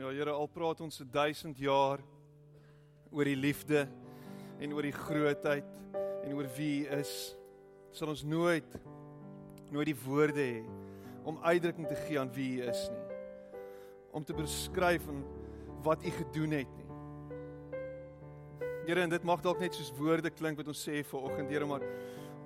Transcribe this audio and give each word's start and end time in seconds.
Ja 0.00 0.08
Here, 0.08 0.32
al 0.32 0.48
praat 0.48 0.78
ons 0.80 0.96
se 0.96 1.04
1000 1.04 1.58
jaar 1.60 2.00
oor 3.12 3.28
die 3.28 3.36
liefde 3.36 3.82
en 4.56 4.72
oor 4.72 4.86
die 4.86 4.96
grootheid 4.96 5.66
en 6.24 6.32
oor 6.38 6.46
wie 6.56 6.86
U 6.86 6.94
is, 6.96 7.10
sal 7.92 8.08
ons 8.08 8.22
nooit 8.24 8.78
nooit 9.68 9.90
die 9.90 9.98
woorde 10.06 10.40
hê 10.40 10.62
om 11.28 11.42
uitdrukking 11.44 11.90
te 11.90 11.98
gee 12.06 12.16
aan 12.16 12.32
wie 12.32 12.46
U 12.62 12.70
is 12.72 12.86
nie. 12.94 13.18
Om 14.16 14.24
te 14.24 14.38
beskryf 14.38 15.04
en 15.12 15.20
wat 15.84 16.08
U 16.08 16.14
gedoen 16.16 16.56
het 16.62 16.72
nie. 16.78 16.88
Here, 18.88 19.04
en 19.04 19.12
dit 19.12 19.28
mag 19.28 19.44
dalk 19.44 19.60
net 19.60 19.76
soos 19.76 19.92
woorde 20.00 20.32
klink 20.32 20.64
wat 20.64 20.72
ons 20.72 20.80
sê 20.80 21.04
vir 21.04 21.20
oggend, 21.20 21.52
Here, 21.52 21.68
maar 21.68 21.84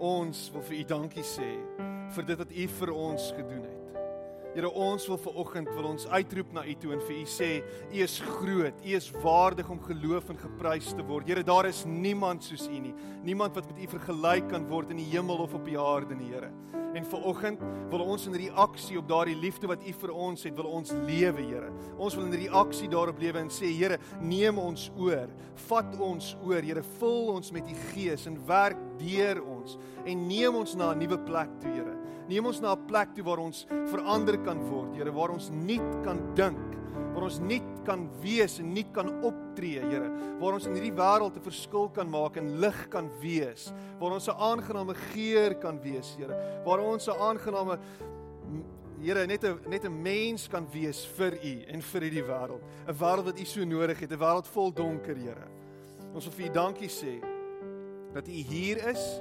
ons 0.03 0.49
wil 0.57 0.67
vir 0.73 0.81
U 0.81 0.85
dankie 0.97 1.29
sê 1.37 1.55
vir 2.19 2.31
dit 2.35 2.45
wat 2.45 2.59
U 2.67 2.69
vir 2.81 2.97
ons 2.99 3.31
gedoen 3.39 3.63
het. 3.63 3.84
Here 4.55 4.69
ons 4.71 5.03
wil 5.11 5.19
ver 5.19 5.39
oggend 5.43 5.71
wil 5.75 5.89
ons 5.89 6.05
uitroep 6.07 6.53
na 6.55 6.63
U 6.63 6.75
toe 6.79 6.93
en 6.95 7.01
vir 7.03 7.17
U 7.17 7.25
sê 7.27 7.49
U 7.91 8.03
is 8.05 8.21
groot, 8.23 8.85
U 8.87 8.93
is 8.95 9.09
waardig 9.25 9.71
om 9.73 9.81
geloof 9.83 10.31
en 10.31 10.39
geprys 10.39 10.93
te 10.95 11.03
word. 11.03 11.27
Here 11.27 11.43
daar 11.43 11.67
is 11.67 11.83
niemand 11.91 12.47
soos 12.47 12.69
U 12.71 12.79
nie. 12.79 12.95
Niemand 13.27 13.59
wat 13.59 13.67
met 13.73 13.83
U 13.83 13.89
vergelyk 13.97 14.47
kan 14.53 14.69
word 14.71 14.95
in 14.95 15.03
die 15.03 15.09
hemel 15.11 15.43
of 15.43 15.57
op 15.59 15.67
die 15.67 15.75
aarde 15.81 16.15
nie, 16.15 16.31
Here. 16.31 16.53
En 16.95 17.03
ver 17.11 17.27
oggend 17.27 17.65
wil 17.91 18.05
ons 18.07 18.29
in 18.31 18.39
reaksie 18.39 19.01
op 19.01 19.09
daardie 19.11 19.35
liefde 19.35 19.67
wat 19.67 19.83
U 19.83 19.97
vir 20.05 20.15
ons 20.29 20.47
het, 20.47 20.55
wil 20.55 20.71
ons 20.71 20.95
lewe, 21.11 21.43
Here. 21.43 21.75
Ons 21.99 22.15
wil 22.15 22.29
in 22.29 22.39
reaksie 22.45 22.87
daarop 22.93 23.19
lewe 23.19 23.43
en 23.43 23.51
sê 23.51 23.73
Here, 23.75 23.99
neem 24.23 24.63
ons 24.63 24.87
oor. 24.95 25.35
Vat 25.67 25.99
ons 25.99 26.31
oor, 26.47 26.63
Here. 26.63 26.87
Vul 27.01 27.35
ons 27.35 27.51
met 27.59 27.67
U 27.67 27.77
Gees 27.91 28.31
en 28.31 28.39
werk 28.47 28.79
deur 29.03 29.43
ons 29.43 29.81
en 30.05 30.27
neem 30.29 30.55
ons 30.55 30.79
na 30.79 30.95
'n 30.95 31.03
nuwe 31.03 31.19
plek 31.27 31.51
toe, 31.59 31.75
Here. 31.75 32.04
Neem 32.29 32.47
ons 32.47 32.61
na 32.61 32.73
'n 32.73 32.87
plek 32.87 33.15
toe 33.15 33.25
waar 33.25 33.39
ons 33.39 33.67
verander 33.91 34.39
kan 34.39 34.59
word, 34.71 34.97
Here, 34.97 35.13
waar 35.13 35.31
ons 35.31 35.51
nuut 35.51 36.05
kan 36.05 36.35
dink, 36.35 36.59
waar 37.13 37.25
ons 37.25 37.39
nuut 37.39 37.85
kan 37.85 38.09
wees 38.23 38.59
en 38.59 38.73
nuut 38.73 38.93
kan 38.93 39.23
optree, 39.23 39.81
Here, 39.81 40.11
waar 40.41 40.55
ons 40.55 40.67
in 40.67 40.75
hierdie 40.75 40.97
wêreld 40.97 41.37
'n 41.37 41.43
verskil 41.43 41.91
kan 41.91 42.09
maak 42.09 42.37
en 42.37 42.61
lig 42.61 42.89
kan 42.89 43.11
wees, 43.21 43.73
waar 44.01 44.13
ons 44.13 44.29
'n 44.29 44.39
aangename 44.39 44.95
geur 44.95 45.55
kan 45.55 45.79
wees, 45.81 46.17
Here, 46.17 46.63
waar 46.65 46.81
ons 46.81 47.09
'n 47.09 47.21
aangename 47.21 47.79
Here 49.03 49.27
net 49.27 49.45
'n 49.45 49.61
net 49.69 49.85
'n 49.85 50.03
mens 50.03 50.49
kan 50.49 50.67
wees 50.73 51.05
vir 51.05 51.35
U 51.35 51.65
en 51.69 51.83
vir 51.83 52.01
hierdie 52.01 52.25
wêreld, 52.25 52.63
'n 52.89 52.95
wêreld 52.95 53.25
wat 53.25 53.41
U 53.41 53.45
so 53.45 53.65
nodig 53.65 54.01
het, 54.01 54.11
'n 54.11 54.19
wêreld 54.19 54.47
vol 54.47 54.73
donker, 54.73 55.17
Here. 55.17 55.49
Ons 56.15 56.25
wil 56.25 56.33
vir 56.33 56.47
U 56.47 56.53
dankie 56.53 56.89
sê 56.89 57.21
dat 58.15 58.27
U 58.27 58.33
hier 58.33 58.79
is 58.89 59.21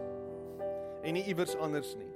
en 1.04 1.14
nie 1.14 1.26
iewers 1.26 1.56
anders 1.56 1.96
nie. 1.96 2.13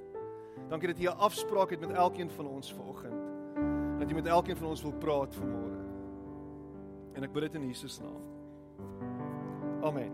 Dankie 0.68 0.88
dat 0.88 0.98
jy 0.98 1.08
'n 1.08 1.18
afspraak 1.18 1.70
het 1.70 1.80
met 1.80 1.90
elkeen 1.90 2.30
van 2.30 2.46
ons 2.46 2.72
vanoggend. 2.72 3.20
Dat 3.98 4.08
jy 4.08 4.14
met 4.14 4.26
elkeen 4.26 4.56
van 4.56 4.66
ons 4.66 4.82
wil 4.82 4.92
praat 4.92 5.34
vanmôre. 5.34 5.80
En 7.12 7.22
ek 7.22 7.32
bid 7.32 7.42
dit 7.42 7.54
in 7.54 7.66
Jesus 7.66 7.98
naam. 7.98 8.22
Amen. 9.82 10.12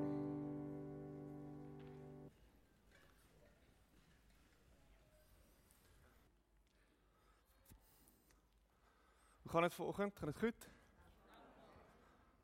Hoe 9.42 9.50
gaan 9.50 9.62
dit 9.62 9.74
vanoggend? 9.74 10.18
Gaan 10.18 10.28
dit 10.28 10.38
goed? 10.38 10.68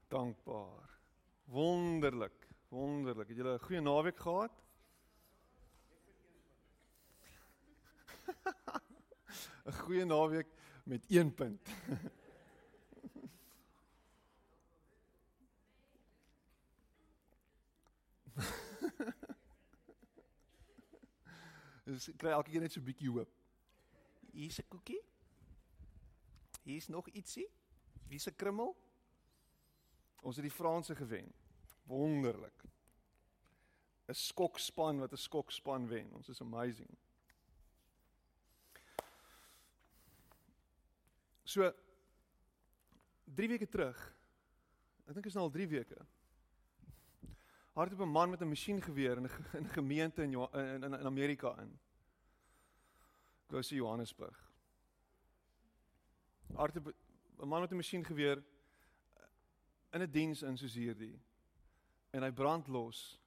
Dankbaar. 0.09 0.99
Wonderlik. 1.45 2.49
Wonderlik. 2.69 3.29
Het 3.29 3.37
julle 3.37 3.55
'n 3.55 3.65
goeie 3.65 3.81
naweek 3.81 4.19
gehad? 4.19 4.70
'n 9.71 9.79
goeie 9.79 10.05
naweek 10.05 10.49
met 10.85 11.07
1 11.09 11.35
punt. 11.35 11.69
Dis 21.85 22.11
kry 22.17 22.31
elke 22.31 22.51
keer 22.51 22.61
net 22.61 22.73
so 22.73 22.81
'n 22.81 22.85
bietjie 22.85 23.11
hoop. 23.11 23.31
Hier's 24.33 24.59
'n 24.59 24.69
koekie. 24.69 25.03
Hier's 26.63 26.89
nog 26.89 27.09
ietsie. 27.09 27.49
Wie's 28.09 28.27
'n 28.27 28.37
krummel? 28.37 28.77
Ons 30.23 30.37
het 30.37 30.45
die 30.45 30.55
Franse 30.55 30.95
gewen. 30.95 31.33
Wonderlik. 31.87 32.65
'n 34.09 34.15
Skokspan 34.15 34.99
wat 34.99 35.13
'n 35.13 35.17
skokspan 35.17 35.89
wen. 35.89 36.13
Ons 36.13 36.29
is 36.29 36.41
amazing. 36.41 36.99
So 41.51 41.73
3 43.35 43.49
weke 43.49 43.67
terug. 43.67 43.99
Ek 45.09 45.17
dink 45.17 45.27
is 45.27 45.35
nou 45.35 45.49
al 45.49 45.55
3 45.55 45.67
weke. 45.67 45.97
Hardop 47.75 48.05
'n 48.05 48.13
man 48.13 48.31
met 48.31 48.43
'n 48.43 48.49
masjiengeweer 48.49 49.17
in 49.19 49.27
'n 49.27 49.69
gemeente 49.79 50.23
in, 50.23 50.33
in 50.33 50.85
in 50.85 50.95
in 50.95 51.07
Amerika 51.07 51.57
in. 51.59 51.73
Gou 53.51 53.63
sien 53.63 53.83
Johannesburg. 53.83 54.39
Hardop 56.55 56.95
'n 57.43 57.49
man 57.49 57.61
met 57.61 57.73
'n 57.73 57.83
masjiengeweer 57.83 58.43
in 59.91 60.03
'n 60.03 60.11
diens 60.11 60.43
in 60.43 60.57
soos 60.57 60.75
hierdie. 60.75 61.19
En 62.11 62.23
hy 62.23 62.31
brand 62.31 62.69
los. 62.69 63.19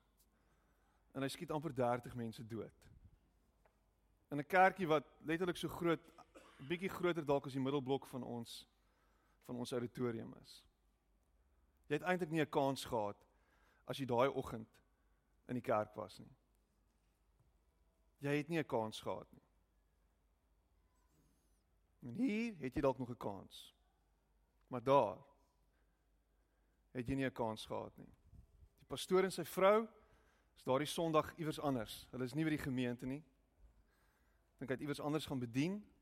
En 1.12 1.22
hy 1.22 1.28
skiet 1.28 1.52
amper 1.52 1.74
30 1.74 2.16
mense 2.16 2.48
dood. 2.48 2.90
In 4.32 4.38
'n 4.38 4.48
kerkie 4.48 4.88
wat 4.88 5.04
letterlik 5.24 5.58
so 5.58 5.68
groot 5.68 6.13
bietjie 6.68 6.90
groter 6.90 7.26
dalk 7.26 7.48
as 7.48 7.54
die 7.54 7.62
middelblok 7.64 8.08
van 8.08 8.24
ons 8.24 8.64
van 9.44 9.60
ons 9.60 9.74
auditorium 9.76 10.34
is. 10.40 10.64
Jy 11.90 11.98
het 11.98 12.06
eintlik 12.08 12.32
nie 12.32 12.42
'n 12.42 12.50
kans 12.50 12.86
gehad 12.86 13.26
as 13.86 13.98
jy 13.98 14.06
daai 14.06 14.30
oggend 14.30 14.70
in 15.48 15.56
die 15.56 15.62
kerk 15.62 15.96
was 15.96 16.20
nie. 16.20 16.32
Jy 18.20 18.38
het 18.38 18.50
nie 18.50 18.60
'n 18.60 18.66
kans 18.66 19.02
gehad 19.02 19.28
nie. 19.32 19.44
En 22.04 22.16
hier 22.16 22.56
het 22.60 22.74
jy 22.76 22.82
dalk 22.82 23.00
nog 23.00 23.10
'n 23.10 23.18
kans. 23.18 23.74
Maar 24.68 24.84
daar 24.84 25.18
het 26.92 27.08
jy 27.08 27.16
nie 27.16 27.26
'n 27.26 27.32
kans 27.32 27.66
gehad 27.66 27.98
nie. 27.98 28.14
Die 28.80 28.88
pastoor 28.88 29.24
en 29.24 29.32
sy 29.32 29.44
vrou 29.44 29.88
is 30.56 30.64
daardie 30.64 30.88
Sondag 30.88 31.38
iewers 31.38 31.60
anders. 31.60 32.08
Hulle 32.12 32.24
is 32.24 32.34
nie 32.34 32.44
by 32.44 32.50
die 32.50 32.58
gemeente 32.58 33.06
nie. 33.06 33.24
Dink 34.58 34.70
hy 34.70 34.74
het 34.74 34.82
iewers 34.82 35.00
anders 35.00 35.26
gaan 35.26 35.40
bedien 35.40 35.93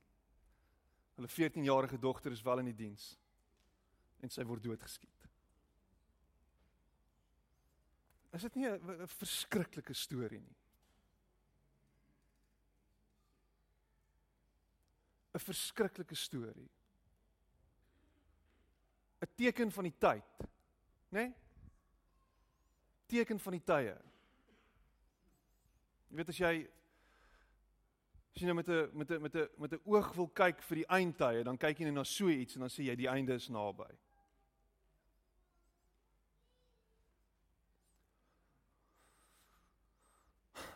Hulle 1.15 1.27
14-jarige 1.27 1.99
dogter 1.99 2.31
is 2.31 2.41
wel 2.41 2.59
in 2.59 2.71
die 2.71 2.77
diens 2.85 3.17
en 4.21 4.29
sy 4.29 4.45
word 4.45 4.63
doodgeskiet. 4.63 5.27
Is 8.31 8.45
dit 8.47 8.55
nie 8.55 8.67
'n 8.69 9.07
verskriklike 9.07 9.93
storie 9.93 10.39
nie? 10.39 10.55
'n 15.33 15.39
Verskriklike 15.39 16.15
storie. 16.15 16.69
'n 19.21 19.35
Teken 19.35 19.71
van 19.71 19.83
die 19.83 19.97
tyd, 19.97 20.37
né? 20.39 20.47
Nee? 21.09 21.33
Teken 23.07 23.39
van 23.39 23.51
die 23.51 23.63
tye. 23.63 23.97
Jy 26.09 26.15
weet 26.15 26.29
as 26.29 26.37
jy 26.37 26.53
As 28.31 28.41
jy 28.41 28.47
nou 28.47 28.55
met 28.55 28.69
'n 28.69 28.89
met 28.93 29.11
'n 29.11 29.21
met 29.21 29.35
'n 29.35 29.47
met 29.57 29.73
'n 29.73 29.81
oog 29.85 30.13
wil 30.13 30.27
kyk 30.27 30.61
vir 30.61 30.75
die 30.75 30.87
eindtye, 30.87 31.43
dan 31.43 31.57
kyk 31.57 31.79
jy 31.79 31.85
net 31.85 31.93
na 31.93 32.03
so 32.03 32.29
iets 32.29 32.55
en 32.55 32.61
dan 32.61 32.69
sê 32.69 32.83
jy 32.83 32.95
die 32.95 33.09
einde 33.09 33.33
is 33.33 33.49
naby. 33.49 33.91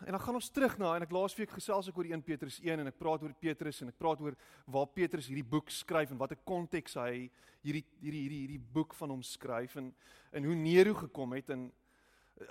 En 0.04 0.12
dan 0.12 0.20
gaan 0.20 0.34
ons 0.34 0.50
terug 0.50 0.78
na 0.78 0.94
en 0.96 1.02
ek 1.02 1.10
laasweek 1.10 1.50
gesels 1.50 1.88
ek 1.88 1.96
oor 1.96 2.04
1 2.04 2.22
Petrus 2.22 2.60
1 2.60 2.80
en 2.80 2.86
ek 2.86 2.98
praat 2.98 3.22
oor 3.22 3.32
Petrus 3.32 3.80
en 3.82 3.88
ek 3.88 3.98
praat 3.98 4.20
oor 4.20 4.36
waar 4.66 4.86
Petrus 4.86 5.26
hierdie 5.26 5.48
boek 5.48 5.70
skryf 5.70 6.10
en 6.10 6.18
watter 6.18 6.38
konteks 6.44 6.94
hy 6.94 7.30
hierdie 7.62 7.84
hierdie 8.00 8.20
hierdie 8.20 8.40
hierdie 8.44 8.60
boek 8.60 8.94
van 8.94 9.10
hom 9.10 9.22
skryf 9.22 9.76
en 9.76 9.94
en 10.32 10.44
hoe 10.44 10.54
Nero 10.54 10.94
gekom 10.94 11.32
het 11.32 11.50
en 11.50 11.72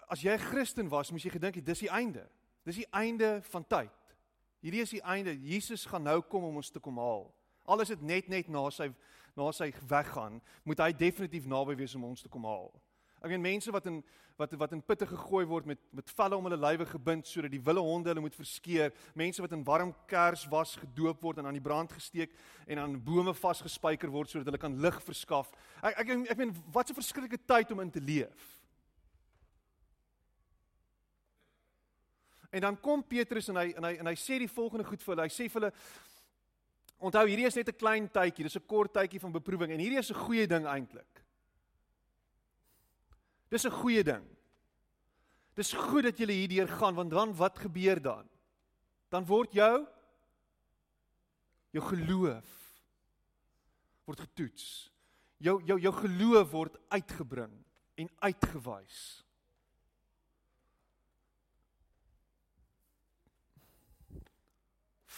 as 0.10 0.22
jy 0.22 0.34
'n 0.34 0.40
Christen 0.40 0.90
was, 0.90 1.12
moes 1.12 1.24
jy 1.24 1.30
gedink 1.30 1.64
dis 1.64 1.80
die 1.80 1.90
einde. 1.90 2.28
Dis 2.66 2.76
die 2.76 2.92
einde 2.92 3.42
van 3.42 3.64
tyd. 3.68 3.92
Hierdie 4.66 4.82
is 4.82 4.96
die 4.96 5.04
einde. 5.06 5.36
Jesus 5.46 5.86
gaan 5.86 6.08
nou 6.08 6.24
kom 6.26 6.48
om 6.48 6.56
ons 6.58 6.72
te 6.74 6.82
kom 6.82 6.98
haal. 6.98 7.28
Al 7.70 7.84
is 7.84 7.92
dit 7.94 8.02
net 8.02 8.30
net 8.34 8.48
na 8.50 8.64
sy 8.74 8.90
na 9.36 9.50
sy 9.52 9.68
weggaan, 9.90 10.40
moet 10.64 10.80
hy 10.80 10.94
definitief 10.96 11.44
naby 11.52 11.76
wees 11.76 11.94
om 11.98 12.06
ons 12.08 12.24
te 12.24 12.32
kom 12.32 12.48
haal. 12.48 12.70
Ek 13.20 13.34
meen 13.34 13.44
mense 13.44 13.74
wat 13.74 13.90
in 13.92 14.00
wat 14.40 14.56
wat 14.60 14.74
in 14.76 14.82
pitte 14.84 15.06
gegooi 15.08 15.44
word 15.48 15.68
met 15.70 15.84
met 15.94 16.10
velle 16.18 16.40
om 16.40 16.48
hulle 16.48 16.58
lywe 16.58 16.88
gebind 16.90 17.28
sodat 17.28 17.54
die 17.54 17.62
wilde 17.62 17.84
honde 17.86 18.10
hulle 18.10 18.24
moet 18.26 18.36
verskeer, 18.36 18.90
mense 19.14 19.44
wat 19.44 19.54
in 19.54 19.64
warm 19.68 19.94
kers 20.10 20.48
was 20.50 20.74
gedoop 20.82 21.22
word 21.22 21.44
en 21.44 21.52
aan 21.52 21.60
die 21.60 21.68
brand 21.68 21.94
gesteek 21.94 22.34
en 22.66 22.82
aan 22.82 22.98
bome 23.04 23.36
vasgespijker 23.38 24.10
word 24.10 24.34
sodat 24.34 24.50
hulle 24.50 24.64
kan 24.66 24.82
lig 24.82 24.98
verskaf. 25.06 25.54
Ek 25.84 26.02
ek 26.08 26.16
ek 26.34 26.42
meen 26.42 26.58
wat 26.74 26.90
'n 26.90 27.02
verskriklike 27.04 27.44
tyd 27.46 27.72
om 27.72 27.86
in 27.86 27.92
te 27.92 28.02
leef. 28.02 28.55
En 32.56 32.64
dan 32.64 32.78
kom 32.80 33.04
Petrus 33.04 33.50
en 33.52 33.60
hy 33.60 33.74
en 33.76 33.88
hy 33.90 33.96
en 34.00 34.08
hy 34.08 34.16
sê 34.20 34.38
die 34.40 34.52
volgende 34.52 34.88
goed 34.88 35.02
vir 35.04 35.14
hulle. 35.14 35.26
Hy 35.28 35.34
sê 35.34 35.50
vir 35.52 35.62
hulle 35.62 35.74
Onthou, 37.06 37.26
hierdie 37.28 37.46
is 37.46 37.58
net 37.60 37.68
'n 37.70 37.78
klein 37.78 38.08
tydjie, 38.08 38.46
dis 38.48 38.56
'n 38.56 38.66
kort 38.66 38.94
tydjie 38.94 39.20
van 39.20 39.32
beproewing 39.32 39.72
en 39.72 39.80
hierdie 39.80 40.00
is 40.00 40.12
'n 40.12 40.24
goeie 40.26 40.48
ding 40.48 40.66
eintlik. 40.66 41.22
Dis 43.50 43.66
'n 43.66 43.72
goeie 43.72 44.04
ding. 44.04 44.24
Dis 45.56 45.74
goed 45.74 46.04
dat 46.04 46.18
jy 46.18 46.28
hierdeur 46.28 46.68
gaan 46.68 46.96
want 46.96 47.12
dan 47.12 47.36
wat 47.36 47.60
gebeur 47.60 48.02
dan? 48.02 48.30
Dan 49.10 49.26
word 49.26 49.54
jou 49.54 49.88
jou 51.72 51.84
geloof 51.84 52.82
word 54.06 54.20
getoets. 54.20 54.92
Jou 55.38 55.62
jou 55.64 55.80
jou 55.80 55.94
geloof 55.94 56.52
word 56.52 56.78
uitgebring 56.90 57.66
en 57.96 58.10
uitgewys. 58.20 59.25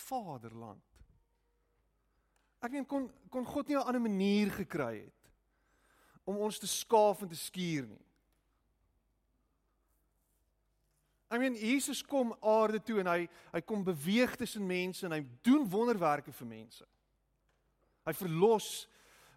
Vaderland. 0.07 0.83
Ek 2.63 2.73
meen 2.73 2.87
kon 2.89 3.07
kon 3.29 3.45
God 3.45 3.67
nie 3.67 3.77
'n 3.77 3.85
ander 3.85 4.01
manier 4.01 4.51
gekry 4.51 5.05
het 5.05 5.31
om 6.25 6.37
ons 6.37 6.59
te 6.59 6.67
skaaf 6.67 7.21
en 7.21 7.29
te 7.29 7.35
skuur 7.35 7.87
nie. 7.87 8.05
I 11.31 11.37
mean 11.37 11.55
Jesus 11.55 12.01
kom 12.01 12.35
aarde 12.41 12.79
toe 12.83 12.99
en 12.99 13.07
hy 13.07 13.29
hy 13.51 13.61
kom 13.61 13.83
beweeg 13.83 14.35
tussen 14.35 14.65
mense 14.67 15.05
en 15.05 15.11
hy 15.11 15.25
doen 15.43 15.69
wonderwerke 15.69 16.31
vir 16.31 16.47
mense. 16.47 16.85
Hy 18.07 18.13
verlos 18.13 18.87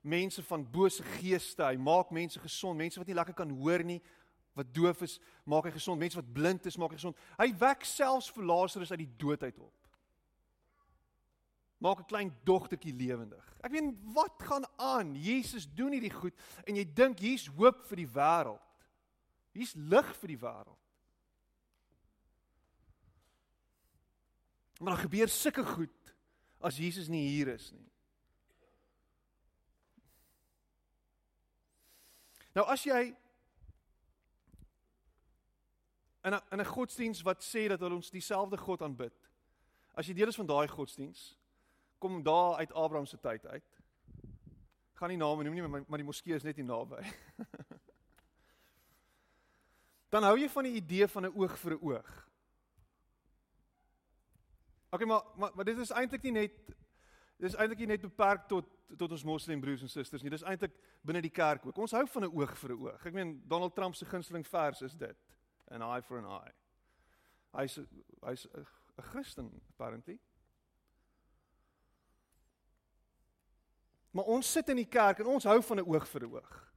mense 0.03 0.43
van 0.43 0.65
bose 0.71 1.03
geeste. 1.19 1.65
Hy 1.65 1.77
maak 1.77 2.11
mense 2.15 2.41
gesond, 2.41 2.79
mense 2.79 3.01
wat 3.01 3.11
nie 3.11 3.19
lekker 3.19 3.35
kan 3.35 3.51
hoor 3.51 3.83
nie, 3.85 4.01
wat 4.55 4.71
doof 4.75 5.03
is, 5.03 5.19
maak 5.45 5.67
hy 5.69 5.75
gesond, 5.75 6.01
mense 6.01 6.19
wat 6.19 6.33
blind 6.33 6.67
is, 6.67 6.79
maak 6.79 6.95
hy 6.95 7.01
gesond. 7.01 7.19
Hy 7.39 7.51
wek 7.59 7.85
selfs 7.85 8.31
vir 8.35 8.47
Lazarus 8.47 8.93
uit 8.95 9.03
die 9.03 9.13
dood 9.21 9.43
uit 9.43 9.59
op. 9.59 9.80
Maak 11.81 11.99
'n 11.99 12.11
klein 12.13 12.31
dogtertjie 12.45 12.93
lewendig. 12.93 13.57
Ek 13.65 13.73
weet 13.73 13.95
wat 14.13 14.37
gaan 14.43 14.67
aan. 14.77 15.15
Jesus 15.17 15.67
doen 15.75 15.93
hierdie 15.93 16.13
goed 16.13 16.35
en 16.65 16.77
jy 16.77 16.85
dink 16.85 17.19
hier's 17.19 17.47
hoop 17.47 17.87
vir 17.89 17.97
die 17.97 18.09
wêreld. 18.09 18.61
Hier's 19.53 19.75
lig 19.75 20.17
vir 20.17 20.29
die 20.29 20.39
wêreld. 20.39 20.79
Maar 24.81 24.95
daar 24.95 25.05
gebeur 25.05 25.29
sulke 25.29 25.65
goed 25.65 26.15
as 26.61 26.77
Jesus 26.77 27.09
nie 27.09 27.29
hier 27.29 27.49
is 27.49 27.71
nie. 27.73 27.89
Nou 32.53 32.67
as 32.67 32.85
jy 32.85 33.17
in 36.25 36.35
'n 36.35 36.41
in 36.53 36.61
'n 36.61 36.65
godsdiens 36.65 37.23
wat 37.23 37.43
sê 37.43 37.69
dat 37.69 37.81
hulle 37.81 37.95
ons 37.95 38.11
dieselfde 38.11 38.57
God 38.57 38.83
aanbid. 38.83 39.15
As 39.95 40.07
jy 40.07 40.15
deel 40.15 40.29
is 40.29 40.37
van 40.37 40.47
daai 40.47 40.69
godsdiens, 40.69 41.40
kom 42.01 42.23
daar 42.25 42.57
uit 42.63 42.73
Abraham 42.73 43.07
se 43.07 43.19
tyd 43.21 43.47
uit. 43.47 43.81
Gaan 45.01 45.13
nie 45.13 45.21
name 45.21 45.45
noem 45.45 45.55
nie, 45.55 45.85
maar 45.89 46.01
die 46.01 46.09
moskee 46.09 46.35
is 46.35 46.45
net 46.45 46.57
hier 46.57 46.65
naby. 46.65 47.01
Dan 50.13 50.27
hou 50.27 50.35
jy 50.41 50.49
van 50.51 50.67
die 50.67 50.75
idee 50.81 51.07
van 51.09 51.29
'n 51.29 51.37
oog 51.37 51.59
vir 51.59 51.73
'n 51.77 51.83
oog. 51.83 52.11
Okay, 54.91 55.07
maar 55.07 55.23
maar, 55.37 55.51
maar 55.55 55.65
dit 55.65 55.79
is 55.79 55.91
eintlik 55.91 56.23
nie 56.23 56.33
net 56.33 56.53
dis 57.39 57.55
eintlik 57.55 57.79
nie 57.79 57.87
net 57.87 58.01
beperk 58.01 58.49
tot 58.49 58.67
tot 58.99 59.13
ons 59.13 59.25
moslim 59.25 59.61
broers 59.61 59.83
en 59.83 59.89
susters 59.89 60.23
nie. 60.23 60.31
Dis 60.31 60.43
eintlik 60.43 60.75
binne 61.07 61.23
die 61.23 61.31
kerk 61.31 61.67
ook. 61.67 61.79
Ons 61.79 61.93
hou 61.93 62.07
van 62.07 62.25
'n 62.25 62.35
oog 62.35 62.57
vir 62.59 62.71
'n 62.71 62.81
oog. 62.81 63.07
Ek 63.07 63.15
meen 63.15 63.43
Donald 63.47 63.75
Trump 63.75 63.95
se 63.95 64.05
gunsteling 64.05 64.47
vers 64.47 64.83
is 64.83 64.95
dit. 64.95 65.17
An 65.71 65.83
eye 65.83 66.03
for 66.03 66.19
an 66.19 66.43
eye. 66.43 66.53
Hy's 67.53 67.79
hy's 68.23 68.47
'n 68.47 69.03
Christen 69.03 69.61
apparently. 69.69 70.19
Maar 74.11 74.25
ons 74.25 74.53
sit 74.53 74.69
in 74.69 74.77
die 74.77 74.89
kerk 74.89 75.23
en 75.23 75.27
ons 75.27 75.45
hou 75.45 75.63
van 75.63 75.79
'n 75.79 75.87
oog 75.87 76.09
vir 76.09 76.23
'n 76.23 76.33
oog. 76.33 76.73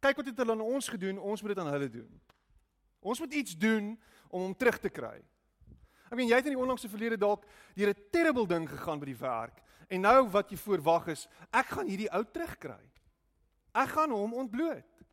Kyk 0.00 0.16
wat 0.16 0.26
het 0.26 0.38
hulle 0.38 0.52
aan 0.52 0.60
ons 0.60 0.88
gedoen, 0.88 1.18
ons 1.18 1.42
moet 1.42 1.54
dit 1.54 1.58
aan 1.64 1.72
hulle 1.72 1.90
doen. 1.90 2.20
Ons 3.00 3.18
moet 3.18 3.34
iets 3.34 3.56
doen 3.56 4.00
om 4.28 4.40
hom 4.40 4.56
terug 4.56 4.78
te 4.78 4.88
kry. 4.88 5.22
Ek 6.08 6.16
meen 6.16 6.28
jy 6.28 6.36
het 6.36 6.46
in 6.46 6.54
die 6.56 6.62
onlangse 6.62 6.88
verlede 6.88 7.18
dalk 7.18 7.44
deur 7.74 7.88
'n 7.88 8.10
terrible 8.10 8.46
ding 8.46 8.68
gegaan 8.68 8.98
by 8.98 9.06
die 9.06 9.18
werk 9.18 9.62
en 9.88 10.00
nou 10.00 10.28
wat 10.28 10.50
jy 10.50 10.56
voorwag 10.56 11.08
is, 11.08 11.28
ek 11.52 11.66
gaan 11.66 11.86
hierdie 11.86 12.12
ou 12.12 12.24
terugkry. 12.24 12.90
Ek 13.74 13.88
gaan 13.88 14.10
hom 14.10 14.34
ontbloot. 14.34 15.04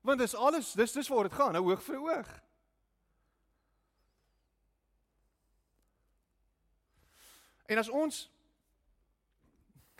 Want 0.00 0.18
dis 0.18 0.34
alles, 0.34 0.72
dis 0.72 0.92
dis 0.92 1.08
waar 1.08 1.22
dit 1.22 1.32
gaan, 1.32 1.52
nou 1.52 1.62
hoog 1.62 1.82
vir 1.82 1.96
hoog. 1.96 2.42
En 7.66 7.78
as 7.78 7.88
ons 7.88 8.31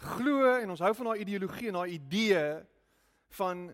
glo 0.03 0.57
en 0.59 0.71
ons 0.75 0.83
hou 0.83 0.93
van 0.99 1.13
daai 1.13 1.23
ideologie 1.23 1.71
en 1.71 1.79
daai 1.81 1.95
idee 1.97 2.43
van 3.39 3.69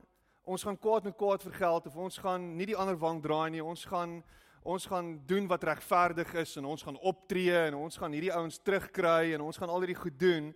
ons 0.48 0.64
gaan 0.64 0.78
kwaad 0.80 1.08
met 1.08 1.16
kwaad 1.16 1.42
vergeld 1.44 1.86
of 1.86 1.96
ons 1.96 2.18
gaan 2.22 2.44
nie 2.56 2.68
die 2.70 2.76
ander 2.76 2.96
wang 2.98 3.20
draai 3.24 3.50
nie, 3.52 3.64
ons 3.64 3.84
gaan 3.88 4.20
ons 4.68 4.84
gaan 4.90 5.14
doen 5.24 5.46
wat 5.48 5.64
regverdig 5.64 6.32
is 6.42 6.56
en 6.60 6.66
ons 6.68 6.82
gaan 6.84 6.98
optree 7.08 7.56
en 7.68 7.76
ons 7.78 7.96
gaan 7.96 8.12
hierdie 8.12 8.32
ouens 8.34 8.58
terugkry 8.60 9.32
en 9.32 9.44
ons 9.46 9.56
gaan 9.56 9.70
al 9.72 9.80
hierdie 9.80 9.96
goed 9.96 10.18
doen. 10.20 10.50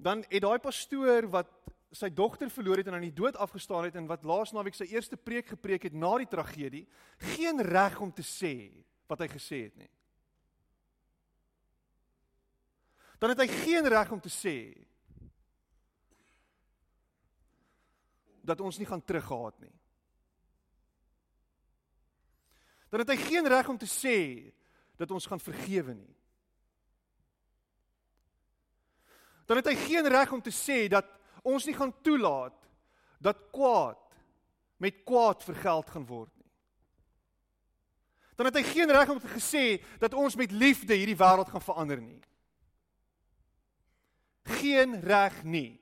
Dan 0.00 0.22
het 0.30 0.44
daai 0.44 0.58
pastoor 0.62 1.26
wat 1.34 1.50
sy 1.92 2.08
dogter 2.14 2.48
verloor 2.52 2.80
het 2.80 2.88
en 2.88 2.96
aan 2.96 3.04
die 3.04 3.16
dood 3.16 3.36
afgestaan 3.36 3.88
het 3.88 3.98
en 3.98 4.08
wat 4.08 4.24
laas 4.24 4.54
naweek 4.54 4.78
sy 4.78 4.88
eerste 4.92 5.18
preek 5.20 5.52
gepreek 5.52 5.88
het 5.88 5.96
na 5.96 6.14
die 6.22 6.30
tragedie 6.30 6.86
geen 7.34 7.60
reg 7.66 7.98
om 8.00 8.12
te 8.14 8.24
sê 8.24 8.54
wat 9.10 9.20
hy 9.20 9.28
gesê 9.32 9.66
het 9.66 9.76
nie 9.80 9.90
dan 13.18 13.32
het 13.32 13.40
hy 13.44 13.48
geen 13.48 13.88
reg 13.88 14.12
om 14.12 14.20
te 14.20 14.32
sê 14.32 14.56
dat 18.46 18.60
ons 18.60 18.78
nie 18.78 18.86
gaan 18.86 19.04
teruggehaat 19.04 19.58
nie 19.60 19.74
dan 22.96 23.02
het 23.02 23.10
hy 23.12 23.16
geen 23.28 23.48
reg 23.48 23.68
om 23.68 23.78
te 23.78 23.88
sê 23.90 24.18
dat 24.96 25.10
ons 25.10 25.26
gaan 25.26 25.40
vergewe 25.40 25.94
nie. 25.94 26.14
Dan 29.46 29.60
het 29.60 29.68
hy 29.70 29.74
geen 29.84 30.08
reg 30.08 30.32
om 30.32 30.42
te 30.42 30.54
sê 30.54 30.86
dat 30.90 31.10
ons 31.46 31.66
nie 31.68 31.76
gaan 31.76 31.92
toelaat 32.02 32.56
dat 33.22 33.42
kwaad 33.54 34.00
met 34.82 35.02
kwaad 35.04 35.44
vergeld 35.44 35.90
gaan 35.90 36.06
word 36.06 36.32
nie. 36.40 36.50
Dan 38.36 38.48
het 38.50 38.58
hy 38.60 38.64
geen 38.68 38.92
reg 38.92 39.12
om 39.12 39.20
te 39.20 39.30
gesê 39.30 39.66
dat 40.00 40.14
ons 40.14 40.36
met 40.36 40.52
liefde 40.52 40.96
hierdie 40.96 41.16
wêreld 41.16 41.52
gaan 41.52 41.64
verander 41.64 42.00
nie. 42.00 42.20
Geen 44.46 45.00
reg 45.00 45.42
nie. 45.44 45.80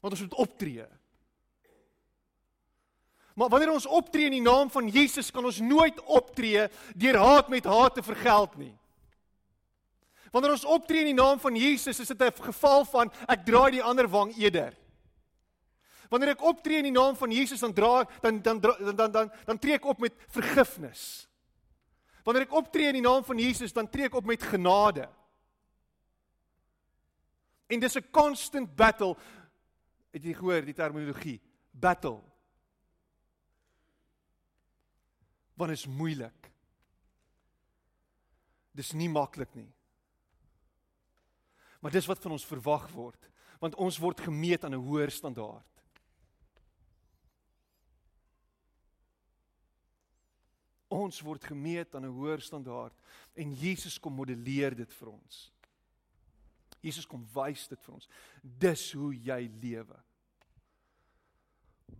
Want 0.00 0.16
ons 0.16 0.24
moet 0.24 0.34
optree. 0.34 0.86
Maar 3.34 3.48
wanneer 3.48 3.72
ons 3.72 3.86
optree 3.86 4.24
in 4.28 4.36
die 4.36 4.44
naam 4.44 4.70
van 4.70 4.88
Jesus, 4.88 5.30
kan 5.30 5.44
ons 5.44 5.60
nooit 5.64 6.00
optree 6.04 6.66
deur 6.96 7.16
haat 7.16 7.48
met 7.48 7.64
haat 7.64 7.94
te 7.94 8.02
vergeld 8.04 8.56
nie. 8.60 8.74
Wanneer 10.30 10.54
ons 10.54 10.64
optree 10.64 11.00
in 11.00 11.14
die 11.14 11.18
naam 11.18 11.40
van 11.40 11.56
Jesus, 11.56 12.00
is 12.00 12.12
dit 12.12 12.22
'n 12.22 12.42
geval 12.42 12.84
van 12.84 13.12
ek 13.28 13.44
draai 13.44 13.70
die 13.70 13.82
ander 13.82 14.08
wang 14.08 14.36
eerder. 14.36 14.76
Wanneer 16.08 16.28
ek 16.28 16.42
optree 16.42 16.76
in 16.76 16.90
die 16.90 16.98
naam 16.98 17.16
van 17.16 17.30
Jesus, 17.30 17.60
dan 17.60 17.72
dra 17.72 18.04
dan 18.20 18.42
dan 18.42 18.60
dan 18.60 18.96
dan 18.96 19.12
dan, 19.12 19.32
dan 19.44 19.58
tree 19.58 19.74
ek 19.74 19.84
op 19.84 19.98
met 19.98 20.12
vergifnis. 20.28 21.29
Wanneer 22.24 22.42
ek 22.42 22.52
optree 22.52 22.86
in 22.86 22.98
die 23.00 23.06
naam 23.06 23.24
van 23.24 23.38
Jesus, 23.38 23.72
dan 23.72 23.88
tree 23.88 24.04
ek 24.04 24.14
op 24.14 24.24
met 24.24 24.42
genade. 24.42 25.08
En 27.68 27.80
dis 27.80 27.96
'n 27.96 28.10
constant 28.10 28.76
battle. 28.76 29.16
Het 30.10 30.22
jy 30.22 30.34
gehoor 30.34 30.64
die 30.64 30.74
terminologie? 30.74 31.40
Battle. 31.70 32.30
want 35.60 35.70
is 35.70 35.86
moeilik. 35.86 36.50
Dis 38.72 38.94
nie 38.96 39.10
maklik 39.12 39.52
nie. 39.58 39.68
Maar 41.80 41.92
dis 41.92 42.08
wat 42.08 42.20
van 42.22 42.36
ons 42.36 42.46
verwag 42.48 42.86
word, 42.92 43.28
want 43.60 43.76
ons 43.80 43.98
word 44.00 44.20
gemeet 44.20 44.64
aan 44.64 44.74
'n 44.74 44.84
hoër 44.84 45.10
standaard. 45.10 45.69
Ons 50.90 51.20
word 51.22 51.44
gemeet 51.46 51.94
aan 51.94 52.04
'n 52.04 52.16
hoër 52.18 52.40
standaard 52.42 52.96
en 53.34 53.54
Jesus 53.54 53.98
kom 53.98 54.12
modelleer 54.12 54.74
dit 54.74 54.92
vir 54.92 55.08
ons. 55.08 55.52
Jesus 56.80 57.06
kom 57.06 57.26
wys 57.34 57.68
dit 57.68 57.80
vir 57.84 57.94
ons. 57.94 58.08
Dis 58.42 58.92
hoe 58.92 59.12
jy 59.14 59.50
lewe. 59.60 59.98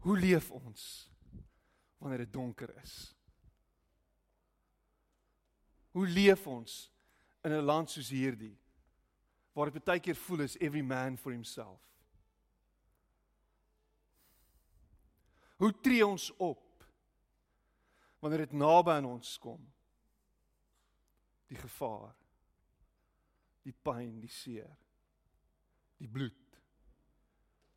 Hoe 0.01 0.19
leef 0.19 0.51
ons 0.51 1.11
wanneer 1.99 2.25
dit 2.25 2.33
donker 2.33 2.73
is? 2.83 3.15
Hoe 5.93 6.07
leef 6.09 6.47
ons 6.47 6.91
in 7.45 7.53
'n 7.53 7.65
land 7.65 7.91
soos 7.91 8.09
hierdie 8.09 8.57
waar 9.53 9.71
dit 9.71 9.85
baie 9.85 10.01
keer 10.01 10.15
voel 10.15 10.41
is 10.41 10.57
every 10.57 10.83
man 10.83 11.17
for 11.17 11.33
himself? 11.33 11.81
Hoe 15.57 15.73
tree 15.81 16.07
ons 16.07 16.31
op 16.37 16.70
wanneer 18.21 18.45
dit 18.47 18.53
naby 18.57 18.97
aan 18.99 19.09
ons 19.09 19.37
kom? 19.43 19.61
Die 21.51 21.59
gevaar. 21.59 22.15
Die 23.67 23.75
pyn, 23.75 24.21
die 24.23 24.33
seer. 24.33 24.71
Die 26.01 26.09
bloed. 26.09 26.61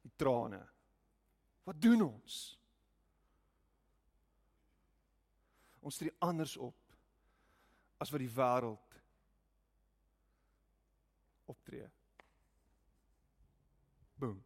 Die 0.03 0.11
trane. 0.15 0.61
Wat 1.63 1.79
doen 1.81 2.05
ons? 2.05 2.39
Ons 5.83 5.99
tree 5.99 6.15
anders 6.23 6.55
op 6.57 6.79
as 8.03 8.11
wat 8.11 8.23
die 8.23 8.31
wêreld 8.31 8.97
optree. 11.51 11.87
Boom. 14.19 14.39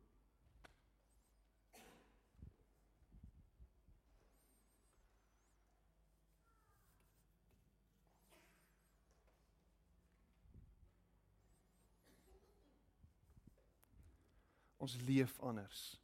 Ons 14.78 14.96
leef 15.08 15.34
anders. 15.42 15.98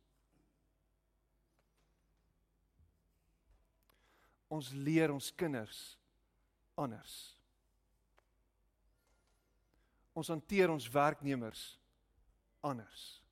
Ons 4.54 4.72
leer 4.72 5.14
ons 5.14 5.32
kinders 5.36 5.98
anders. 6.78 7.14
Ons 10.14 10.30
hanteer 10.30 10.70
ons 10.70 10.90
werknemers 10.94 11.64
anders. 12.62 13.23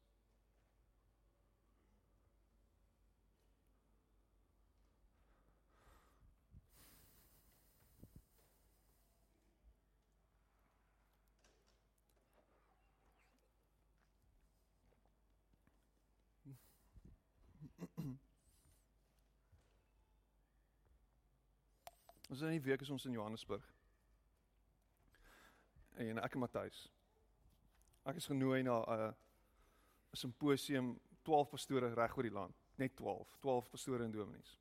Ons 22.32 22.40
is 22.40 22.48
in 22.48 22.54
die 22.56 22.64
week 22.64 22.80
is 22.80 22.90
ons 22.90 23.06
in 23.06 23.12
Johannesburg. 23.12 23.64
En 26.00 26.20
ek 26.24 26.36
en 26.38 26.40
Matthys. 26.40 26.86
Ek 28.08 28.22
is 28.22 28.28
genooi 28.32 28.62
na 28.64 28.78
'n 28.80 29.02
uh, 29.04 29.10
simposium 30.16 30.94
12 31.28 31.50
pastore 31.50 31.90
reg 31.94 32.16
oor 32.16 32.24
die 32.24 32.32
land, 32.32 32.56
net 32.80 32.96
12, 32.96 33.36
12 33.44 33.68
pastore 33.70 34.04
en 34.04 34.12
dominees. 34.12 34.54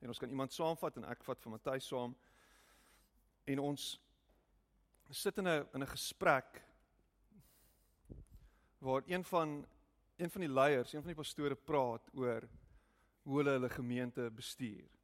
En 0.00 0.12
ons 0.12 0.18
kan 0.18 0.28
iemand 0.28 0.52
saamvat 0.52 0.96
en 0.96 1.08
ek 1.08 1.24
vat 1.24 1.40
vir 1.40 1.50
Matthys 1.50 1.88
saam. 1.88 2.12
En 3.46 3.58
ons 3.58 3.86
sit 5.10 5.38
in 5.38 5.48
'n 5.48 5.66
in 5.72 5.82
'n 5.82 5.94
gesprek 5.96 6.62
waar 8.78 9.02
een 9.06 9.24
van 9.24 9.66
een 10.16 10.30
van 10.30 10.40
die 10.40 10.52
leiers, 10.52 10.92
een 10.92 11.02
van 11.02 11.14
die 11.14 11.22
pastore 11.22 11.56
praat 11.56 12.12
oor 12.12 12.48
hoe 13.22 13.36
hulle 13.38 13.50
hulle 13.50 13.70
gemeente 13.70 14.30
bestuur. 14.30 14.95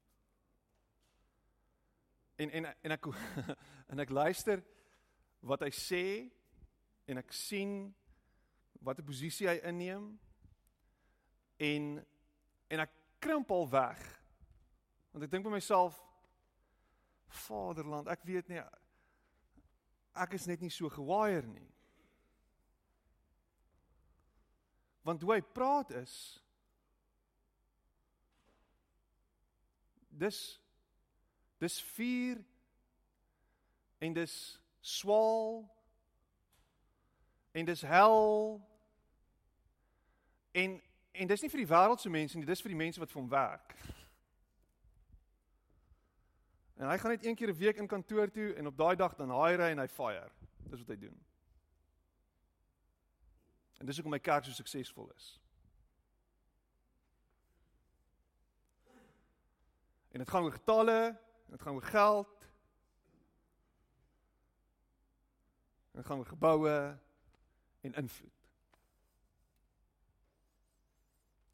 En 2.43 2.51
en 2.51 2.69
en 2.71 2.95
ek 2.97 3.09
en 3.93 4.03
ek 4.03 4.15
luister 4.15 4.63
wat 5.47 5.63
hy 5.67 5.71
sê 5.75 6.05
en 7.11 7.21
ek 7.23 7.35
sien 7.35 7.75
watter 8.83 9.07
posisie 9.07 9.49
hy 9.51 9.59
inneem 9.69 10.09
en 11.63 11.93
en 12.73 12.85
ek 12.87 12.95
krimp 13.23 13.51
al 13.55 13.69
weg. 13.71 14.01
Want 15.13 15.27
ek 15.27 15.33
dink 15.35 15.45
by 15.47 15.53
myself 15.55 15.99
Vaderland, 17.47 18.11
ek 18.13 18.25
weet 18.29 18.51
nie 18.53 18.63
ek 20.13 20.35
is 20.37 20.47
net 20.49 20.61
nie 20.61 20.73
so 20.73 20.91
gewaier 20.93 21.47
nie. 21.49 21.69
Want 25.07 25.23
hoe 25.25 25.35
hy 25.35 25.41
praat 25.55 25.91
is 26.03 26.15
dis 30.13 30.39
dis 31.63 31.83
vuur 31.95 32.43
en 34.03 34.13
dis 34.13 34.35
swaal 34.81 35.63
en 37.53 37.65
dis 37.65 37.85
hel 37.87 38.23
en 40.53 40.81
en 41.13 41.29
dis 41.29 41.43
nie 41.45 41.51
vir 41.53 41.61
die 41.61 41.69
wêreldse 41.69 42.11
mense 42.11 42.39
nie, 42.39 42.49
dis 42.49 42.63
vir 42.65 42.73
die 42.73 42.79
mense 42.81 43.01
wat 43.01 43.11
vir 43.13 43.21
hom 43.21 43.29
werk. 43.29 43.75
En 46.81 46.89
hy 46.89 46.95
gaan 46.99 47.13
net 47.13 47.27
een 47.27 47.37
keer 47.37 47.53
'n 47.53 47.59
week 47.59 47.77
in 47.77 47.87
kantoor 47.87 48.31
toe 48.31 48.55
en 48.55 48.67
op 48.67 48.77
daai 48.77 48.97
dag 48.97 49.15
dan 49.15 49.31
hire 49.31 49.63
hy 49.63 49.71
en 49.71 49.79
hy 49.79 49.89
fire. 49.89 50.31
Dis 50.71 50.81
wat 50.81 50.89
hy 50.89 50.97
doen. 50.97 51.19
En 53.79 53.87
dis 53.87 53.97
hoekom 53.97 54.11
my 54.11 54.19
kerk 54.19 54.45
so 54.45 54.53
suksesvol 54.53 55.13
is. 55.17 55.41
En 60.11 60.19
dit 60.19 60.31
gaan 60.31 60.43
oor 60.43 60.53
getalle, 60.53 61.19
dit 61.53 61.63
gaan 61.63 61.77
oor 61.77 61.89
geld. 61.93 62.49
Dit 65.93 66.07
gaan 66.07 66.19
oor 66.19 66.27
geboue 66.27 66.77
en 67.81 67.95
invloed. 67.95 68.39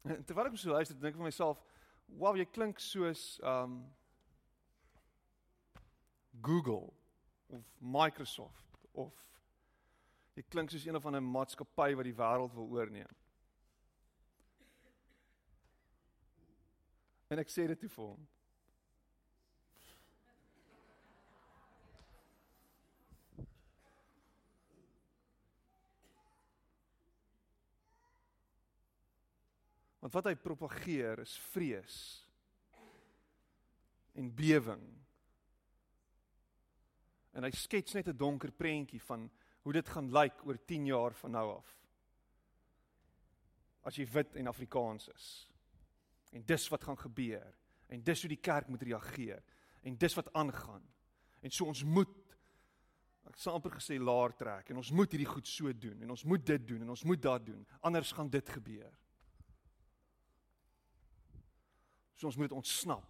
En 0.01 0.23
terwyl 0.25 0.49
ek 0.49 0.57
so 0.57 0.71
luister, 0.71 0.95
dink 0.95 1.13
ek 1.13 1.19
vir 1.19 1.27
myself, 1.27 1.61
"Wow, 2.07 2.35
jy 2.35 2.45
klink 2.45 2.79
soos 2.79 3.39
um 3.43 3.81
Google 6.41 6.93
of 7.49 7.65
Microsoft 7.79 8.87
of 8.93 9.29
Jy 10.39 10.45
klink 10.47 10.71
soos 10.71 10.85
een 10.85 10.95
of 10.95 11.05
ander 11.05 11.23
maatskappy 11.23 11.95
wat 11.99 12.07
die 12.07 12.15
wêreld 12.15 12.53
wil 12.55 12.69
oorneem. 12.71 13.15
En 17.27 17.41
ek 17.43 17.51
sê 17.51 17.65
dit 17.67 17.81
toe 17.81 17.89
vir 17.91 18.05
hom. 18.05 18.21
Want 30.09 30.23
wat 30.23 30.31
hy 30.31 30.39
propageer 30.41 31.19
is 31.21 31.35
vrees 31.51 31.95
en 34.17 34.31
bewering. 34.33 34.87
En 37.37 37.45
hy 37.45 37.51
skets 37.53 37.93
net 37.93 38.07
'n 38.09 38.17
donker 38.17 38.49
prentjie 38.51 39.01
van 39.05 39.27
hoe 39.61 39.73
dit 39.73 39.89
gaan 39.89 40.09
lyk 40.09 40.41
oor 40.47 40.57
10 40.65 40.85
jaar 40.85 41.13
van 41.13 41.31
nou 41.31 41.51
af. 41.57 41.77
As 43.83 43.95
jy 43.95 44.07
wit 44.09 44.35
en 44.35 44.47
Afrikaans 44.47 45.07
is. 45.13 45.49
En 46.31 46.41
dis 46.41 46.67
wat 46.69 46.83
gaan 46.83 46.97
gebeur 46.97 47.53
en 47.87 48.03
dis 48.03 48.21
hoe 48.21 48.29
die 48.29 48.41
kerk 48.41 48.67
moet 48.67 48.81
reageer 48.81 49.43
en 49.81 49.97
dis 49.97 50.15
wat 50.15 50.33
aangaan. 50.33 50.89
En 51.41 51.51
so 51.51 51.65
ons 51.65 51.83
moet 51.83 52.17
ek 53.29 53.37
sê 53.37 53.51
amper 53.51 53.71
gesê 53.77 53.99
laar 54.01 54.33
trek 54.33 54.69
en 54.69 54.77
ons 54.77 54.91
moet 54.91 55.11
hierdie 55.11 55.29
goed 55.29 55.47
so 55.47 55.71
doen 55.73 56.01
en 56.01 56.09
ons 56.09 56.23
moet 56.23 56.45
dit 56.45 56.67
doen 56.67 56.81
en 56.81 56.89
ons 56.89 57.03
moet 57.03 57.21
dat 57.21 57.45
doen 57.45 57.67
anders 57.81 58.11
gaan 58.11 58.29
dit 58.29 58.49
gebeur. 58.49 58.97
So 62.19 62.27
ons 62.27 62.35
moet 62.35 62.49
dit 62.49 62.57
ontsnap. 62.57 63.05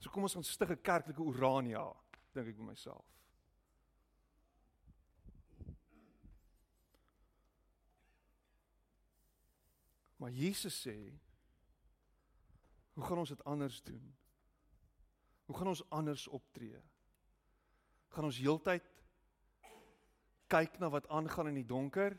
So 0.00 0.08
kom 0.08 0.24
ons 0.24 0.32
gaan 0.38 0.46
stig 0.46 0.70
'n 0.70 0.80
kerklike 0.80 1.20
Urania, 1.20 1.84
dink 2.32 2.48
ek 2.48 2.56
vir 2.56 2.64
myself. 2.64 3.04
Maar 10.16 10.30
Jesus 10.30 10.86
sê 10.86 11.12
hoe 12.92 13.04
gaan 13.04 13.18
ons 13.18 13.28
dit 13.28 13.44
anders 13.44 13.82
doen? 13.82 14.16
Hoe 15.44 15.56
gaan 15.56 15.68
ons 15.68 15.90
anders 15.90 16.28
optree? 16.28 16.80
Gaan 18.08 18.24
ons 18.24 18.38
heeltyd 18.38 18.84
kyk 20.46 20.78
na 20.78 20.88
wat 20.88 21.08
aangaan 21.08 21.48
in 21.48 21.54
die 21.54 21.66
donker 21.66 22.16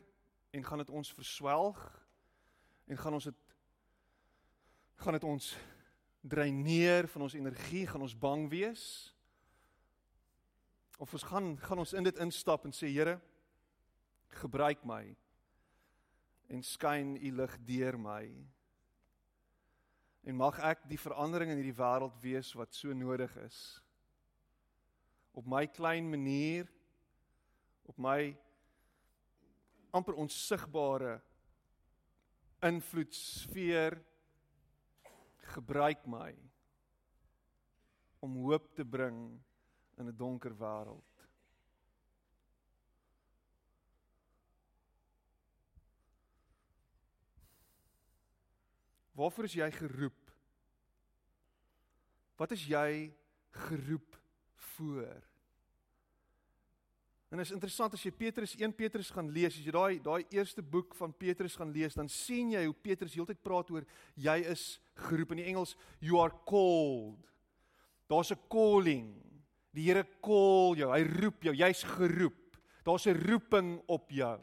en 0.50 0.64
gaan 0.64 0.78
dit 0.78 0.90
ons 0.90 1.12
verswelg 1.12 2.06
en 2.86 2.98
gaan 2.98 3.12
ons 3.12 3.24
dit 3.24 3.49
gaan 5.00 5.16
dit 5.16 5.24
ons 5.24 5.46
dreineer 6.20 7.08
van 7.08 7.24
ons 7.24 7.34
energie, 7.34 7.86
gaan 7.88 8.04
ons 8.04 8.16
bang 8.16 8.44
wees? 8.52 8.84
Of 11.00 11.12
ons 11.16 11.24
gaan 11.24 11.54
gaan 11.64 11.80
ons 11.80 11.94
in 11.96 12.04
dit 12.04 12.20
instap 12.20 12.66
en 12.68 12.76
sê 12.76 12.90
Here, 12.92 13.16
gebruik 14.42 14.84
my 14.84 15.04
en 16.50 16.62
skyn 16.66 17.14
u 17.16 17.30
lig 17.38 17.54
deur 17.66 17.96
my. 17.98 18.24
En 20.26 20.36
mag 20.36 20.58
ek 20.66 20.82
die 20.90 20.98
verandering 21.00 21.52
in 21.52 21.60
hierdie 21.62 21.78
wêreld 21.78 22.18
wees 22.20 22.50
wat 22.58 22.74
so 22.76 22.92
nodig 22.92 23.32
is. 23.46 23.80
Op 25.32 25.46
my 25.48 25.64
klein 25.70 26.10
manier 26.10 26.68
op 27.90 27.96
my 27.98 28.34
amper 29.90 30.18
onsigbare 30.20 31.16
invloedsfeer 32.62 33.96
gebruik 35.54 36.06
my 36.06 36.34
om 38.20 38.36
hoop 38.44 38.74
te 38.76 38.84
bring 38.84 39.40
in 39.98 40.08
'n 40.08 40.16
donker 40.16 40.54
wêreld. 40.56 41.10
Waarvoor 49.12 49.44
is 49.44 49.52
jy 49.52 49.70
geroep? 49.70 50.30
Wat 52.36 52.50
is 52.50 52.64
jy 52.66 53.12
geroep 53.50 54.16
voor? 54.54 55.29
En 57.30 57.38
is 57.38 57.52
interessant 57.54 57.94
as 57.94 58.02
jy 58.02 58.10
Petrus 58.10 58.56
1 58.58 58.72
Petrus 58.74 59.12
gaan 59.14 59.28
lees, 59.30 59.54
as 59.54 59.62
jy 59.62 59.70
daai 59.74 60.00
daai 60.02 60.24
eerste 60.34 60.64
boek 60.66 60.96
van 60.98 61.12
Petrus 61.14 61.54
gaan 61.54 61.70
lees, 61.70 61.94
dan 61.94 62.10
sien 62.10 62.50
jy 62.56 62.64
hoe 62.64 62.74
Petrus 62.74 63.14
heeltyd 63.14 63.38
praat 63.44 63.70
oor 63.70 63.86
jy 64.18 64.34
is 64.50 64.64
geroep 65.06 65.36
in 65.36 65.44
die 65.44 65.46
Engels 65.52 65.76
you 66.02 66.18
are 66.18 66.34
called. 66.48 67.22
Daar's 68.10 68.32
'n 68.32 68.42
calling. 68.50 69.14
Die 69.72 69.86
Here 69.86 70.04
call 70.20 70.74
jou. 70.74 70.90
Hy 70.90 71.02
roep 71.22 71.42
jou. 71.44 71.54
Jy's 71.54 71.84
geroep. 71.84 72.58
Daar's 72.84 73.06
'n 73.06 73.14
roeping 73.14 73.80
op 73.86 74.10
jou. 74.10 74.40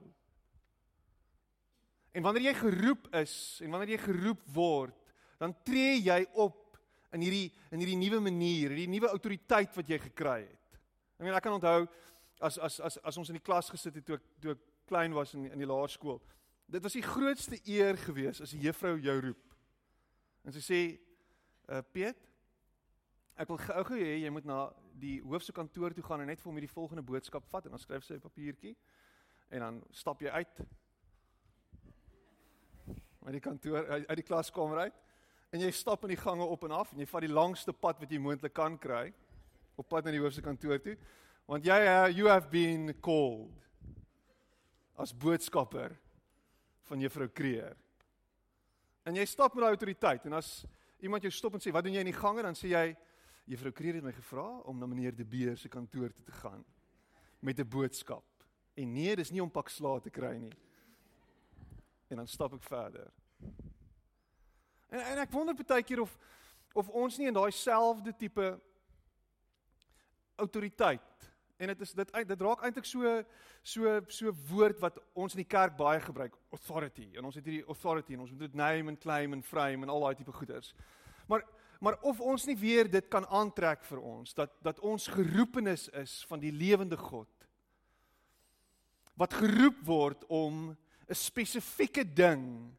En 2.14 2.24
wanneer 2.24 2.44
jy 2.44 2.54
geroep 2.54 3.14
is 3.16 3.60
en 3.62 3.70
wanneer 3.70 3.98
jy 3.98 3.98
geroep 3.98 4.42
word, 4.54 4.96
dan 5.38 5.54
tree 5.64 6.02
jy 6.02 6.26
op 6.34 6.78
in 7.12 7.22
hierdie 7.22 7.52
in 7.72 7.80
hierdie 7.80 8.00
nuwe 8.00 8.20
manier, 8.20 8.70
hierdie 8.70 8.88
nuwe 8.88 9.10
autoriteit 9.10 9.76
wat 9.76 9.88
jy 9.88 10.00
gekry 10.00 10.42
het. 10.48 10.80
Ek 11.18 11.26
meen 11.26 11.36
ek 11.36 11.44
kan 11.44 11.54
onthou 11.54 11.88
as 12.40 12.58
as 12.60 12.80
as 12.80 12.98
as 13.04 13.18
ons 13.18 13.30
in 13.30 13.40
die 13.40 13.44
klas 13.44 13.70
gesit 13.70 13.96
het 13.96 14.06
toe 14.06 14.16
ek 14.16 14.26
toe 14.42 14.52
ek 14.52 14.64
klein 14.88 15.14
was 15.14 15.34
in 15.34 15.46
in 15.52 15.60
die 15.60 15.68
laerskool. 15.68 16.22
Dit 16.68 16.84
was 16.84 16.94
die 16.94 17.06
grootste 17.06 17.60
eer 17.66 17.98
gewees 17.98 18.42
as 18.42 18.54
'n 18.54 18.62
juffrou 18.62 19.00
jou 19.00 19.20
roep. 19.22 19.56
En 20.44 20.52
sy 20.52 20.60
sê, 20.60 21.00
"Uh 21.70 21.82
Piet, 21.92 22.18
ek 23.38 23.48
wil 23.48 23.58
gou 23.58 23.84
gou 23.84 23.98
hê 23.98 24.24
jy 24.24 24.30
moet 24.34 24.46
na 24.46 24.74
die 24.98 25.22
hoofse 25.22 25.54
kantoor 25.54 25.94
toe 25.94 26.04
gaan 26.04 26.22
en 26.22 26.28
net 26.32 26.42
vir 26.42 26.50
hom 26.50 26.56
hierdie 26.58 26.74
volgende 26.74 27.04
boodskap 27.06 27.46
vat 27.52 27.66
en 27.66 27.76
dan 27.76 27.80
skryf 27.80 28.04
sy 28.04 28.16
'n 28.16 28.24
papiertjie 28.24 28.76
en 29.50 29.60
dan 29.60 29.84
stap 29.92 30.22
jy 30.22 30.30
uit 30.30 30.62
uit 33.28 33.34
die 33.34 33.44
kantoor 33.44 33.86
uit 34.08 34.16
die 34.16 34.26
klaskamer 34.26 34.80
uit 34.88 34.94
en 35.52 35.62
jy 35.62 35.72
stap 35.72 36.04
in 36.04 36.10
die 36.16 36.24
gange 36.24 36.44
op 36.44 36.64
en 36.64 36.72
af 36.72 36.92
en 36.92 37.00
jy 37.00 37.06
vat 37.06 37.22
die 37.22 37.34
langste 37.34 37.74
pad 37.74 38.00
wat 38.00 38.12
jy 38.12 38.20
moontlik 38.20 38.54
kan 38.54 38.78
kry 38.78 39.14
op 39.76 39.88
pad 39.90 40.06
na 40.06 40.12
die 40.12 40.22
hoofse 40.24 40.42
kantoor 40.42 40.80
toe 40.80 40.98
Want 41.48 41.64
jy 41.64 41.76
uh, 41.80 42.10
you 42.12 42.28
have 42.28 42.50
been 42.52 42.92
called 43.00 43.56
as 45.00 45.14
boodskapper 45.16 45.94
van 46.90 47.00
juffrou 47.00 47.30
Kreer. 47.32 47.78
En 49.08 49.16
jy 49.16 49.24
stap 49.24 49.56
met 49.56 49.64
daai 49.64 49.78
autoriteit 49.78 50.26
en 50.28 50.36
as 50.42 50.66
iemand 51.00 51.24
jou 51.24 51.32
stop 51.32 51.56
en 51.56 51.64
sê 51.64 51.72
wat 51.72 51.86
doen 51.86 51.96
jy 51.96 52.04
in 52.04 52.10
die 52.12 52.18
gange 52.18 52.44
dan 52.44 52.58
sê 52.58 52.74
jy 52.74 52.84
juffrou 53.48 53.72
Kreer 53.72 53.96
het 53.96 54.04
my 54.04 54.12
gevra 54.18 54.44
om 54.68 54.76
na 54.76 54.90
meneer 54.92 55.16
De 55.16 55.24
Beer 55.24 55.56
se 55.56 55.72
kantoor 55.72 56.12
toe 56.12 56.26
te 56.28 56.36
gaan 56.42 56.66
met 57.40 57.60
'n 57.64 57.70
boodskap. 57.70 58.26
En 58.76 58.92
nee, 58.94 59.16
dis 59.16 59.32
nie 59.32 59.42
om 59.42 59.52
pak 59.52 59.70
slaag 59.70 60.02
te 60.04 60.12
kry 60.12 60.36
nie. 60.36 60.54
En 62.10 62.18
dan 62.18 62.28
stap 62.28 62.54
ek 62.54 62.64
verder. 62.64 63.08
En 64.90 65.00
en 65.00 65.18
ek 65.24 65.32
wonder 65.32 65.56
baie 65.56 65.84
keer 65.84 66.02
of 66.02 66.18
of 66.74 66.90
ons 66.90 67.18
nie 67.18 67.28
in 67.28 67.34
daai 67.34 67.52
selfde 67.52 68.12
tipe 68.14 68.60
autoriteit 70.36 71.27
En 71.58 71.68
dit 71.68 71.82
is 71.82 71.94
dit 71.98 72.12
dit 72.28 72.42
raak 72.42 72.64
eintlik 72.66 72.86
so 72.86 73.14
so 73.62 74.00
so 74.14 74.34
woord 74.50 74.80
wat 74.80 75.00
ons 75.14 75.34
in 75.34 75.42
die 75.42 75.50
kerk 75.50 75.78
baie 75.78 76.00
gebruik, 76.02 76.36
authority. 76.54 77.10
En 77.18 77.26
ons 77.26 77.36
het 77.36 77.46
hierdie 77.46 77.66
authority 77.66 78.14
en 78.14 78.26
ons 78.26 78.32
moet 78.32 78.46
dit 78.46 78.58
name 78.58 78.94
en 78.94 78.98
claim 78.98 79.34
en 79.34 79.44
frame 79.44 79.86
en 79.86 79.94
al 79.94 80.06
daai 80.06 80.20
tipe 80.22 80.32
goeders. 80.32 80.74
Maar 81.28 81.46
maar 81.80 82.00
of 82.02 82.20
ons 82.22 82.46
nie 82.50 82.58
weer 82.58 82.88
dit 82.90 83.08
kan 83.08 83.26
aantrek 83.30 83.84
vir 83.86 84.00
ons 84.02 84.34
dat 84.34 84.54
dat 84.66 84.80
ons 84.80 85.10
geroepenis 85.14 85.90
is 85.90 86.24
van 86.30 86.42
die 86.42 86.52
lewende 86.52 86.98
God 86.98 87.30
wat 89.18 89.34
geroep 89.34 89.82
word 89.86 90.26
om 90.30 90.78
'n 91.10 91.16
spesifieke 91.16 92.04
ding 92.14 92.74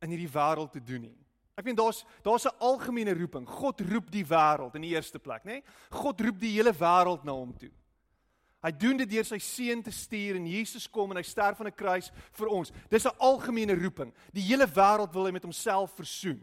in 0.00 0.10
hierdie 0.10 0.32
wêreld 0.32 0.72
te 0.72 0.84
doen 0.84 1.00
nie. 1.00 1.27
Ek 1.58 1.66
meen 1.66 1.76
daar's 1.76 2.04
daar's 2.22 2.46
'n 2.46 2.58
algemene 2.58 3.14
roeping. 3.14 3.48
God 3.48 3.80
roep 3.80 4.10
die 4.10 4.24
wêreld 4.24 4.74
in 4.74 4.82
die 4.82 4.94
eerste 4.94 5.18
plek, 5.18 5.44
nê? 5.44 5.58
Nee? 5.58 5.62
God 5.90 6.20
roep 6.20 6.38
die 6.38 6.54
hele 6.54 6.72
wêreld 6.72 7.24
na 7.24 7.32
hom 7.32 7.56
toe. 7.56 7.70
Hy 8.62 8.70
doen 8.74 8.96
dit 8.96 9.10
deur 9.10 9.24
sy 9.24 9.38
seun 9.38 9.82
te 9.82 9.90
stuur 9.90 10.36
en 10.36 10.46
Jesus 10.46 10.88
kom 10.90 11.10
en 11.10 11.16
hy 11.16 11.22
sterf 11.22 11.60
aan 11.60 11.66
'n 11.66 11.74
kruis 11.74 12.10
vir 12.32 12.48
ons. 12.48 12.72
Dis 12.90 13.06
'n 13.06 13.18
algemene 13.18 13.74
roeping. 13.74 14.12
Die 14.32 14.42
hele 14.42 14.66
wêreld 14.66 15.12
wil 15.12 15.26
hy 15.26 15.32
met 15.32 15.42
homself 15.42 15.94
versoen. 15.94 16.40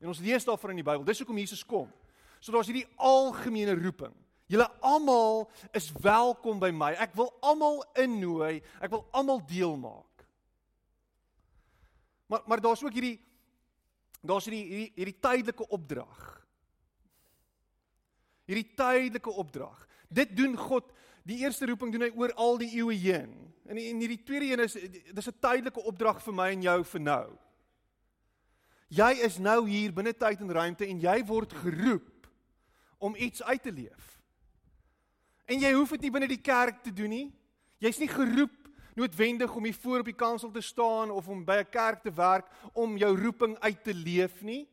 En 0.00 0.08
ons 0.08 0.20
lees 0.20 0.44
daarvan 0.44 0.70
in 0.70 0.76
die 0.76 0.84
Bybel. 0.84 1.04
Dis 1.04 1.18
hoekom 1.18 1.38
Jesus 1.38 1.64
kom. 1.64 1.92
So 2.40 2.52
daar's 2.52 2.66
hierdie 2.66 2.88
algemene 2.96 3.74
roeping. 3.74 4.14
Julle 4.46 4.68
almal 4.80 5.50
is 5.72 5.92
welkom 5.92 6.58
by 6.58 6.70
my. 6.70 6.92
Ek 6.92 7.14
wil 7.14 7.32
almal 7.40 7.84
innooi. 7.94 8.62
Ek 8.80 8.90
wil 8.90 9.06
almal 9.10 9.40
deel 9.46 9.76
maak. 9.76 10.26
Maar 12.26 12.42
maar 12.46 12.60
daar's 12.60 12.82
ook 12.82 12.92
hierdie 12.92 13.20
daar's 14.26 14.46
hierdie 14.48 14.64
hierdie 14.66 14.92
hierdie 14.94 15.20
tydelike 15.20 15.68
opdrag. 15.68 16.22
Hierdie 18.46 18.68
tydelike 18.78 19.30
opdrag. 19.30 19.86
Dit 20.08 20.36
doen 20.36 20.56
God. 20.56 20.92
Die 21.26 21.40
eerste 21.42 21.66
roeping 21.66 21.90
doen 21.92 22.06
hy 22.06 22.12
oor 22.14 22.32
al 22.38 22.60
die 22.62 22.70
eeue 22.78 22.94
heen. 22.94 23.32
En 23.66 23.78
en 23.80 24.02
hierdie 24.02 24.22
tweede 24.22 24.52
een 24.52 24.62
is 24.64 24.76
dis 25.12 25.28
'n 25.28 25.40
tydelike 25.40 25.82
opdrag 25.82 26.22
vir 26.22 26.34
my 26.34 26.50
en 26.50 26.62
jou 26.62 26.84
vir 26.84 27.00
nou. 27.00 27.38
Jy 28.88 29.12
is 29.26 29.38
nou 29.38 29.66
hier 29.68 29.92
binne 29.92 30.12
tyd 30.14 30.40
en 30.40 30.52
ruimte 30.52 30.86
en 30.86 31.00
jy 31.00 31.24
word 31.26 31.52
geroep 31.52 32.28
om 32.98 33.16
iets 33.16 33.42
uit 33.42 33.62
te 33.62 33.72
leef. 33.72 34.22
En 35.46 35.58
jy 35.60 35.72
hoef 35.72 35.90
dit 35.90 36.00
nie 36.06 36.10
binne 36.10 36.28
die 36.28 36.42
kerk 36.42 36.82
te 36.82 36.92
doen 36.92 37.10
nie. 37.10 37.26
Jy's 37.78 37.98
nie 37.98 38.08
geroep 38.08 38.65
noodwendig 38.96 39.54
om 39.54 39.64
hier 39.64 39.76
voor 39.76 39.98
op 39.98 40.08
die 40.08 40.16
kansel 40.16 40.50
te 40.50 40.60
staan 40.60 41.10
of 41.10 41.28
om 41.28 41.44
by 41.44 41.60
'n 41.60 41.70
kerk 41.70 42.02
te 42.02 42.12
werk 42.12 42.46
om 42.72 42.96
jou 42.96 43.12
roeping 43.22 43.58
uit 43.58 43.84
te 43.84 43.94
leef 43.94 44.42
nie. 44.42 44.68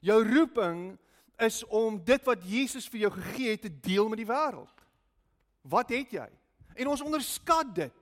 Jou 0.00 0.24
roeping 0.24 0.98
is 1.36 1.64
om 1.66 2.04
dit 2.04 2.24
wat 2.24 2.44
Jesus 2.44 2.88
vir 2.88 3.00
jou 3.00 3.12
gegee 3.12 3.50
het 3.50 3.62
te 3.62 3.80
deel 3.80 4.08
met 4.08 4.18
die 4.18 4.26
wêreld. 4.26 4.84
Wat 5.62 5.88
het 5.88 6.10
jy? 6.10 6.28
En 6.74 6.86
ons 6.86 7.00
onderskat 7.00 7.74
dit. 7.74 7.92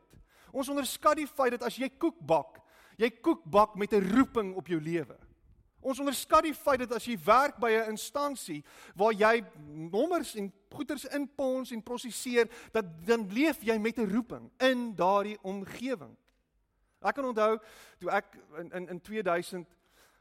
Ons 0.51 0.69
onderskat 0.69 1.17
die 1.17 1.27
feit 1.27 1.51
dat 1.51 1.63
as 1.63 1.77
jy 1.77 1.89
koek 1.89 2.19
bak, 2.21 2.61
jy 2.97 3.11
koek 3.11 3.45
bak 3.45 3.75
met 3.75 3.93
'n 3.93 4.15
roeping 4.17 4.55
op 4.55 4.67
jou 4.67 4.81
lewe. 4.81 5.28
Ons 5.89 6.03
onderskat 6.03 6.45
die 6.45 6.55
feit 6.55 6.83
dat 6.85 6.93
as 6.99 7.07
jy 7.09 7.17
werk 7.25 7.57
by 7.57 7.71
'n 7.73 7.95
instansie 7.95 8.63
waar 8.95 9.13
jy 9.13 9.45
nommers 9.91 10.35
en 10.35 10.53
goeders 10.71 11.05
inpons 11.05 11.73
en 11.73 11.83
prosesseer, 11.83 12.49
dat 12.73 12.85
dan 13.07 13.29
leef 13.33 13.63
jy 13.63 13.79
met 13.79 13.99
'n 13.99 14.11
roeping 14.13 14.51
in 14.61 14.95
daardie 14.95 15.39
omgewing. 15.43 16.17
Ek 17.01 17.15
kan 17.15 17.25
onthou 17.25 17.59
toe 17.99 18.11
ek 18.11 18.37
in 18.59 18.71
in, 18.73 18.89
in 18.89 19.01
2000 19.01 19.67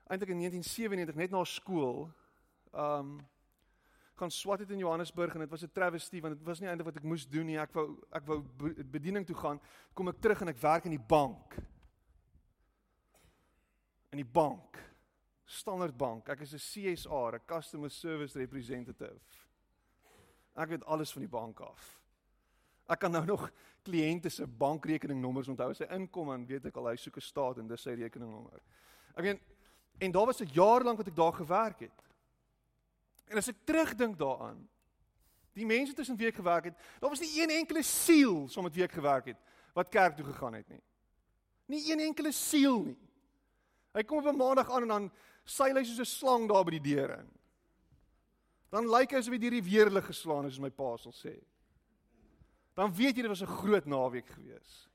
eintlik 0.08 0.30
in 0.30 0.40
1997 0.40 1.16
net 1.16 1.32
na 1.32 1.44
skool 1.44 2.08
um 2.74 3.20
gaan 4.18 4.32
swat 4.32 4.60
het 4.60 4.72
in 4.72 4.82
Johannesburg 4.82 5.34
en 5.34 5.40
dit 5.40 5.50
was 5.50 5.62
'n 5.62 5.72
travestie 5.74 6.22
want 6.22 6.38
dit 6.38 6.46
was 6.46 6.60
nie 6.60 6.70
eintlik 6.70 6.86
wat 6.86 6.96
ek 6.96 7.04
moes 7.04 7.28
doen 7.28 7.46
nie. 7.46 7.58
Ek 7.60 7.74
wou 7.74 7.98
ek 8.12 8.26
wou 8.26 8.44
bediening 8.92 9.26
toe 9.26 9.36
gaan. 9.36 9.60
Kom 9.94 10.08
ek 10.08 10.22
terug 10.22 10.42
en 10.42 10.48
ek 10.48 10.58
werk 10.58 10.86
in 10.86 10.92
die 10.92 11.06
bank. 11.08 11.56
In 14.10 14.18
die 14.18 14.32
bank. 14.32 14.78
Standard 15.48 15.96
Bank. 15.98 16.28
Ek 16.30 16.42
is 16.42 16.54
'n 16.54 16.60
CSR, 16.60 17.36
'n 17.36 17.46
Customer 17.46 17.90
Service 17.90 18.38
Representative. 18.38 19.22
Ek 20.56 20.70
weet 20.70 20.86
alles 20.86 21.12
van 21.12 21.22
die 21.22 21.30
bank 21.30 21.60
af. 21.60 22.02
Ek 22.90 23.00
kan 23.00 23.12
nou 23.12 23.26
nog 23.26 23.52
kliënte 23.84 24.30
se 24.30 24.48
bankrekeningnommers 24.48 25.48
onthou. 25.48 25.70
As 25.70 25.80
hy 25.80 25.88
inkom 25.96 26.28
dan 26.28 26.46
weet 26.46 26.66
ek 26.66 26.78
al 26.78 26.90
hy 26.92 26.96
soek 26.96 27.18
'n 27.18 27.22
staat 27.22 27.58
en 27.58 27.68
dis 27.68 27.82
sy 27.82 27.96
rekeningnommer. 27.96 28.62
Ek 29.16 29.24
weet 29.24 29.40
en 30.00 30.12
daar 30.12 30.26
was 30.26 30.42
'n 30.42 30.52
jaar 30.54 30.84
lank 30.84 30.98
wat 30.98 31.08
ek 31.08 31.16
daar 31.16 31.34
gewerk 31.34 31.80
het. 31.80 32.04
En 33.28 33.38
as 33.38 33.48
ek 33.48 33.66
terugdink 33.66 34.18
daaraan, 34.18 34.68
die 35.54 35.66
mense 35.66 35.94
tussen 35.94 36.18
wie 36.18 36.28
ek 36.28 36.36
gewerk 36.36 36.64
het, 36.64 36.78
daar 37.00 37.10
was 37.10 37.20
nie 37.20 37.42
een 37.42 37.50
enkele 37.50 37.84
siel 37.84 38.48
som 38.48 38.64
met 38.64 38.74
wie 38.74 38.84
ek 38.84 38.92
gewerk 38.92 39.26
het 39.26 39.38
wat 39.74 39.90
kerk 39.90 40.16
toe 40.16 40.26
gegaan 40.26 40.54
het 40.54 40.70
nie. 40.70 40.82
Nie 41.66 41.92
een 41.92 42.00
enkele 42.00 42.32
siel 42.32 42.84
nie. 42.84 42.98
Hy 43.94 44.04
kom 44.04 44.18
op 44.18 44.26
'n 44.26 44.38
maandag 44.38 44.72
aan 44.72 44.82
en 44.82 44.88
dan 44.88 45.12
seil 45.48 45.80
hy 45.80 45.84
soos 45.84 46.00
'n 46.00 46.06
slang 46.06 46.48
daar 46.48 46.66
by 46.66 46.78
die 46.78 46.94
deur 46.94 47.20
in. 47.20 47.30
Dan 48.70 48.90
lyk 48.92 49.12
hy 49.12 49.22
asof 49.22 49.34
hy 49.34 49.40
deur 49.40 49.56
die 49.56 49.64
weerlig 49.64 50.06
geslaan 50.06 50.46
is, 50.46 50.56
soos 50.56 50.66
my 50.66 50.70
pa 50.70 50.98
sal 50.98 51.16
sê. 51.16 51.38
Dan 52.76 52.94
weet 52.94 53.16
jy 53.16 53.24
dit 53.24 53.32
was 53.32 53.42
'n 53.42 53.58
groot 53.64 53.86
naweek 53.86 54.28
gewees. 54.28 54.88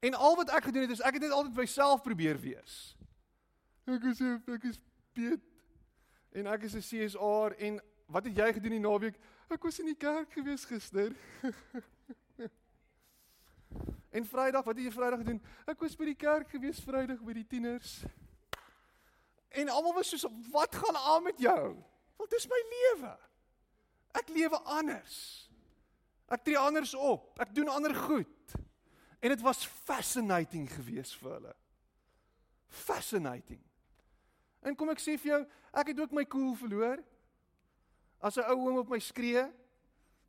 En 0.00 0.14
al 0.14 0.36
wat 0.36 0.48
ek 0.48 0.64
gedoen 0.64 0.82
het 0.82 0.90
is 0.90 1.00
ek 1.00 1.18
het 1.18 1.22
net 1.22 1.32
altyd 1.32 1.56
myself 1.56 2.02
probeer 2.02 2.40
wees. 2.40 2.96
Ek 3.86 4.04
is 4.04 4.20
ek 4.20 4.64
is 4.64 4.80
Piet 5.12 5.42
en 6.32 6.46
ek 6.46 6.62
is 6.62 6.74
'n 6.74 6.80
CSR 6.80 7.54
en 7.58 7.80
wat 8.06 8.24
het 8.24 8.36
jy 8.36 8.52
gedoen 8.52 8.70
die 8.70 8.80
naweek? 8.80 9.18
Ek 9.50 9.62
was 9.62 9.78
in 9.78 9.86
die 9.86 9.98
kerk 9.98 10.32
gewees 10.32 10.64
gister. 10.64 11.12
en 14.16 14.24
Vrydag, 14.24 14.64
wat 14.64 14.76
het 14.76 14.84
jy 14.84 14.92
Vrydag 14.92 15.18
gedoen? 15.18 15.42
Ek 15.66 15.80
was 15.80 15.96
by 15.96 16.04
die 16.04 16.14
kerk 16.14 16.48
gewees 16.48 16.80
Vrydag 16.80 17.20
by 17.20 17.32
die 17.32 17.46
tieners. 17.46 18.04
En 19.50 19.68
almal 19.68 19.94
was 19.94 20.08
soos 20.08 20.26
wat 20.50 20.74
gaan 20.74 20.96
aan 20.96 21.22
met 21.22 21.38
jou? 21.38 21.74
Want 22.16 22.30
dis 22.30 22.46
my 22.46 22.60
lewe. 22.70 23.12
Ek 24.18 24.28
lewe 24.28 24.58
anders. 24.70 25.16
Ek 26.30 26.44
tree 26.46 26.58
anders 26.58 26.94
op. 26.94 27.32
Ek 27.42 27.54
doen 27.54 27.70
ander 27.70 27.94
goed. 27.94 28.54
En 29.20 29.32
dit 29.32 29.42
was 29.42 29.66
fascinating 29.66 30.68
geweest 30.70 31.18
vir 31.20 31.34
hulle. 31.36 31.54
Fascinating. 32.70 33.60
En 34.62 34.76
kom 34.76 34.92
ek 34.92 35.02
sê 35.02 35.16
vir 35.18 35.32
jou, 35.32 35.40
ek 35.82 35.92
het 35.92 36.02
ook 36.04 36.14
my 36.14 36.24
cool 36.30 36.54
verloor. 36.58 37.02
As 38.20 38.36
'n 38.36 38.46
ou 38.52 38.68
oom 38.68 38.78
op 38.84 38.88
my 38.88 38.98
skree, 38.98 39.42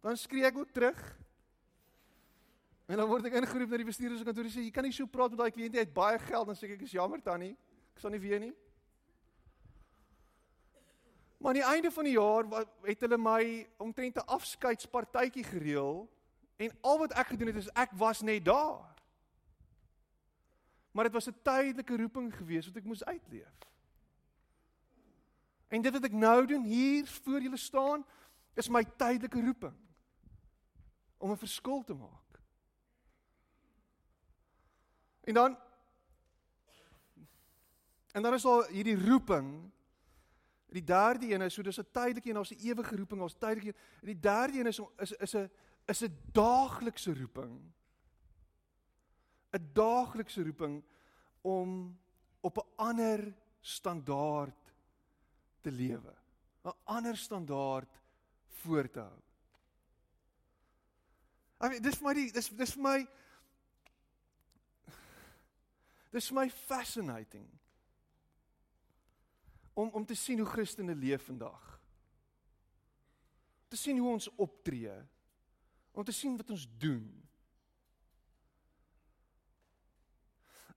dan 0.01 0.17
skree 0.17 0.45
ek 0.45 0.57
ook 0.57 0.71
terug. 0.71 0.99
En 2.87 2.97
dan 2.97 3.07
word 3.07 3.25
ek 3.25 3.33
ingeroep 3.33 3.69
na 3.69 3.77
die 3.77 3.85
bestuurderskantoor 3.85 4.43
en 4.43 4.51
sê 4.51 4.63
jy 4.63 4.71
kan 4.71 4.83
nie 4.83 4.91
so 4.91 5.05
praat 5.05 5.29
met 5.31 5.39
daai 5.39 5.51
kliënt 5.51 5.71
nie, 5.71 5.79
hy 5.79 5.85
het 5.85 5.93
baie 5.93 6.19
geld, 6.19 6.47
dan 6.47 6.55
sê 6.55 6.63
ek 6.63 6.71
ek 6.71 6.81
is 6.81 6.91
jammer 6.91 7.21
tannie. 7.21 7.57
Ek 7.95 7.99
sal 7.99 8.11
nie 8.11 8.19
weer 8.19 8.39
nie. 8.39 8.53
Maar 11.41 11.49
aan 11.49 11.59
die 11.59 11.69
einde 11.73 11.91
van 11.91 12.03
die 12.03 12.13
jaar 12.13 12.45
het 12.81 12.99
hulle 13.01 13.17
my 13.17 13.67
omtrent 13.77 14.15
'n 14.15 14.29
afskeidspartytjie 14.29 15.43
gereël 15.43 16.09
en 16.55 16.77
al 16.81 16.97
wat 16.97 17.13
ek 17.13 17.27
gedoen 17.27 17.47
het 17.47 17.55
is 17.55 17.71
ek 17.73 17.91
was 17.91 18.21
net 18.21 18.45
daar. 18.45 18.93
Maar 20.91 21.03
dit 21.03 21.13
was 21.13 21.27
'n 21.27 21.41
tydelike 21.41 21.97
roeping 21.97 22.35
geweest 22.35 22.67
wat 22.67 22.75
ek 22.77 22.83
moes 22.83 23.03
uitleef. 23.03 23.57
En 25.67 25.81
dit 25.81 25.91
wat 25.91 26.03
ek 26.03 26.11
nou 26.11 26.45
doen 26.45 26.63
hier 26.63 27.07
voor 27.07 27.41
julle 27.41 27.57
staan 27.57 28.05
is 28.53 28.69
my 28.69 28.83
tydelike 28.83 29.41
roeping 29.41 29.77
om 31.17 31.31
'n 31.31 31.37
verskil 31.37 31.83
te 31.83 31.93
maak. 31.93 32.39
En 35.21 35.33
dan 35.33 35.57
en 38.11 38.21
dan 38.21 38.33
is 38.33 38.41
daar 38.41 38.67
hierdie 38.67 39.07
roeping 39.07 39.71
Die 40.71 40.83
derde 40.83 41.27
een 41.27 41.41
is 41.41 41.53
so 41.53 41.61
dis 41.61 41.79
'n 41.79 41.91
tydelike 41.91 42.29
een, 42.29 42.33
daar's 42.33 42.51
'n 42.51 42.67
ewige 42.67 42.95
roeping, 42.95 43.21
ons 43.21 43.33
tydelike 43.33 43.67
een. 43.67 43.75
En 44.01 44.05
die 44.05 44.19
derde 44.19 44.59
een 44.59 44.67
is 44.67 44.79
is 44.97 45.11
is 45.11 45.35
'n 45.35 45.51
is 45.85 46.01
'n 46.01 46.17
daaglikse 46.31 47.13
roeping. 47.13 47.73
'n 49.51 49.69
Daaglikse 49.73 50.43
roeping 50.43 50.83
om 51.41 51.99
op 52.39 52.57
'n 52.57 52.67
ander 52.75 53.33
standaard 53.59 54.73
te 55.61 55.71
lewe. 55.71 56.15
'n 56.63 56.73
Ander 56.83 57.17
standaard 57.17 57.99
voor 58.49 58.89
te 58.89 58.99
hou. 58.99 59.21
I 61.63 61.67
mean, 61.67 61.81
dis 61.81 61.97
vir 61.97 62.07
my 62.07 62.13
die 62.13 62.31
dis 62.31 62.49
dis 62.49 62.73
vir 62.73 62.81
my 62.81 63.07
dis 66.11 66.27
vir 66.27 66.35
my 66.35 66.49
fascinating 66.49 67.47
om 69.73 69.89
om 69.89 70.05
te 70.05 70.15
sien 70.15 70.39
hoe 70.39 70.47
Christene 70.47 70.95
leef 70.95 71.25
vandag. 71.25 71.81
Te 73.67 73.77
sien 73.77 73.97
hoe 73.97 74.11
ons 74.11 74.29
optree. 74.35 74.93
Om 75.91 76.03
te 76.03 76.11
sien 76.11 76.37
wat 76.37 76.49
ons 76.49 76.67
doen. 76.77 77.05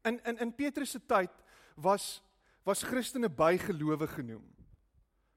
In 0.02 0.20
in 0.24 0.38
in 0.38 0.54
Petrus 0.54 0.90
se 0.90 1.06
tyd 1.06 1.44
was 1.74 2.22
was 2.64 2.82
Christene 2.82 3.28
bygelowe 3.28 4.06
genoem. 4.06 4.54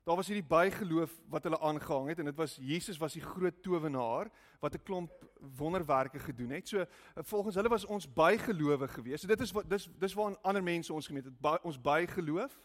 Daar 0.07 0.15
was 0.15 0.29
hierdie 0.31 0.47
bygeloof 0.47 1.11
wat 1.27 1.43
hulle 1.43 1.59
aangehang 1.59 2.07
het 2.07 2.19
en 2.19 2.29
dit 2.29 2.35
was 2.39 2.53
Jesus 2.63 2.97
was 2.97 3.17
die 3.17 3.21
groot 3.21 3.57
towenaar 3.63 4.29
wat 4.59 4.73
'n 4.73 4.83
klomp 4.83 5.11
wonderwerke 5.57 6.19
gedoen 6.19 6.49
het. 6.49 6.67
So 6.67 6.85
volgens 7.15 7.55
hulle 7.55 7.69
was 7.69 7.85
ons 7.85 8.13
bygelowe 8.13 8.87
geweest. 8.87 9.21
So 9.21 9.27
dit 9.27 9.41
is 9.41 9.51
wat 9.51 9.69
dis 9.69 9.89
dis 9.99 10.13
waar 10.13 10.37
ander 10.41 10.63
mense 10.63 10.93
ons 10.93 11.07
gemeet 11.07 11.25
het. 11.25 11.39
By, 11.39 11.57
ons 11.63 11.81
bygeloof. 11.81 12.59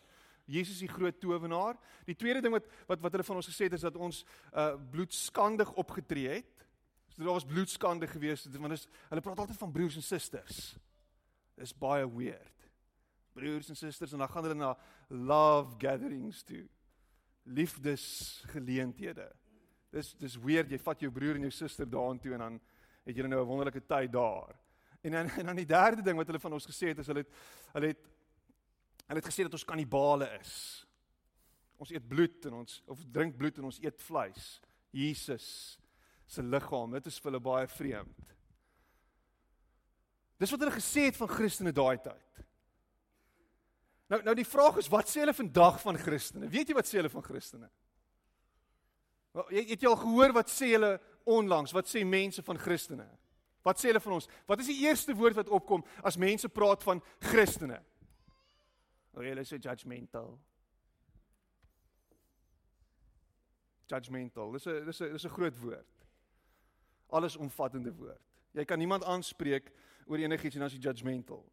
Jesus 0.44 0.78
die 0.78 0.90
groot 0.90 1.20
towenaar. 1.20 1.76
Die 2.04 2.16
tweede 2.16 2.40
ding 2.40 2.54
wat 2.54 2.66
wat 2.86 3.00
wat 3.00 3.12
hulle 3.12 3.26
van 3.26 3.36
ons 3.36 3.48
gesê 3.48 3.68
het 3.68 3.76
is 3.78 3.86
dat 3.86 3.96
ons 3.96 4.24
uh 4.52 4.74
bloedskandig 4.90 5.72
opgetree 5.72 6.28
het. 6.28 6.66
So 7.12 7.24
daar 7.24 7.36
was 7.36 7.46
bloedskande 7.46 8.06
gewees 8.06 8.46
want 8.58 8.72
is 8.72 8.88
hulle 9.08 9.20
praat 9.20 9.38
altyd 9.38 9.58
van 9.58 9.72
broers 9.72 9.96
en 9.96 10.02
susters. 10.02 10.76
Dis 11.54 11.74
baie 11.76 12.08
weird. 12.08 12.68
Broers 13.32 13.68
en 13.68 13.76
susters 13.76 14.12
en 14.12 14.18
dan 14.18 14.28
gaan 14.28 14.48
hulle 14.48 14.58
na 14.58 14.76
love 15.08 15.76
gatherings 15.78 16.42
toe. 16.42 16.64
Liefdes 17.42 18.42
geleenthede. 18.52 19.28
Dis 19.92 20.14
dis 20.16 20.38
weird 20.40 20.70
jy 20.72 20.80
vat 20.80 21.00
jou 21.04 21.12
broer 21.12 21.36
en 21.36 21.48
jou 21.48 21.52
suster 21.52 21.88
daartoe 21.88 22.36
en 22.38 22.46
dan 22.46 22.60
het 23.04 23.16
julle 23.16 23.28
nou 23.28 23.42
'n 23.42 23.48
wonderlike 23.48 23.86
tyd 23.86 24.12
daar. 24.12 24.56
En 25.02 25.10
dan 25.10 25.28
en 25.28 25.46
dan 25.46 25.56
die 25.56 25.66
derde 25.66 26.02
ding 26.02 26.16
wat 26.16 26.26
hulle 26.26 26.40
van 26.40 26.52
ons 26.52 26.66
gesê 26.66 26.88
het 26.88 26.98
is 26.98 27.06
hulle 27.06 27.24
het 27.24 27.32
hulle 27.72 27.86
het 27.86 28.11
Hulle 29.12 29.20
het 29.20 29.28
gesê 29.28 29.44
dat 29.44 29.52
ons 29.52 29.66
kannibale 29.68 30.24
is. 30.38 30.52
Ons 31.76 31.90
eet 31.92 32.04
bloed 32.08 32.46
en 32.48 32.62
ons 32.62 32.78
of 32.88 33.00
drink 33.12 33.34
bloed 33.36 33.58
en 33.60 33.66
ons 33.68 33.80
eet 33.84 33.98
vleis. 34.06 34.46
Jesus 34.88 35.48
se 36.24 36.40
liggaam, 36.40 36.94
dit 36.96 37.10
is 37.10 37.18
vir 37.20 37.28
hulle 37.28 37.42
baie 37.44 37.68
vreemd. 37.68 38.30
Dis 40.40 40.54
wat 40.54 40.64
hulle 40.64 40.78
gesê 40.78 41.10
het 41.10 41.20
van 41.20 41.28
Christene 41.28 41.74
daai 41.76 42.00
tyd. 42.00 42.40
Nou 44.08 44.22
nou 44.24 44.36
die 44.40 44.48
vraag 44.48 44.80
is 44.80 44.88
wat 44.96 45.12
sê 45.12 45.26
hulle 45.26 45.36
vandag 45.36 45.76
van 45.84 46.00
Christene? 46.00 46.48
Weet 46.48 46.72
jy 46.72 46.80
wat 46.80 46.88
sê 46.88 47.02
hulle 47.02 47.12
van 47.12 47.28
Christene? 47.28 47.68
Wel, 49.36 49.46
jy 49.58 49.68
het 49.74 49.84
jy 49.84 49.92
al 49.92 50.02
gehoor 50.06 50.38
wat 50.40 50.56
sê 50.56 50.72
hulle 50.72 50.96
onlangs? 51.28 51.76
Wat 51.76 51.92
sê 51.92 52.00
mense 52.08 52.40
van 52.48 52.64
Christene? 52.64 53.10
Wat 53.60 53.76
sê 53.76 53.92
hulle 53.92 54.00
van 54.08 54.16
ons? 54.22 54.32
Wat 54.48 54.64
is 54.64 54.72
die 54.72 54.82
eerste 54.88 55.12
woord 55.20 55.36
wat 55.36 55.52
opkom 55.52 55.84
as 56.00 56.16
mense 56.16 56.48
praat 56.48 56.88
van 56.88 57.04
Christene? 57.28 57.82
Oh, 59.14 59.22
julle 59.22 59.40
is 59.40 59.48
so 59.48 59.56
judgmental. 59.56 60.38
Judgmental. 63.86 64.52
Dis 64.52 64.66
'n 64.66 64.84
dis 64.84 65.00
'n 65.00 65.12
dis 65.12 65.24
'n 65.24 65.28
groot 65.28 65.58
woord. 65.58 66.06
Alles 67.08 67.36
omvattende 67.36 67.92
woord. 67.94 68.20
Jy 68.52 68.64
kan 68.64 68.78
niemand 68.78 69.04
aanspreek 69.04 69.72
oor 70.06 70.18
enigiets 70.18 70.56
en 70.56 70.62
as 70.62 70.72
jy 70.72 70.78
judgmental. 70.78 71.44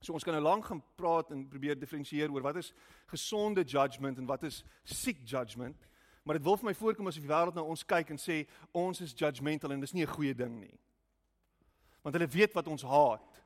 So 0.00 0.12
ons 0.12 0.24
kan 0.24 0.32
nou 0.32 0.42
lank 0.42 0.64
gaan 0.64 0.82
praat 0.96 1.30
en 1.30 1.48
probeer 1.48 1.78
diferensieer 1.78 2.30
oor 2.32 2.42
wat 2.42 2.56
is 2.56 2.72
gesonde 3.06 3.64
judgment 3.64 4.18
en 4.18 4.26
wat 4.26 4.42
is 4.42 4.64
siek 4.84 5.18
judgment. 5.24 5.88
Maar 6.22 6.34
dit 6.34 6.44
wil 6.44 6.56
vir 6.56 6.64
my 6.64 6.74
voorkom 6.74 7.06
asof 7.06 7.22
die 7.22 7.32
wêreld 7.32 7.54
na 7.54 7.62
ons 7.62 7.84
kyk 7.84 8.10
en 8.10 8.20
sê 8.20 8.46
ons 8.76 9.00
is 9.00 9.14
judgmental 9.16 9.72
en 9.72 9.80
dis 9.80 9.92
nie 9.92 10.04
'n 10.04 10.14
goeie 10.14 10.34
ding 10.34 10.60
nie. 10.60 10.78
Want 12.02 12.14
hulle 12.14 12.28
weet 12.28 12.52
wat 12.52 12.68
ons 12.68 12.82
haat. 12.82 13.39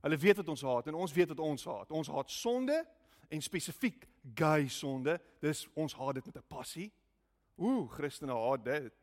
Hulle 0.00 0.16
weet 0.16 0.36
wat 0.36 0.48
ons 0.48 0.62
haat 0.62 0.86
en 0.86 0.94
ons 0.94 1.12
weet 1.12 1.28
wat 1.28 1.38
ons 1.38 1.64
haat. 1.64 1.90
Ons 1.90 2.08
haat 2.08 2.30
sonde 2.30 2.86
en 3.28 3.42
spesifiek 3.42 4.06
gay 4.34 4.68
sonde. 4.68 5.18
Dis 5.40 5.66
ons 5.74 5.94
haat 5.94 6.14
dit 6.14 6.26
met 6.26 6.36
'n 6.36 6.46
passie. 6.48 6.92
Ooh, 7.56 7.90
Christene 7.90 8.32
haat 8.32 8.64
dit. 8.64 8.94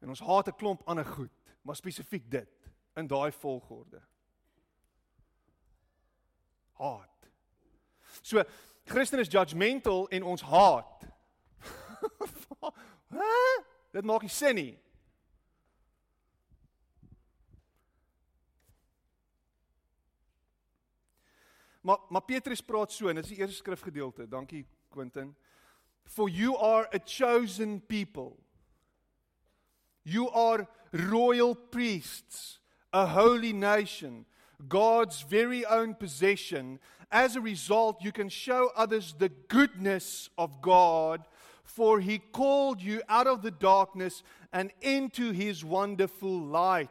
En 0.00 0.08
ons 0.08 0.20
haat 0.20 0.48
'n 0.48 0.56
klomp 0.56 0.82
ander 0.84 1.04
goed, 1.04 1.32
maar 1.62 1.76
spesifiek 1.76 2.30
dit 2.30 2.70
in 2.94 3.06
daai 3.06 3.32
volgorde. 3.32 4.02
Haat. 6.72 7.30
So, 8.22 8.42
Christene 8.84 9.22
is 9.22 9.28
judgmental 9.28 10.08
en 10.08 10.22
ons 10.22 10.42
haat. 10.42 11.04
Hæ? 13.18 13.62
Dit 13.90 14.04
maak 14.04 14.22
nie 14.22 14.30
sin 14.30 14.54
nie. 14.54 14.83
Maar 21.84 21.98
maar 22.08 22.22
Petrus 22.22 22.60
praat 22.60 22.92
so 22.92 23.08
en 23.08 23.14
dit 23.14 23.24
is 23.24 23.30
die 23.30 23.38
eerste 23.38 23.56
skrifgedeelte. 23.56 24.28
Dankie 24.28 24.66
Quentin. 24.88 25.34
For 26.04 26.30
you 26.30 26.56
are 26.56 26.88
a 26.94 26.98
chosen 27.04 27.80
people. 27.86 28.36
You 30.02 30.30
are 30.30 30.66
royal 30.92 31.54
priests, 31.54 32.60
a 32.92 33.06
holy 33.06 33.52
nation, 33.52 34.26
God's 34.68 35.22
very 35.22 35.64
own 35.64 35.94
possession. 35.94 36.78
As 37.10 37.36
a 37.36 37.40
result, 37.40 38.02
you 38.02 38.12
can 38.12 38.28
show 38.28 38.70
others 38.74 39.14
the 39.18 39.30
goodness 39.48 40.30
of 40.36 40.60
God, 40.62 41.26
for 41.64 42.00
he 42.00 42.18
called 42.18 42.82
you 42.82 43.02
out 43.08 43.26
of 43.26 43.42
the 43.42 43.50
darkness 43.50 44.22
and 44.52 44.72
into 44.80 45.32
his 45.32 45.64
wonderful 45.64 46.40
light. 46.40 46.88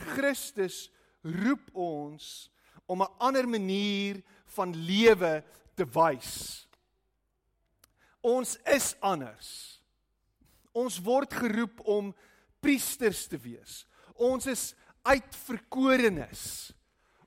Christus 0.00 0.88
roep 1.22 1.70
ons 1.74 2.50
om 2.86 3.02
'n 3.02 3.14
ander 3.18 3.48
manier 3.48 4.22
van 4.44 4.74
lewe 4.74 5.44
te 5.74 5.84
wys. 5.84 6.66
Ons 8.20 8.58
is 8.64 8.94
anders. 9.00 9.80
Ons 10.72 10.98
word 11.00 11.32
geroep 11.34 11.80
om 11.88 12.14
priesters 12.60 13.26
te 13.26 13.38
wees. 13.38 13.86
Ons 14.14 14.46
is 14.46 14.74
uitverkorenes. 15.02 16.72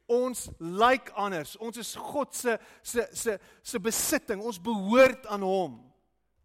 Ons 0.05 0.49
lyk 0.59 1.07
like 1.07 1.15
anders. 1.17 1.55
Ons 1.57 1.79
is 1.81 1.95
God 1.95 2.35
se 2.35 2.57
se 2.83 3.07
se 3.11 3.39
se 3.63 3.79
besitting. 3.79 4.41
Ons 4.43 4.61
behoort 4.61 5.25
aan 5.25 5.41
hom. 5.41 5.79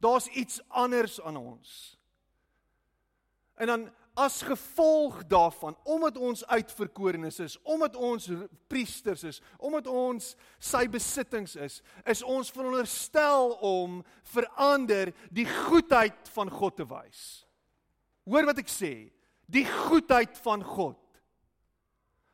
Daar's 0.00 0.28
iets 0.28 0.60
anders 0.68 1.20
aan 1.20 1.36
ons. 1.36 1.98
En 3.58 3.66
dan 3.66 3.88
as 4.18 4.40
gevolg 4.42 5.20
daarvan, 5.30 5.76
omdat 5.86 6.16
ons 6.18 6.42
uitverkorenes 6.46 7.38
is, 7.44 7.54
omdat 7.62 7.94
ons 7.96 8.26
priesters 8.66 9.22
is, 9.28 9.38
omdat 9.62 9.86
ons 9.86 10.32
sy 10.58 10.84
besittings 10.90 11.54
is, 11.54 11.78
is 12.02 12.24
ons 12.26 12.50
veronderstel 12.50 13.54
om 13.62 14.00
verander 14.32 15.12
die 15.30 15.46
goedheid 15.46 16.32
van 16.34 16.50
God 16.50 16.80
te 16.80 16.88
wys. 16.90 17.22
Hoor 18.26 18.50
wat 18.50 18.58
ek 18.64 18.72
sê, 18.72 18.92
die 19.46 19.64
goedheid 19.86 20.34
van 20.42 20.66
God. 20.66 20.98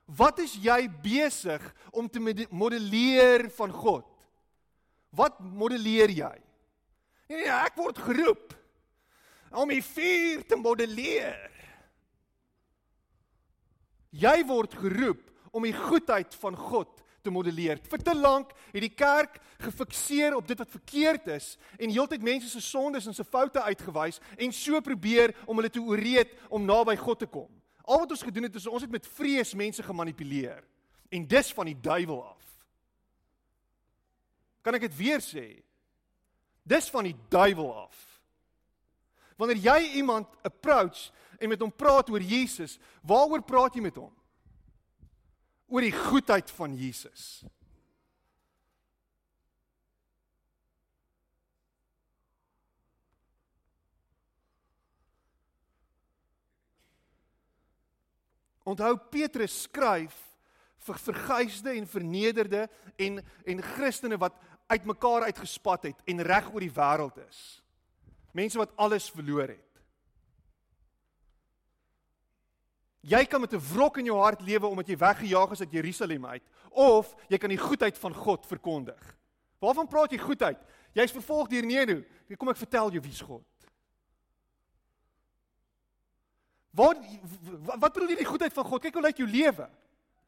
Wat 0.09 0.41
is 0.41 0.57
jy 0.61 0.87
besig 1.05 1.63
om 1.93 2.09
te 2.09 2.21
modelleer 2.51 3.49
van 3.57 3.73
God? 3.73 4.09
Wat 5.15 5.37
modelleer 5.41 6.13
jy? 6.13 6.37
Nee, 7.29 7.45
nee, 7.45 7.53
ek 7.53 7.77
word 7.77 8.01
geroep 8.05 8.53
om 9.55 9.71
die 9.71 9.85
vuur 9.85 10.43
te 10.49 10.57
modelleer. 10.59 11.54
Jy 14.15 14.37
word 14.47 14.77
geroep 14.79 15.31
om 15.55 15.67
die 15.67 15.75
goedheid 15.75 16.35
van 16.43 16.57
God 16.59 17.03
te 17.25 17.33
modelleer. 17.33 17.81
Vir 17.89 18.03
te 18.05 18.15
lank 18.15 18.53
het 18.71 18.83
die 18.85 18.93
kerk 18.93 19.41
gefikseer 19.65 20.37
op 20.37 20.47
dit 20.49 20.59
wat 20.61 20.71
verkeerd 20.71 21.29
is 21.35 21.55
en 21.79 21.93
heeltyd 21.93 22.23
mense 22.23 22.51
se 22.53 22.61
sondes 22.63 23.09
en 23.09 23.17
se 23.17 23.25
foute 23.25 23.63
uitgewys 23.65 24.21
en 24.37 24.53
so 24.53 24.81
probeer 24.85 25.33
om 25.47 25.59
hulle 25.59 25.73
te 25.73 25.83
ooreed 25.83 26.35
om 26.51 26.67
naby 26.69 26.97
God 27.01 27.25
te 27.25 27.31
kom. 27.31 27.49
Al 27.85 28.05
wat 28.05 28.15
ons 28.17 28.25
gedoen 28.25 28.49
het 28.49 28.57
is 28.61 28.69
ons 28.69 28.85
het 28.85 28.93
met 28.93 29.09
vrees 29.17 29.55
mense 29.57 29.83
gemanipuleer 29.83 30.63
en 31.15 31.29
dis 31.29 31.53
van 31.57 31.71
die 31.71 31.79
duiwel 31.81 32.21
af. 32.25 32.43
Kan 34.65 34.77
ek 34.77 34.89
dit 34.89 34.97
weer 34.97 35.21
sê? 35.25 35.49
Dis 36.65 36.89
van 36.93 37.05
die 37.05 37.17
duiwel 37.33 37.73
af. 37.85 38.14
Wanneer 39.37 39.61
jy 39.63 39.79
iemand 40.01 40.31
approach 40.43 41.11
en 41.39 41.49
met 41.51 41.61
hom 41.61 41.73
praat 41.73 42.11
oor 42.11 42.23
Jesus, 42.23 42.79
waaroor 43.03 43.43
praat 43.43 43.75
jy 43.75 43.83
met 43.83 43.99
hom? 43.99 44.13
Oor 45.67 45.83
die 45.83 45.95
goedheid 45.95 46.51
van 46.55 46.77
Jesus. 46.79 47.43
Onthou 58.65 58.95
Petrus 59.13 59.65
skryf 59.67 60.15
vir 60.85 61.01
verguisde 61.01 61.75
en 61.77 61.87
vernederde 61.89 62.65
en 62.97 63.21
en 63.45 63.63
Christene 63.75 64.17
wat 64.21 64.37
uitmekaar 64.73 65.29
uitgespat 65.29 65.91
het 65.91 66.09
en 66.09 66.25
reg 66.25 66.49
oor 66.53 66.65
die 66.65 66.73
wêreld 66.73 67.19
is. 67.27 67.64
Mense 68.35 68.59
wat 68.59 68.73
alles 68.77 69.07
verloor 69.15 69.49
het. 69.49 69.71
Jy 73.05 73.25
kan 73.29 73.41
met 73.41 73.53
'n 73.53 73.61
wrok 73.73 73.99
in 73.99 74.05
jou 74.05 74.19
hart 74.19 74.41
lewe 74.41 74.67
omdat 74.67 74.87
jy 74.89 74.97
weggejaag 74.97 75.51
is 75.51 75.61
uit 75.61 75.71
Jerusalem 75.73 76.27
uit 76.27 76.43
of 76.71 77.15
jy 77.29 77.39
kan 77.39 77.49
die 77.49 77.59
goedheid 77.59 77.99
van 77.99 78.15
God 78.15 78.47
verkondig. 78.47 79.19
Waarvan 79.59 79.89
praat 79.89 80.11
jy 80.11 80.19
goedheid? 80.19 80.59
Jy's 80.93 81.13
vervolg 81.13 81.49
deur 81.49 81.67
Nero. 81.67 82.03
Kom 82.37 82.49
ek 82.49 82.57
vertel 82.57 82.91
jou 82.91 83.03
wie's 83.03 83.21
God. 83.21 83.45
Wat 86.71 86.99
wat 87.79 87.93
bedoel 87.93 88.09
jy 88.09 88.17
die 88.17 88.33
goedheid 88.33 88.53
van 88.53 88.65
God? 88.65 88.83
Kyk 88.83 88.95
hoe 88.95 89.03
lyk 89.03 89.17
jou 89.17 89.29
lewe. 89.29 89.69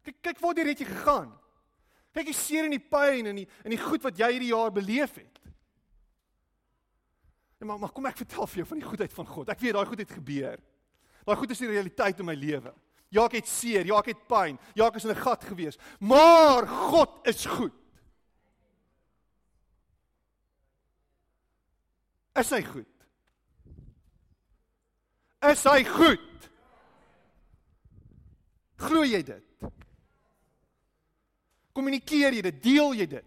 Kyk 0.02 0.22
kyk 0.22 0.40
waar 0.40 0.54
jy 0.54 0.68
het 0.68 0.78
jy 0.78 0.86
gegaan. 0.86 1.32
Kyk 2.14 2.30
die 2.30 2.34
seer 2.38 2.64
en 2.64 2.70
die 2.70 2.88
pyn 2.92 3.26
en 3.26 3.36
die 3.36 3.48
en 3.64 3.74
die 3.74 3.82
goed 3.82 4.02
wat 4.02 4.18
jy 4.18 4.30
hierdie 4.36 4.52
jaar 4.52 4.72
beleef 4.72 5.18
het. 5.18 5.40
En 7.58 7.66
maar 7.66 7.78
maar 7.78 7.92
kom 7.92 8.06
ek 8.06 8.18
vertel 8.20 8.46
vir 8.46 8.62
jou 8.62 8.66
van 8.72 8.82
die 8.82 8.88
goedheid 8.88 9.14
van 9.16 9.26
God. 9.26 9.48
Ek 9.52 9.62
weet 9.64 9.76
daai 9.76 9.86
goed 9.88 10.02
het 10.02 10.10
gebeur. 10.18 10.60
Daai 11.26 11.38
goed 11.40 11.50
is 11.50 11.62
die 11.62 11.70
realiteit 11.70 12.20
in 12.20 12.28
my 12.28 12.36
lewe. 12.36 12.74
Ja, 13.14 13.24
ek 13.24 13.38
het 13.38 13.48
seer, 13.48 13.86
ja, 13.86 13.98
ek 14.02 14.12
het 14.12 14.22
pyn, 14.28 14.58
ja, 14.74 14.88
ek 14.88 14.98
is 14.98 15.06
in 15.06 15.14
'n 15.14 15.22
gat 15.22 15.44
gewees, 15.44 15.78
maar 16.00 16.66
God 16.66 17.26
is 17.26 17.46
goed. 17.46 17.72
Is 22.36 22.50
hy 22.50 22.62
goed? 22.62 22.92
Is 25.40 25.62
hy 25.64 25.84
goed? 25.84 26.50
Glo 28.76 29.04
jy 29.04 29.22
dit? 29.22 29.70
Kommunikeer 31.72 32.32
jy 32.36 32.42
dit? 32.42 32.62
Deel 32.62 32.94
jy 32.94 33.06
dit? 33.06 33.24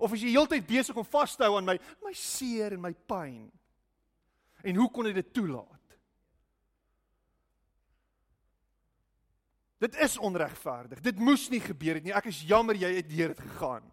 Of 0.00 0.14
is 0.16 0.24
jy 0.24 0.32
heeltyd 0.32 0.64
besig 0.66 0.96
om 0.96 1.04
vas 1.04 1.36
te 1.36 1.44
hou 1.44 1.58
aan 1.58 1.68
my 1.68 1.76
my 2.00 2.12
seer 2.16 2.72
en 2.72 2.80
my 2.80 2.92
pyn? 2.92 3.50
En 4.64 4.80
hoe 4.80 4.88
kon 4.92 5.08
jy 5.08 5.12
dit 5.16 5.32
toelaat? 5.36 5.76
Dit 9.80 9.96
is 9.96 10.18
onregverdig. 10.20 11.00
Dit 11.00 11.20
moes 11.20 11.46
nie 11.48 11.62
gebeur 11.64 11.96
het 11.96 12.04
nie. 12.04 12.12
Ek 12.12 12.28
is 12.28 12.42
jammer 12.44 12.76
jy 12.76 12.90
het 12.98 13.08
deur 13.08 13.32
dit 13.32 13.40
gegaan. 13.40 13.86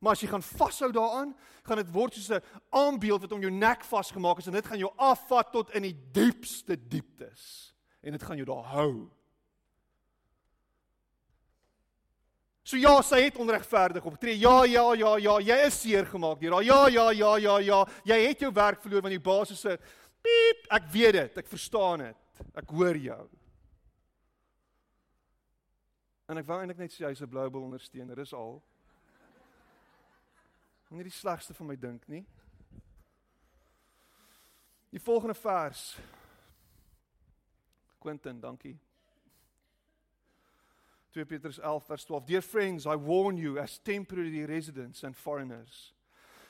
Maar 0.00 0.14
as 0.14 0.22
jy 0.22 0.30
gaan 0.30 0.44
vashou 0.46 0.88
daaraan, 0.94 1.34
gaan 1.66 1.80
dit 1.82 1.90
word 1.92 2.14
soos 2.14 2.30
'n 2.30 2.44
aanbeeld 2.70 3.20
wat 3.20 3.32
om 3.32 3.40
jou 3.40 3.50
nek 3.50 3.84
vasgemaak 3.84 4.38
is 4.38 4.46
en 4.46 4.56
dit 4.56 4.66
gaan 4.66 4.78
jou 4.78 4.92
afvat 4.96 5.52
tot 5.52 5.70
in 5.74 5.82
die 5.82 5.96
diepste 6.12 6.76
dieptes 6.88 7.74
en 8.00 8.12
dit 8.12 8.22
gaan 8.22 8.36
jou 8.36 8.46
daar 8.46 8.64
hou. 8.64 9.10
So 12.68 12.76
ja, 12.76 12.98
sy 13.00 13.22
het 13.24 13.38
onregverdig 13.40 14.04
opgetree. 14.04 14.36
Ja, 14.36 14.58
ja, 14.68 14.84
ja, 14.92 15.14
ja, 15.16 15.38
jy 15.40 15.56
is 15.64 15.76
seer 15.80 16.04
gemaak 16.04 16.40
deur 16.42 16.58
haar. 16.58 16.66
Ja, 16.66 16.80
ja, 16.92 17.06
ja, 17.16 17.30
ja, 17.40 17.54
ja. 17.64 17.78
Jy 18.04 18.18
het 18.26 18.44
jou 18.44 18.50
werk 18.52 18.82
verloor 18.82 19.06
want 19.06 19.14
die 19.14 19.24
baas 19.24 19.54
sê, 19.56 19.78
"Piep, 20.20 20.66
ek 20.70 20.90
weet 20.92 21.12
dit. 21.12 21.38
Ek 21.38 21.46
verstaan 21.46 21.98
dit. 21.98 22.16
Ek 22.54 22.68
hoor 22.68 22.96
jou." 22.96 23.28
En 26.28 26.36
ek 26.36 26.46
wou 26.46 26.60
eintlik 26.60 26.78
net 26.78 26.92
sê 26.92 27.06
hy's 27.08 27.22
'n 27.22 27.28
blou 27.28 27.48
bal 27.50 27.62
ondersteuner, 27.62 28.16
dis 28.16 28.34
al. 28.34 28.62
Nie 30.90 31.04
die 31.04 31.10
slegste 31.10 31.54
van 31.54 31.66
my 31.66 31.76
dink 31.76 32.06
nie. 32.08 32.26
Die 34.90 35.00
volgende 35.00 35.34
vers. 35.34 35.96
Quentin, 37.98 38.40
dankie. 38.40 38.78
2 41.14 41.24
Petrus 41.24 41.58
11 41.58 41.80
vers 41.88 42.04
12 42.04 42.26
Dear 42.26 42.40
friends 42.40 42.86
I 42.86 42.96
warn 42.96 43.36
you 43.36 43.58
as 43.58 43.78
temporary 43.78 44.44
residents 44.44 45.02
and 45.02 45.16
foreigners 45.16 45.92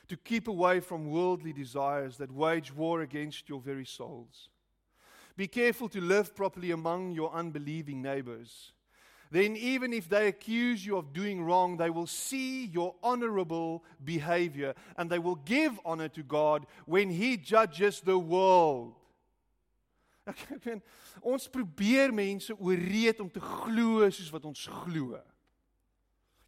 to 0.09 0.17
keep 0.17 0.49
away 0.49 0.81
from 0.81 1.11
worldly 1.11 1.53
desires 1.53 2.17
that 2.17 2.33
wage 2.33 2.75
war 2.75 3.03
against 3.03 3.49
your 3.49 3.61
very 3.61 3.87
souls 3.87 4.49
Be 5.37 5.47
careful 5.47 5.89
to 5.91 6.01
live 6.01 6.35
properly 6.35 6.71
among 6.71 7.13
your 7.13 7.33
unbelieving 7.33 8.03
neighbors 8.03 8.73
then 9.31 9.57
even 9.57 9.93
if 9.93 10.09
they 10.09 10.29
accuse 10.29 10.85
you 10.85 10.97
of 10.97 11.13
doing 11.13 11.43
wrong, 11.43 11.77
they 11.77 11.91
will 11.91 12.07
see 12.07 12.67
your 12.67 12.95
honorable 13.03 13.85
behavior 14.03 14.75
and 14.97 15.11
they 15.11 15.19
will 15.19 15.37
give 15.37 15.79
honor 15.85 16.09
to 16.09 16.23
God 16.23 16.67
when 16.87 17.11
He 17.11 17.37
judges 17.37 18.01
the 18.01 18.19
world. 18.19 18.95
Ek 20.29 20.45
ek 20.57 20.65
meen 20.69 20.83
ons 21.25 21.49
probeer 21.53 22.13
mense 22.15 22.55
ooreed 22.55 23.21
om 23.25 23.31
te 23.33 23.41
glo 23.43 24.09
soos 24.11 24.33
wat 24.35 24.47
ons 24.49 24.67
glo. 24.85 25.19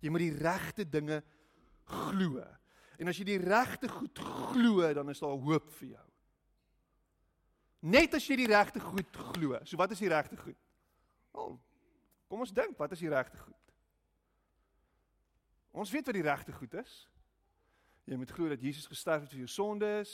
Jy 0.01 0.13
moet 0.13 0.25
die 0.27 0.37
regte 0.37 0.87
dinge 0.89 1.21
glo. 1.89 2.45
En 3.01 3.09
as 3.09 3.19
jy 3.21 3.27
die 3.33 3.41
regte 3.41 3.89
goed 3.89 4.21
glo, 4.21 4.85
dan 4.97 5.09
is 5.13 5.21
daar 5.23 5.37
hoop 5.37 5.69
vir 5.79 5.95
jou. 5.95 6.07
Net 7.81 8.15
as 8.17 8.27
jy 8.29 8.37
die 8.43 8.51
regte 8.51 8.81
goed 8.85 9.21
glo. 9.33 9.57
So 9.65 9.81
wat 9.81 9.95
is 9.97 10.03
die 10.03 10.11
regte 10.13 10.37
goed? 10.37 10.59
Wel, 11.33 11.55
kom 12.29 12.45
ons 12.45 12.53
dink, 12.53 12.77
wat 12.79 12.93
is 12.93 13.01
die 13.01 13.13
regte 13.13 13.41
goed? 13.41 13.57
Ons 15.71 15.93
weet 15.95 16.11
wat 16.11 16.19
die 16.19 16.27
regte 16.27 16.53
goed 16.53 16.75
is. 16.83 16.99
Jy 18.11 18.19
moet 18.19 18.33
glo 18.35 18.51
dat 18.51 18.61
Jesus 18.61 18.89
gesterf 18.91 19.25
het 19.25 19.33
vir 19.33 19.45
jou 19.45 19.51
sondes. 19.51 20.13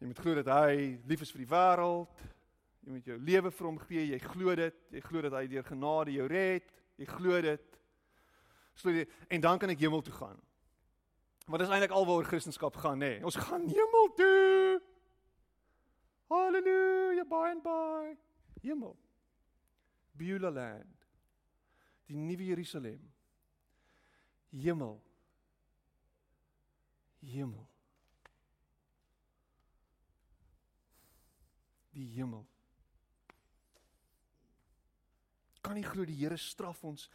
Jy 0.00 0.08
moet 0.08 0.20
glo 0.24 0.34
dat 0.40 0.48
hy 0.48 0.76
lief 1.06 1.24
is 1.24 1.32
vir 1.34 1.44
die 1.44 1.50
wêreld. 1.50 2.20
Jy 2.80 2.94
moet 2.94 3.08
jou 3.10 3.18
lewe 3.20 3.50
vir 3.52 3.66
hom 3.68 3.80
gee. 3.84 4.04
Jy 4.14 4.20
glo 4.24 4.54
dit. 4.56 4.78
Jy 4.96 5.02
glo 5.04 5.24
dat 5.26 5.36
hy 5.36 5.42
deur 5.52 5.66
genade 5.68 6.14
jou 6.14 6.28
red. 6.30 6.70
Jy 7.00 7.08
glo 7.10 7.40
dit. 7.44 7.76
Glo 8.80 8.94
dit 8.96 9.18
en 9.28 9.44
dan 9.44 9.60
kan 9.60 9.72
ek 9.72 9.82
hemel 9.84 10.00
toe 10.06 10.14
gaan. 10.16 10.38
Maar 11.50 11.58
dis 11.58 11.68
eintlik 11.68 11.90
alwaar 11.90 12.24
Christendom 12.24 12.72
gaan, 12.78 12.98
nê. 12.98 13.08
Nee. 13.18 13.24
Ons 13.24 13.36
gaan 13.36 13.66
hemel 13.68 14.12
toe. 14.16 14.80
Halleluja, 16.30 17.24
by 17.26 17.46
and 17.50 17.62
by. 17.62 18.16
Hemel. 18.62 18.94
Beulah 20.12 20.52
land. 20.54 21.06
Die 22.06 22.16
nuwe 22.16 22.44
Jerusalem. 22.44 23.12
Hemel. 24.50 25.02
Hemel. 27.20 27.66
Die 31.94 32.06
hemel. 32.14 32.46
Kan 35.60 35.76
nie 35.76 35.84
glo 35.84 36.06
die 36.08 36.16
Here 36.16 36.38
straf 36.40 36.84
ons 36.84 37.08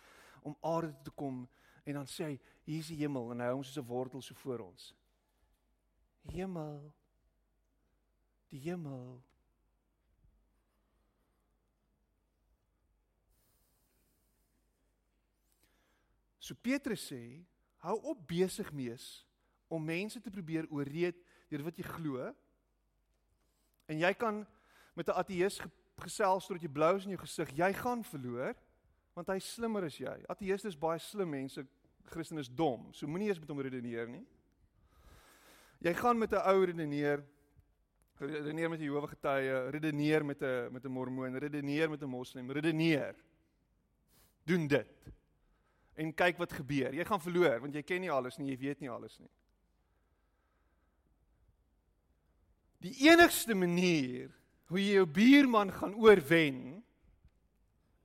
om 0.46 0.58
aarde 0.62 0.94
toe 0.94 1.10
te 1.10 1.16
kom 1.18 1.44
en 1.86 2.00
dan 2.00 2.10
sê 2.10 2.30
hy 2.30 2.36
hier 2.66 2.82
is 2.82 2.90
die 2.92 3.00
hemel 3.00 3.32
en 3.34 3.42
hy 3.42 3.50
hou 3.52 3.58
ons 3.62 3.72
soos 3.72 3.84
'n 3.84 3.88
wortel 3.88 4.22
so 4.22 4.34
voor 4.42 4.60
ons. 4.60 4.94
Hemel. 6.34 6.94
Die 8.50 8.60
hemel. 8.60 9.22
So 16.40 16.54
Petrus 16.54 17.02
sê, 17.10 17.42
hou 17.82 17.96
op 18.12 18.28
besig 18.28 18.72
mees 18.74 19.26
om 19.68 19.82
mense 19.82 20.22
te 20.22 20.30
probeer 20.30 20.68
ooreed 20.70 21.18
deur 21.50 21.64
wat 21.66 21.78
jy 21.78 21.86
glo. 21.88 22.34
En 23.90 23.98
jy 23.98 24.14
kan 24.14 24.44
met 24.96 25.08
'n 25.08 25.20
ateïs 25.20 25.60
gesels 26.02 26.48
tot 26.48 26.62
jy 26.62 26.70
blou 26.72 26.96
is 26.96 27.06
in 27.06 27.16
jou 27.16 27.22
gesig. 27.22 27.52
Jy 27.56 27.74
gaan 27.74 28.04
verloor 28.04 28.56
want 29.16 29.28
hy 29.28 29.40
slimmer 29.40 29.84
as 29.84 29.98
jy. 29.98 30.16
Ateïste 30.28 30.68
is 30.68 30.76
baie 30.76 31.00
slim 31.00 31.30
mense. 31.30 31.66
Christen 32.12 32.38
is 32.38 32.50
dom. 32.50 32.94
So 32.94 33.08
moenie 33.08 33.30
eens 33.30 33.40
met 33.40 33.50
hom 33.50 33.62
redeneer 33.64 34.08
nie. 34.08 34.26
Jy 35.80 35.94
gaan 35.94 36.18
met 36.18 36.32
'n 36.32 36.44
ou 36.44 36.66
redeneer 36.66 37.24
redeneer 38.20 38.70
met 38.70 38.80
'n 38.80 38.84
Jehovah 38.84 39.10
getuie, 39.10 39.70
redeneer 39.70 40.26
met 40.26 40.42
'n 40.42 40.72
met 40.72 40.86
'n 40.86 40.92
mormoon, 40.92 41.38
redeneer 41.38 41.90
met 41.90 42.02
'n 42.02 42.10
moslim, 42.10 42.52
redeneer. 42.52 43.16
Doen 44.46 44.68
dit 44.68 45.14
en 45.96 46.14
kyk 46.14 46.38
wat 46.38 46.54
gebeur. 46.54 46.94
Jy 46.94 47.06
gaan 47.06 47.22
verloor 47.22 47.60
want 47.60 47.74
jy 47.74 47.84
ken 47.84 48.02
nie 48.02 48.12
alles 48.12 48.38
nie, 48.38 48.50
jy 48.52 48.58
weet 48.58 48.80
nie 48.80 48.90
alles 48.90 49.20
nie. 49.20 49.30
Die 52.86 53.10
enigste 53.10 53.56
manier 53.56 54.32
hoe 54.72 54.82
jy 54.82 54.98
jou 54.98 55.06
buurman 55.06 55.72
gaan 55.74 55.94
oorwen 56.02 56.60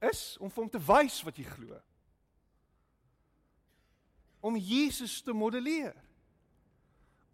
is 0.05 0.37
om 0.41 0.51
vir 0.51 0.63
hom 0.63 0.73
te 0.73 0.81
wys 0.85 1.21
wat 1.25 1.39
jy 1.41 1.47
glo. 1.49 1.77
Om 4.41 4.57
Jesus 4.57 5.21
te 5.25 5.33
modelleer. 5.37 5.97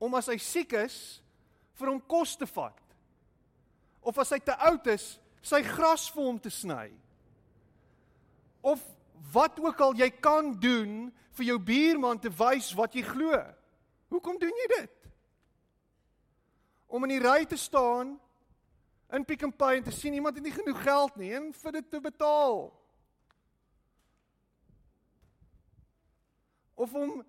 Om 0.02 0.16
as 0.18 0.30
hy 0.30 0.38
siek 0.42 0.74
is 0.78 0.98
vir 1.78 1.92
hom 1.92 2.00
kos 2.02 2.34
te 2.38 2.48
vat. 2.50 2.82
Of 4.06 4.18
as 4.22 4.32
hy 4.34 4.40
te 4.42 4.54
oud 4.68 4.86
is, 4.90 5.16
sy 5.42 5.62
gras 5.66 6.08
vir 6.14 6.26
hom 6.26 6.38
te 6.42 6.50
sny. 6.50 6.90
Of 8.66 8.82
wat 9.32 9.58
ook 9.62 9.80
al 9.82 9.96
jy 9.98 10.10
kan 10.22 10.52
doen 10.60 11.08
vir 11.36 11.50
jou 11.50 11.58
buurman 11.62 12.20
te 12.22 12.30
wys 12.32 12.72
wat 12.78 12.94
jy 12.94 13.04
glo. 13.06 13.38
Hoekom 14.12 14.38
doen 14.40 14.54
jy 14.62 14.68
dit? 14.76 14.94
Om 16.86 17.06
in 17.06 17.16
die 17.16 17.22
ry 17.22 17.42
te 17.48 17.58
staan 17.58 18.14
in 19.12 19.24
Pick 19.24 19.44
n 19.46 19.52
Pay 19.54 19.76
en 19.76 19.86
te 19.86 19.94
sien 19.94 20.14
iemand 20.14 20.34
het 20.34 20.44
nie 20.44 20.54
genoeg 20.54 20.82
geld 20.82 21.16
nie 21.16 21.32
en 21.36 21.52
vir 21.54 21.78
dit 21.78 21.90
te 21.90 22.00
betaal. 22.00 22.66
Of 26.74 26.94
om 26.94 27.22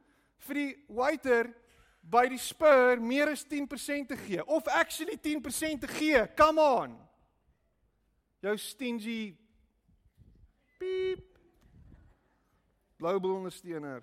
vir 0.47 0.61
die 0.61 0.71
waiter 0.87 1.51
by 2.01 2.25
die 2.31 2.41
Spur 2.41 3.01
meer 3.03 3.31
as 3.31 3.45
10% 3.45 4.09
te 4.09 4.17
gee 4.17 4.43
of 4.45 4.67
actually 4.67 5.17
10% 5.17 5.83
te 5.83 5.91
gee. 5.91 6.23
Come 6.39 6.61
on. 6.61 6.97
Jou 8.41 8.57
stingy 8.57 9.35
piep 10.77 11.25
Bloubil 12.97 13.29
ondersteuner. 13.29 14.01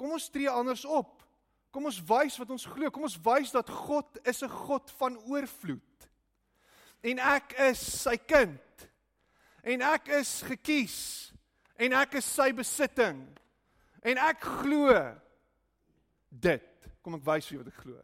Kom 0.00 0.14
ons 0.16 0.30
tree 0.32 0.48
anders 0.48 0.84
op. 0.88 1.21
Kom 1.72 1.88
ons 1.88 2.02
wys 2.04 2.36
wat 2.36 2.50
ons 2.52 2.66
glo. 2.68 2.90
Kom 2.92 3.06
ons 3.08 3.16
wys 3.24 3.52
dat 3.54 3.70
God 3.70 4.18
is 4.28 4.42
'n 4.42 4.48
God 4.48 4.90
van 5.00 5.16
oorvloed. 5.24 6.08
En 7.02 7.18
ek 7.18 7.52
is 7.70 7.80
sy 8.02 8.16
kind. 8.16 8.88
En 9.62 9.82
ek 9.82 10.08
is 10.08 10.42
gekies. 10.42 11.32
En 11.78 11.92
ek 11.92 12.14
is 12.14 12.34
sy 12.34 12.52
besitting. 12.52 13.38
En 14.02 14.18
ek 14.18 14.40
glo 14.40 14.94
dit. 16.28 16.68
Kom 17.02 17.14
ek 17.14 17.24
wys 17.24 17.46
vir 17.46 17.56
jou 17.56 17.64
wat 17.64 17.72
ek 17.72 17.80
glo. 17.80 18.02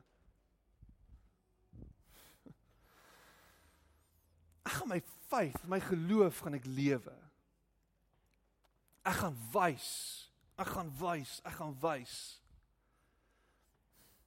Ek 4.67 4.73
gaan 4.73 4.89
my 4.89 5.01
faith, 5.29 5.63
my 5.69 5.81
geloof 5.81 6.43
gaan 6.45 6.55
ek 6.59 6.67
lewe. 6.67 7.15
Ek 9.05 9.15
gaan 9.23 9.39
wys. 9.53 9.93
Ek 10.59 10.67
gaan 10.67 10.91
wys, 10.99 11.39
ek 11.47 11.53
gaan 11.61 11.77
wys. 11.81 12.17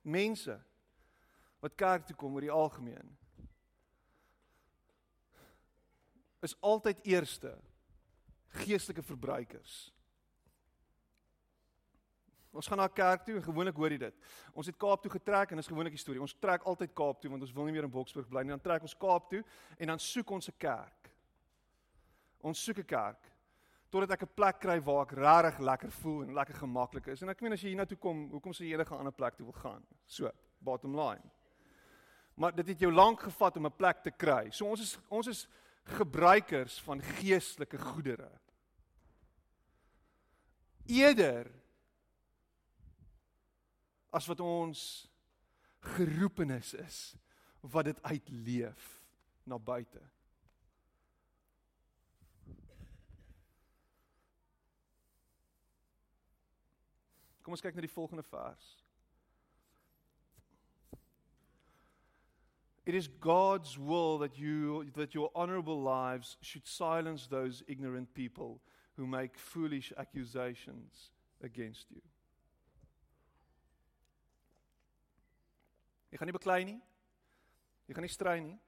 Mense 0.01 0.57
wat 1.61 1.75
kerk 1.77 2.05
toe 2.05 2.15
kom 2.17 2.33
oor 2.33 2.45
die 2.45 2.53
algemeen 2.53 3.17
is 6.41 6.55
altyd 6.65 7.03
eerste 7.05 7.53
geestelike 8.63 9.03
verbruikers. 9.05 9.91
Ons 12.51 12.67
gaan 12.67 12.81
na 12.81 12.87
kerk 12.91 13.23
toe 13.23 13.37
en 13.37 13.45
gewoonlik 13.45 13.77
hoor 13.79 13.93
jy 13.93 13.99
dit. 14.01 14.15
Ons 14.57 14.67
het 14.67 14.79
Kaap 14.81 15.03
toe 15.03 15.11
getrek 15.13 15.53
en 15.53 15.61
dis 15.61 15.69
gewoonlik 15.69 15.95
die 15.95 16.01
storie. 16.01 16.19
Ons 16.21 16.35
trek 16.35 16.65
altyd 16.67 16.91
Kaap 16.97 17.21
toe 17.21 17.31
want 17.31 17.45
ons 17.45 17.53
wil 17.55 17.69
nie 17.69 17.75
meer 17.77 17.87
in 17.87 17.93
Boksburg 17.93 18.27
bly 18.27 18.43
nie. 18.43 18.51
Dan 18.51 18.63
trek 18.63 18.83
ons 18.83 18.97
Kaap 18.99 19.29
toe 19.31 19.39
en 19.77 19.93
dan 19.93 20.01
soek 20.01 20.33
ons 20.35 20.49
'n 20.49 20.57
kerk. 20.57 21.11
Ons 22.41 22.63
soek 22.63 22.79
'n 22.79 22.85
kerk 22.85 23.30
totdat 23.91 24.15
ek 24.15 24.23
'n 24.23 24.35
plek 24.35 24.59
kry 24.59 24.79
waar 24.79 25.05
ek 25.05 25.17
regtig 25.17 25.59
lekker 25.59 25.91
voel 25.91 26.23
en 26.23 26.33
lekker 26.33 26.55
gemaklik 26.55 27.07
is. 27.07 27.21
En 27.21 27.29
ek 27.29 27.41
meen 27.41 27.53
as 27.53 27.61
jy 27.61 27.73
hiernatoe 27.73 27.97
kom, 27.97 28.29
hoekom 28.31 28.53
sou 28.53 28.65
jy 28.65 28.73
enige 28.73 28.95
ander 28.95 29.13
plek 29.13 29.35
toe 29.35 29.45
wil 29.45 29.61
gaan? 29.61 29.83
So, 30.05 30.31
bottom 30.59 30.95
line. 30.95 31.31
Maar 32.35 32.55
dit 32.55 32.67
het 32.67 32.79
jou 32.79 32.91
lank 32.91 33.19
gevat 33.19 33.57
om 33.57 33.65
'n 33.65 33.75
plek 33.75 34.03
te 34.03 34.11
kry. 34.11 34.49
So 34.51 34.65
ons 34.65 34.81
is 34.81 34.97
ons 35.09 35.27
is 35.27 35.47
gebruikers 35.83 36.81
van 36.81 37.01
geestelike 37.01 37.77
goedere. 37.77 38.31
Eerder 40.85 41.51
as 44.09 44.27
wat 44.27 44.39
ons 44.39 45.09
geroepenis 45.79 46.73
is 46.73 47.15
wat 47.59 47.85
dit 47.85 48.03
uitleef 48.03 49.01
na 49.43 49.59
buite. 49.59 50.01
Kom 57.51 57.57
ons 57.57 57.65
kyk 57.65 57.75
na 57.75 57.83
die 57.83 57.91
volgende 57.91 58.23
vers. 58.23 58.65
It 62.87 62.95
is 62.95 63.09
God's 63.19 63.73
will 63.77 64.19
that 64.19 64.39
you 64.39 64.85
that 64.95 65.13
your 65.13 65.31
honorable 65.35 65.83
lives 65.83 66.37
should 66.39 66.65
silence 66.65 67.27
those 67.27 67.61
ignorant 67.67 68.13
people 68.13 68.61
who 68.95 69.05
make 69.05 69.37
foolish 69.37 69.91
accusations 69.97 71.11
against 71.43 71.91
you. 71.91 71.99
Jy 76.07 76.23
gaan 76.23 76.31
nie 76.31 76.39
beklei 76.39 76.63
nie. 76.71 76.79
Jy 77.83 77.99
gaan 77.99 78.07
nie 78.07 78.15
strei 78.15 78.39
nie. 78.39 78.59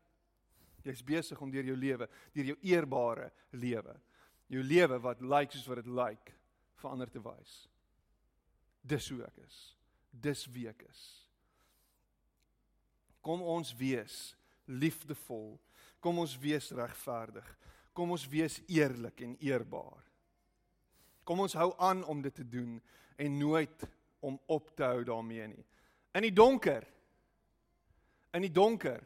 Jy's 0.83 1.07
besig 1.07 1.39
om 1.39 1.55
deur 1.55 1.71
jou 1.71 1.79
lewe, 1.79 2.11
deur 2.35 2.51
jou 2.51 2.61
eerbare 2.67 3.31
lewe, 3.55 3.95
jou 4.51 4.71
lewe 4.75 4.99
wat 5.07 5.23
lyk 5.23 5.37
like 5.39 5.55
soos 5.55 5.71
wat 5.71 5.85
dit 5.85 5.87
lyk, 5.87 6.19
like, 6.19 6.41
verander 6.83 7.07
te 7.07 7.23
wys. 7.23 7.61
Dis 8.83 9.07
hoe 9.09 9.23
ek 9.23 9.39
is. 9.45 9.59
Dis 10.11 10.45
wie 10.51 10.67
ek 10.69 10.83
is. 10.89 11.03
Kom 13.23 13.41
ons 13.47 13.71
wees 13.79 14.33
liefdevol. 14.67 15.55
Kom 16.03 16.19
ons 16.19 16.35
wees 16.43 16.67
regverdig. 16.75 17.47
Kom 17.95 18.11
ons 18.11 18.25
wees 18.27 18.59
eerlik 18.67 19.23
en 19.23 19.37
eerbaar. 19.39 20.01
Kom 21.23 21.39
ons 21.45 21.55
hou 21.55 21.71
aan 21.79 22.03
om 22.11 22.21
dit 22.21 22.35
te 22.35 22.43
doen 22.43 22.75
en 23.15 23.37
nooit 23.39 23.85
om 24.23 24.35
op 24.51 24.73
te 24.75 24.83
hou 24.83 25.03
daarmee 25.07 25.47
nie. 25.53 25.65
In 26.13 26.27
die 26.27 26.35
donker 26.35 26.89
in 28.33 28.41
die 28.41 28.51
donker 28.51 29.03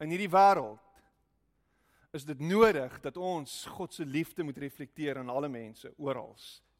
in 0.00 0.12
hierdie 0.14 0.30
wêreld 0.30 2.14
is 2.14 2.24
dit 2.24 2.40
nodig 2.40 3.00
dat 3.02 3.18
ons 3.18 3.64
God 3.76 3.92
se 3.92 4.06
liefde 4.06 4.46
moet 4.46 4.60
reflekteer 4.62 5.18
aan 5.18 5.32
alle 5.32 5.50
mense 5.50 5.90
oral 5.98 6.36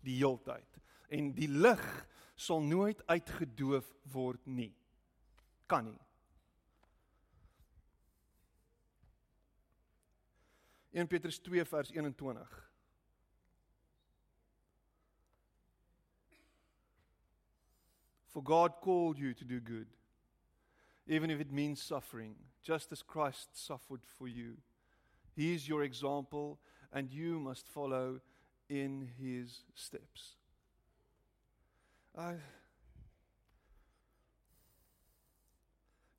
die 0.06 0.16
heeltyd 0.20 0.80
en 1.08 1.32
die 1.36 1.48
lig 1.48 1.84
sal 2.34 2.60
nooit 2.62 3.02
uitgedoof 3.06 3.88
word 4.12 4.46
nie 4.46 4.72
kan 5.66 5.88
nie 5.90 6.00
1 10.96 11.10
Petrus 11.12 11.40
2 11.44 11.64
vers 11.68 11.92
21 11.92 12.62
For 18.36 18.42
God 18.44 18.82
called 18.84 19.18
you 19.18 19.32
to 19.32 19.46
do 19.48 19.60
good 19.60 19.96
even 21.06 21.30
if 21.30 21.40
it 21.40 21.52
means 21.52 21.80
suffering, 21.80 22.34
just 22.62 22.90
as 22.92 23.02
Christ 23.02 23.48
suffered 23.52 24.00
for 24.04 24.26
you. 24.26 24.56
He 25.34 25.54
is 25.54 25.68
your 25.68 25.82
example, 25.82 26.58
and 26.92 27.12
you 27.12 27.38
must 27.38 27.68
follow 27.68 28.20
in 28.68 29.08
his 29.18 29.62
steps. 29.74 30.34
Uh, 32.16 32.32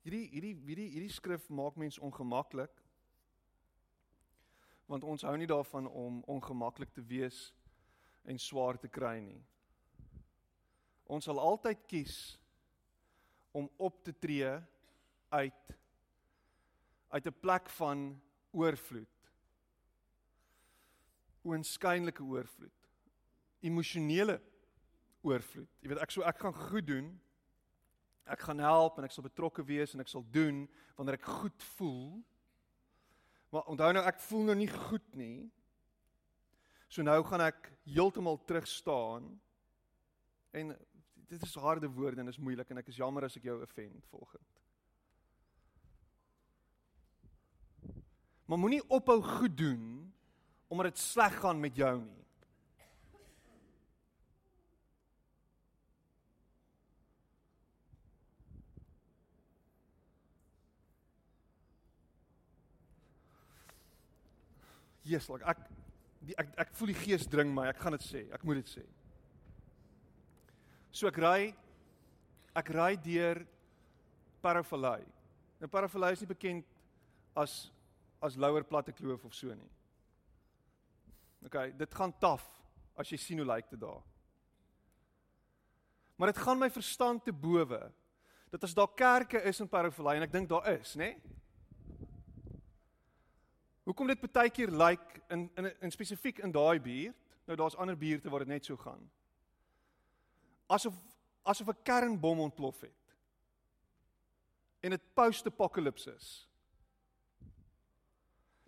hierdie 0.06 0.28
hierdie 0.30 0.52
hierdie 0.62 0.90
hierdie 0.92 1.10
skrif 1.10 1.48
maak 1.50 1.74
mens 1.74 1.96
ongemaklik 1.98 2.76
want 4.86 5.02
ons 5.02 5.24
hou 5.26 5.32
nie 5.34 5.48
daarvan 5.50 5.88
om 5.90 6.20
ongemaklik 6.30 6.92
te 6.94 7.02
wees 7.02 7.40
en 8.30 8.38
swaar 8.38 8.78
te 8.78 8.86
kry 8.86 9.16
nie. 9.24 9.40
Ons 11.10 11.26
sal 11.26 11.40
altyd 11.42 11.82
kies 11.90 12.18
om 13.50 13.66
op 13.76 13.98
te 14.06 14.14
tree 14.14 14.52
uit 15.34 15.74
uit 17.10 17.26
'n 17.26 17.40
plek 17.40 17.70
van 17.80 18.06
oorvloed. 18.52 19.16
Oënskynlike 21.42 22.22
oorvloed. 22.22 22.86
Emosionele 23.66 24.38
oorvloed. 25.26 25.68
Jy 25.82 25.90
weet 25.92 26.02
ek 26.02 26.14
so 26.14 26.24
ek 26.26 26.40
gaan 26.42 26.56
goed 26.68 26.86
doen. 26.88 27.12
Ek 28.28 28.42
gaan 28.44 28.60
help 28.60 28.98
en 28.98 29.06
ek 29.08 29.14
sal 29.14 29.24
betrokke 29.24 29.64
wees 29.64 29.94
en 29.94 30.04
ek 30.04 30.10
sal 30.12 30.24
doen 30.34 30.66
wanneer 30.98 31.18
ek 31.18 31.30
goed 31.40 31.68
voel. 31.76 32.18
Maar 33.54 33.70
onthou 33.72 33.92
nou 33.96 34.04
ek 34.04 34.20
voel 34.28 34.44
nou 34.50 34.58
nie 34.58 34.70
goed 34.72 35.06
nie. 35.16 35.48
So 36.88 37.04
nou 37.04 37.20
gaan 37.24 37.44
ek 37.48 37.70
heeltemal 37.88 38.40
terug 38.48 38.68
staan. 38.68 39.30
En 40.56 40.76
dit 41.28 41.42
is 41.44 41.56
harde 41.60 41.88
woorde 41.92 42.20
en 42.20 42.28
is 42.32 42.40
moeilik 42.40 42.70
en 42.70 42.80
ek 42.80 42.88
is 42.92 43.00
jammer 43.00 43.26
as 43.26 43.36
ek 43.36 43.48
jou 43.48 43.58
offend 43.64 44.04
volgens. 44.12 44.54
Maar 48.48 48.60
moenie 48.60 48.84
ophou 48.88 49.20
goed 49.22 49.56
doen 49.56 49.82
omdat 50.68 50.92
dit 50.92 51.00
sleg 51.00 51.36
gaan 51.40 51.60
met 51.60 51.76
jou 51.76 51.94
nie. 52.00 52.17
Jesus, 65.08 65.30
like 65.32 65.46
ek 65.48 65.62
die, 66.28 66.34
ek 66.38 66.52
ek 66.66 66.74
voel 66.78 66.92
die 66.92 67.00
gees 67.00 67.26
dring 67.30 67.52
my. 67.54 67.68
Ek 67.70 67.80
gaan 67.80 67.96
dit 67.96 68.04
sê. 68.04 68.24
Ek 68.34 68.44
moet 68.46 68.60
dit 68.60 68.72
sê. 68.78 68.84
So 70.92 71.08
ek 71.10 71.20
ry 71.22 71.52
ek 72.58 72.72
ry 72.74 72.92
deur 73.00 73.44
Parafalai. 74.42 75.02
Nou 75.58 75.70
Parafalai 75.70 76.12
is 76.14 76.22
nie 76.22 76.30
bekend 76.30 76.68
as 77.38 77.68
as 78.22 78.36
Louer 78.36 78.64
Platte 78.66 78.92
Kloof 78.92 79.24
of 79.28 79.34
so 79.36 79.54
nie. 79.54 79.70
OK, 81.46 81.58
dit 81.78 81.94
gaan 81.94 82.12
taaf 82.18 82.46
as 82.98 83.12
jy 83.12 83.18
sien 83.22 83.38
hoe 83.38 83.46
lyk 83.46 83.68
dit 83.70 83.80
daar. 83.80 84.02
Maar 86.18 86.32
dit 86.32 86.42
gaan 86.42 86.58
my 86.58 86.66
verstand 86.74 87.22
te 87.22 87.32
bowe 87.32 87.78
dat 88.50 88.64
as 88.64 88.74
daar 88.74 88.90
kerke 88.96 89.38
is 89.46 89.60
in 89.62 89.70
Parafalai 89.70 90.16
en 90.18 90.26
ek 90.26 90.34
dink 90.34 90.48
daar 90.50 90.66
is, 90.72 90.96
nê? 90.98 91.12
Nee? 91.14 91.36
Hoekom 93.88 94.10
dit 94.10 94.20
baie 94.20 94.50
keer 94.52 94.68
lyk 94.68 95.00
like 95.00 95.20
in 95.32 95.46
in 95.56 95.70
in 95.80 95.90
spesifiek 95.90 96.42
in 96.44 96.52
daai 96.52 96.80
buurt? 96.80 97.16
Nou 97.48 97.56
daar's 97.56 97.76
ander 97.76 97.96
buurte 97.96 98.28
waar 98.28 98.44
dit 98.44 98.48
net 98.48 98.64
so 98.64 98.76
gaan. 98.76 99.10
Asof 100.66 100.94
asof 101.42 101.68
'n 101.68 101.82
kernbom 101.82 102.40
ontplof 102.40 102.80
het. 102.80 103.16
En 104.80 104.90
dit 104.90 105.14
post-apocalypse 105.14 106.14
is. 106.14 106.48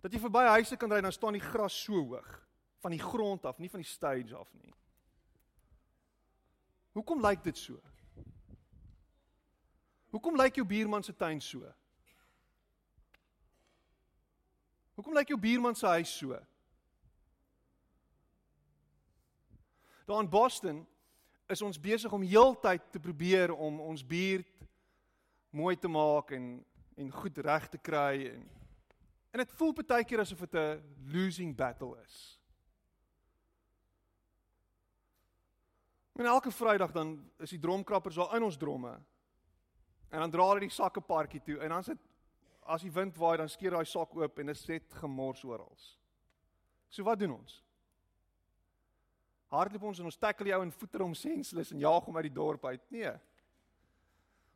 Dat 0.01 0.13
jy 0.13 0.19
verby 0.19 0.43
huise 0.43 0.77
kan 0.77 0.89
ry 0.89 0.97
en 0.97 1.03
dan 1.03 1.11
staan 1.11 1.33
die 1.33 1.41
gras 1.41 1.83
so 1.83 1.93
hoog 1.93 2.47
van 2.79 2.91
die 2.91 2.99
grond 2.99 3.45
af, 3.45 3.57
nie 3.57 3.69
van 3.69 3.79
die 3.79 3.89
stage 3.89 4.35
af 4.35 4.53
nie. 4.53 4.73
Hoekom 6.91 7.21
lyk 7.21 7.43
dit 7.43 7.57
so? 7.57 7.77
Hoekom 10.09 10.35
lyk 10.35 10.55
jou 10.55 10.65
buurman 10.67 11.03
se 11.03 11.15
tuin 11.15 11.41
so? 11.41 11.73
Hoekom 15.01 15.15
lyk 15.17 15.31
jou 15.33 15.39
buurman 15.41 15.73
se 15.73 15.87
huis 15.87 16.11
so? 16.13 16.37
Daar 20.05 20.19
in 20.21 20.29
Boston 20.29 20.83
is 21.49 21.61
ons 21.65 21.79
besig 21.81 22.13
om 22.13 22.21
heeltyd 22.21 22.83
te 22.93 22.99
probeer 23.01 23.49
om 23.49 23.79
ons 23.81 24.03
buurt 24.05 24.67
mooi 25.49 25.73
te 25.73 25.89
maak 25.89 26.35
en 26.37 26.51
en 27.01 27.09
goed 27.11 27.37
reg 27.41 27.65
te 27.73 27.79
kry 27.81 28.27
en 28.29 28.45
en 29.31 29.41
dit 29.41 29.55
voel 29.57 29.73
baie 29.79 30.05
keer 30.05 30.21
asof 30.21 30.45
dit 30.45 30.53
'n 30.53 30.83
losing 31.09 31.55
battle 31.55 31.97
is. 32.03 32.39
En 36.13 36.25
elke 36.25 36.51
Vrydag 36.51 36.91
dan 36.91 37.31
is 37.39 37.49
die 37.49 37.59
dromkrappers 37.59 38.17
al 38.17 38.35
in 38.35 38.43
ons 38.43 38.57
dromme. 38.57 39.01
En 40.09 40.19
dan 40.19 40.31
dra 40.31 40.47
hulle 40.47 40.59
die 40.59 40.69
sakke 40.69 41.01
parkie 41.01 41.41
toe 41.41 41.57
en 41.57 41.69
dan 41.69 41.83
sit 41.83 42.10
as 42.61 42.85
die 42.85 42.93
wind 42.93 43.17
waai 43.17 43.37
dan 43.41 43.49
skeer 43.49 43.75
daai 43.75 43.85
sak 43.85 44.13
oop 44.15 44.39
en 44.39 44.51
dit 44.51 44.57
set 44.57 44.93
gemors 45.01 45.43
oral. 45.43 45.73
So 46.91 47.03
wat 47.07 47.19
doen 47.19 47.33
ons? 47.39 47.61
Hardloop 49.51 49.89
ons 49.89 49.99
en 49.99 50.07
ons 50.07 50.19
tackle 50.19 50.47
die 50.47 50.55
ou 50.55 50.63
en 50.63 50.71
voeter 50.71 51.03
hom 51.03 51.15
senseless 51.17 51.73
en 51.73 51.81
jaag 51.83 52.05
hom 52.07 52.17
uit 52.19 52.29
die 52.29 52.35
dorp 52.35 52.65
uit. 52.69 52.83
Nee. 52.93 53.11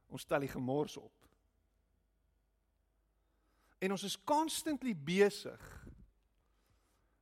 Ons 0.08 0.24
stel 0.24 0.46
die 0.46 0.52
gemors 0.52 0.96
op. 1.02 1.12
En 3.84 3.92
ons 3.92 4.06
is 4.08 4.16
constantly 4.24 4.94
besig. 4.96 5.62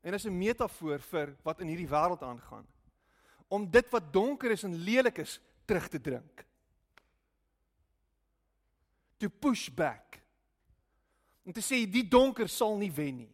En 0.03 0.11
dis 0.11 0.25
'n 0.27 0.37
metafoor 0.37 0.99
vir 0.99 1.35
wat 1.43 1.61
in 1.61 1.67
hierdie 1.67 1.89
wêreld 1.89 2.21
aangaan. 2.21 2.67
Om 3.47 3.69
dit 3.69 3.89
wat 3.89 4.13
donker 4.13 4.51
is 4.51 4.63
en 4.63 4.75
lelik 4.75 5.17
is 5.17 5.39
terug 5.65 5.87
te 5.87 6.01
drink. 6.01 6.45
To 9.17 9.29
push 9.29 9.69
back 9.69 10.12
om 11.43 11.53
te 11.53 11.61
sê 11.63 11.83
die 11.89 12.05
donker 12.07 12.49
sal 12.51 12.77
nie 12.79 12.91
wen 12.91 13.23
nie. 13.23 13.31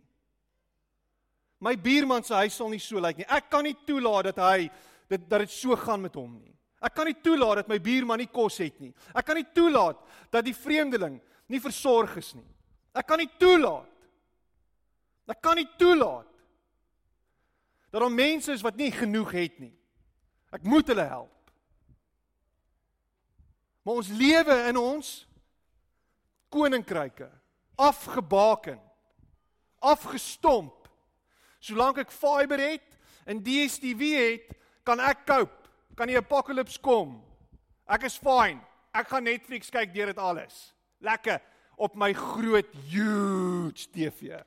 My 1.59 1.75
buurman 1.75 2.23
se 2.23 2.33
huis 2.39 2.55
sal 2.55 2.71
nie 2.71 2.81
so 2.81 3.01
lyk 3.03 3.19
nie. 3.19 3.27
Ek 3.27 3.49
kan 3.51 3.65
nie 3.67 3.75
toelaat 3.85 4.31
dat 4.31 4.39
hy 4.43 4.69
dit 5.09 5.25
dat 5.29 5.43
dit 5.43 5.51
so 5.53 5.75
gaan 5.77 6.05
met 6.05 6.15
hom 6.15 6.37
nie. 6.37 6.55
Ek 6.79 6.93
kan 6.95 7.09
nie 7.09 7.17
toelaat 7.19 7.61
dat 7.61 7.71
my 7.71 7.79
buurman 7.83 8.21
nie 8.21 8.29
kos 8.31 8.61
het 8.63 8.77
nie. 8.79 8.93
Ek 9.11 9.25
kan 9.27 9.35
nie 9.35 9.47
toelaat 9.55 9.99
dat 10.31 10.45
die 10.47 10.55
vreemdeling 10.55 11.17
nie 11.51 11.59
versorg 11.59 12.15
is 12.21 12.31
nie. 12.37 12.47
Ek 12.95 13.07
kan 13.09 13.19
nie 13.19 13.29
toelaat. 13.41 13.89
Ek 15.29 15.41
kan 15.43 15.59
nie 15.59 15.67
toelaat 15.77 16.25
dat 17.89 18.03
daar 18.03 18.13
mense 18.13 18.53
is 18.53 18.63
wat 18.63 18.77
nie 18.77 18.91
genoeg 18.93 19.31
het 19.33 19.59
nie. 19.59 19.73
Ek 20.53 20.63
moet 20.65 20.87
hulle 20.89 21.05
help. 21.09 21.51
Maar 23.83 24.01
ons 24.01 24.11
lewe 24.13 24.55
in 24.69 24.77
ons 24.77 25.09
koninkryke 26.53 27.29
afgebaken. 27.79 28.79
Afgestomp. 29.79 30.89
Solank 31.63 32.01
ek 32.03 32.11
fiber 32.11 32.59
het 32.59 32.85
en 33.29 33.41
DStv 33.43 34.09
het, 34.15 34.51
kan 34.87 34.99
ek 35.03 35.25
cope. 35.27 35.55
Kan 35.95 36.11
die 36.11 36.19
apocalypse 36.19 36.79
kom. 36.83 37.17
Ek 37.89 38.05
is 38.07 38.17
fine. 38.19 38.61
Ek 38.95 39.09
gaan 39.11 39.27
Netflix 39.27 39.71
kyk 39.71 39.91
deur 39.93 40.11
dit 40.11 40.21
alles. 40.21 40.69
Lekker 41.03 41.41
op 41.79 41.95
my 41.99 42.11
groot 42.15 42.69
huge 42.91 43.87
TV. 43.93 44.39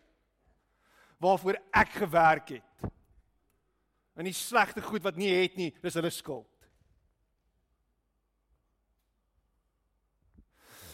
Waarvoor 1.23 1.61
ek 1.73 1.97
gewerk 2.01 2.57
het. 2.57 2.89
En 4.19 4.29
die 4.29 4.37
slegte 4.37 4.83
goed 4.85 5.05
wat 5.07 5.17
nie 5.17 5.31
het 5.33 5.57
nie, 5.57 5.71
dis 5.81 5.97
hulle 5.97 6.11
skuld. 6.13 6.49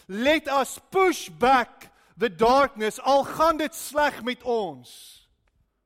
Let 0.09 0.47
us 0.49 0.77
push 0.89 1.27
back 1.29 1.89
the 2.19 2.29
darkness 2.29 2.99
al 2.99 3.23
gaan 3.23 3.57
dit 3.57 3.75
sleg 3.75 4.19
met 4.27 4.43
ons. 4.43 4.89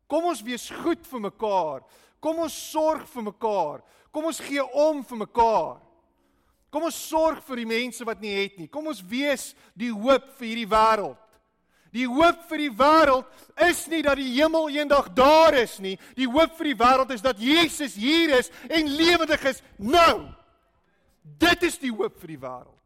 Kom 0.10 0.26
ons 0.30 0.42
wees 0.46 0.66
goed 0.84 1.06
vir 1.08 1.22
mekaar. 1.30 1.84
Kom 2.24 2.42
ons 2.42 2.56
sorg 2.72 3.06
vir 3.14 3.28
mekaar. 3.30 3.84
Kom 4.14 4.30
ons 4.30 4.42
gee 4.42 4.64
om 4.64 5.02
vir 5.06 5.24
mekaar. 5.26 5.78
Kom 6.74 6.88
ons 6.90 6.98
sorg 6.98 7.44
vir 7.46 7.62
die 7.62 7.70
mense 7.70 8.06
wat 8.06 8.22
nie 8.22 8.34
het 8.34 8.58
nie. 8.58 8.70
Kom 8.70 8.88
ons 8.90 9.04
wees 9.06 9.52
die 9.78 9.92
hoop 9.94 10.32
vir 10.40 10.50
hierdie 10.50 10.70
wêreld. 10.70 11.20
Die 11.94 12.08
hoop 12.10 12.40
vir 12.50 12.64
die 12.64 12.72
wêreld 12.74 13.44
is 13.68 13.84
nie 13.92 14.02
dat 14.02 14.18
die 14.18 14.32
hemel 14.34 14.72
eendag 14.74 15.12
daar 15.14 15.54
is 15.62 15.78
nie. 15.78 15.94
Die 16.18 16.26
hoop 16.26 16.56
vir 16.58 16.72
die 16.72 16.80
wêreld 16.80 17.14
is 17.14 17.22
dat 17.22 17.42
Jesus 17.42 17.94
hier 17.94 18.34
is 18.40 18.50
en 18.66 18.90
lewendig 18.98 19.46
is 19.52 19.62
nou. 19.78 20.24
Dit 21.22 21.70
is 21.70 21.78
die 21.78 21.94
hoop 21.94 22.18
vir 22.22 22.34
die 22.34 22.42
wêreld. 22.42 22.83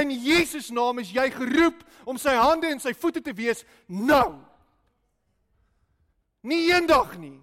In 0.00 0.10
Jesus 0.10 0.70
naam 0.74 0.98
is 0.98 1.12
jy 1.14 1.28
geroep 1.30 1.84
om 2.04 2.18
sy 2.18 2.34
hande 2.34 2.68
en 2.72 2.80
sy 2.82 2.92
voete 2.98 3.22
te 3.22 3.32
wees 3.36 3.62
nou. 3.86 4.34
Nie 6.42 6.72
eendag 6.72 7.14
nie. 7.18 7.38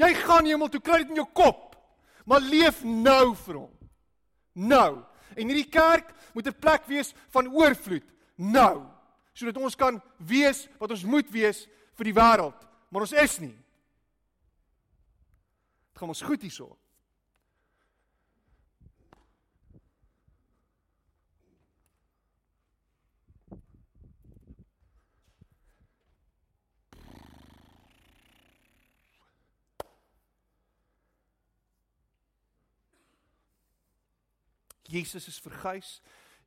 Jy 0.00 0.14
gaan 0.22 0.46
hemel 0.48 0.70
toe 0.72 0.80
kry 0.80 1.02
dit 1.02 1.10
in 1.12 1.20
jou 1.20 1.28
kop. 1.34 1.74
Maar 2.24 2.46
leef 2.46 2.84
nou 2.84 3.34
vir 3.34 3.58
hom. 3.58 3.72
Nou. 4.54 5.02
En 5.34 5.50
hierdie 5.50 5.68
kerk 5.70 6.14
moet 6.34 6.46
'n 6.46 6.58
plek 6.58 6.86
wees 6.86 7.14
van 7.30 7.48
oorvloed 7.48 8.06
nou, 8.40 8.86
sodat 9.32 9.56
ons 9.60 9.76
kan 9.76 10.00
wees 10.16 10.64
wat 10.80 10.90
ons 10.90 11.04
moet 11.04 11.28
wees 11.30 11.66
vir 11.98 12.08
die 12.08 12.16
wêreld, 12.16 12.56
maar 12.88 13.04
ons 13.04 13.12
is 13.12 13.38
nie. 13.42 13.56
Dit 15.90 16.00
gaan 16.00 16.08
ons 16.08 16.22
goed 16.22 16.42
hierso. 16.42 16.76
Jesus 34.90 35.28
is 35.28 35.38
verguis. 35.38 36.00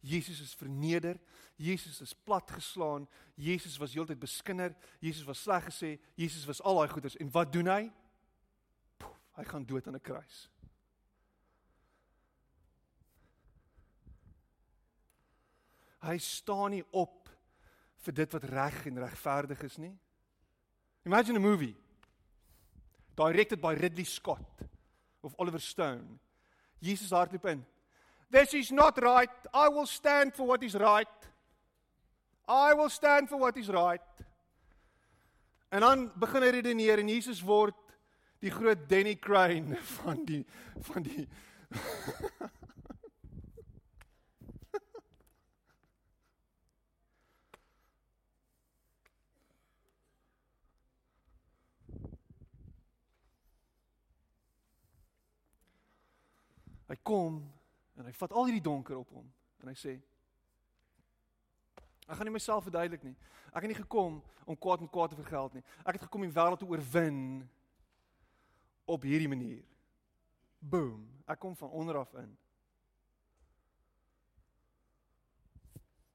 Jesus 0.04 0.40
is 0.40 0.54
verneder. 0.54 1.20
Jesus 1.56 2.02
is 2.02 2.14
platgeslaan. 2.14 3.08
Jesus 3.36 3.78
was 3.80 3.94
heeltyd 3.94 4.20
beskinder. 4.20 4.76
Jesus 5.00 5.24
was 5.24 5.42
sleg 5.42 5.64
gesê. 5.70 6.00
Jesus 6.16 6.46
was 6.46 6.62
al 6.62 6.82
daai 6.82 6.90
goeders. 6.92 7.16
En 7.18 7.32
wat 7.32 7.54
doen 7.54 7.72
hy? 7.72 7.92
Poef, 9.00 9.16
hy 9.40 9.46
gaan 9.48 9.66
dood 9.66 9.88
aan 9.88 9.96
'n 9.96 10.04
kruis. 10.04 10.50
Hy 16.04 16.18
staan 16.20 16.72
nie 16.72 16.84
op 16.92 17.30
vir 18.04 18.14
dit 18.14 18.34
wat 18.34 18.44
reg 18.44 18.86
en 18.86 19.00
regverdig 19.00 19.62
is 19.64 19.78
nie. 19.78 19.94
Imagine 21.06 21.38
a 21.38 21.40
movie 21.40 21.76
directed 23.16 23.62
by 23.62 23.74
Ridley 23.74 24.04
Scott 24.04 24.68
of 25.22 25.34
Oliver 25.38 25.62
Stone. 25.62 26.20
Jesus 26.80 27.12
hardloop 27.12 27.46
in. 27.46 27.66
This 28.34 28.56
is 28.56 28.72
not 28.72 29.00
right. 29.00 29.30
I 29.54 29.70
will 29.70 29.86
stand 29.86 30.34
for 30.34 30.48
what 30.48 30.64
is 30.64 30.74
right. 30.74 31.08
I 32.48 32.74
will 32.74 32.90
stand 32.90 33.30
for 33.30 33.38
what 33.38 33.56
is 33.58 33.70
right. 33.70 34.02
En 35.70 35.82
dan 35.86 36.12
begin 36.18 36.42
hy 36.42 36.50
redeneer 36.50 36.98
en 36.98 37.08
Jesus 37.14 37.44
word 37.46 37.78
die 38.42 38.50
groot 38.50 38.90
Danny 38.90 39.16
Crane 39.22 39.78
van 40.02 40.26
die 40.26 40.42
van 40.90 41.06
die 41.06 41.28
Hy 56.90 56.98
kom 57.06 57.53
en 58.04 58.10
hy 58.10 58.18
vat 58.20 58.34
al 58.36 58.50
hierdie 58.50 58.64
donker 58.64 59.00
op 59.00 59.14
hom 59.16 59.30
en 59.64 59.72
hy 59.72 59.78
sê 59.80 59.94
Ek 62.04 62.18
gaan 62.20 62.28
nie 62.28 62.36
myself 62.36 62.66
verduidelik 62.68 63.04
nie. 63.08 63.14
Ek 63.56 63.64
het 63.64 63.70
nie 63.72 63.78
gekom 63.78 64.18
om 64.44 64.58
kwaad 64.60 64.82
met 64.84 64.90
kwaad 64.92 65.14
te 65.14 65.16
vergeld 65.16 65.54
nie. 65.56 65.62
Ek 65.88 65.96
het 65.96 66.02
gekom 66.04 66.26
om 66.26 66.28
die 66.28 66.36
wêreld 66.36 66.60
te 66.60 66.68
oorwin 66.68 67.22
op 68.92 69.06
hierdie 69.08 69.30
manier. 69.32 69.62
Boom. 70.60 71.06
Ek 71.24 71.40
kom 71.40 71.56
van 71.56 71.72
onder 71.72 72.02
af 72.02 72.12
in. 72.20 72.34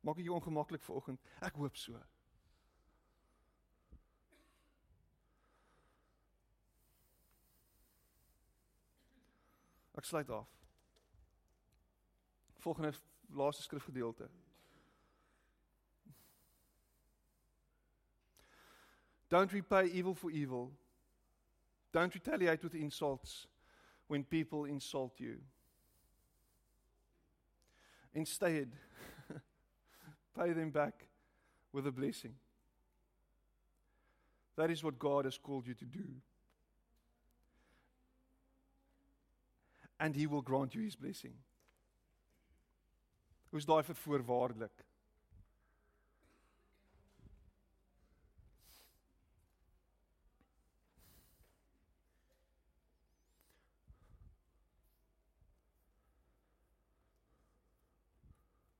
Maak 0.04 0.20
jou 0.20 0.36
ongemaklik 0.36 0.84
vanoggend? 0.84 1.24
Ek 1.40 1.56
hoop 1.56 1.80
so. 1.80 1.96
Ek 9.96 10.04
sluit 10.04 10.30
af. 10.30 10.57
Volgende 12.58 12.94
laaste 13.28 13.62
skrifgedeelte. 13.62 14.28
Don't 19.30 19.52
repay 19.52 19.86
evil 19.86 20.14
for 20.14 20.30
evil. 20.30 20.72
Don't 21.92 22.14
retaliate 22.14 22.62
with 22.62 22.74
insults 22.74 23.46
when 24.08 24.24
people 24.24 24.64
insult 24.64 25.20
you. 25.20 25.36
Instead, 28.14 28.72
pay 30.34 30.52
them 30.52 30.70
back 30.70 31.08
with 31.72 31.86
a 31.86 31.92
blessing. 31.92 32.34
That 34.56 34.70
is 34.70 34.82
what 34.82 34.98
God 34.98 35.24
has 35.24 35.38
called 35.38 35.66
you 35.66 35.74
to 35.74 35.84
do. 35.84 36.04
And 40.00 40.16
He 40.16 40.26
will 40.26 40.42
grant 40.42 40.74
you 40.74 40.82
His 40.82 40.96
blessing. 40.96 41.34
Hoe's 43.50 43.64
daai 43.64 43.82
vir 43.82 43.96
voorwaardelik? 43.96 44.84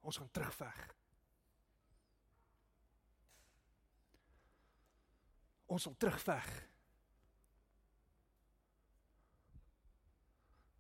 Ons 0.09 0.17
gaan 0.17 0.31
terugveg. 0.33 0.85
Ons 5.69 5.85
sal 5.85 5.97
terugveg. 6.01 6.49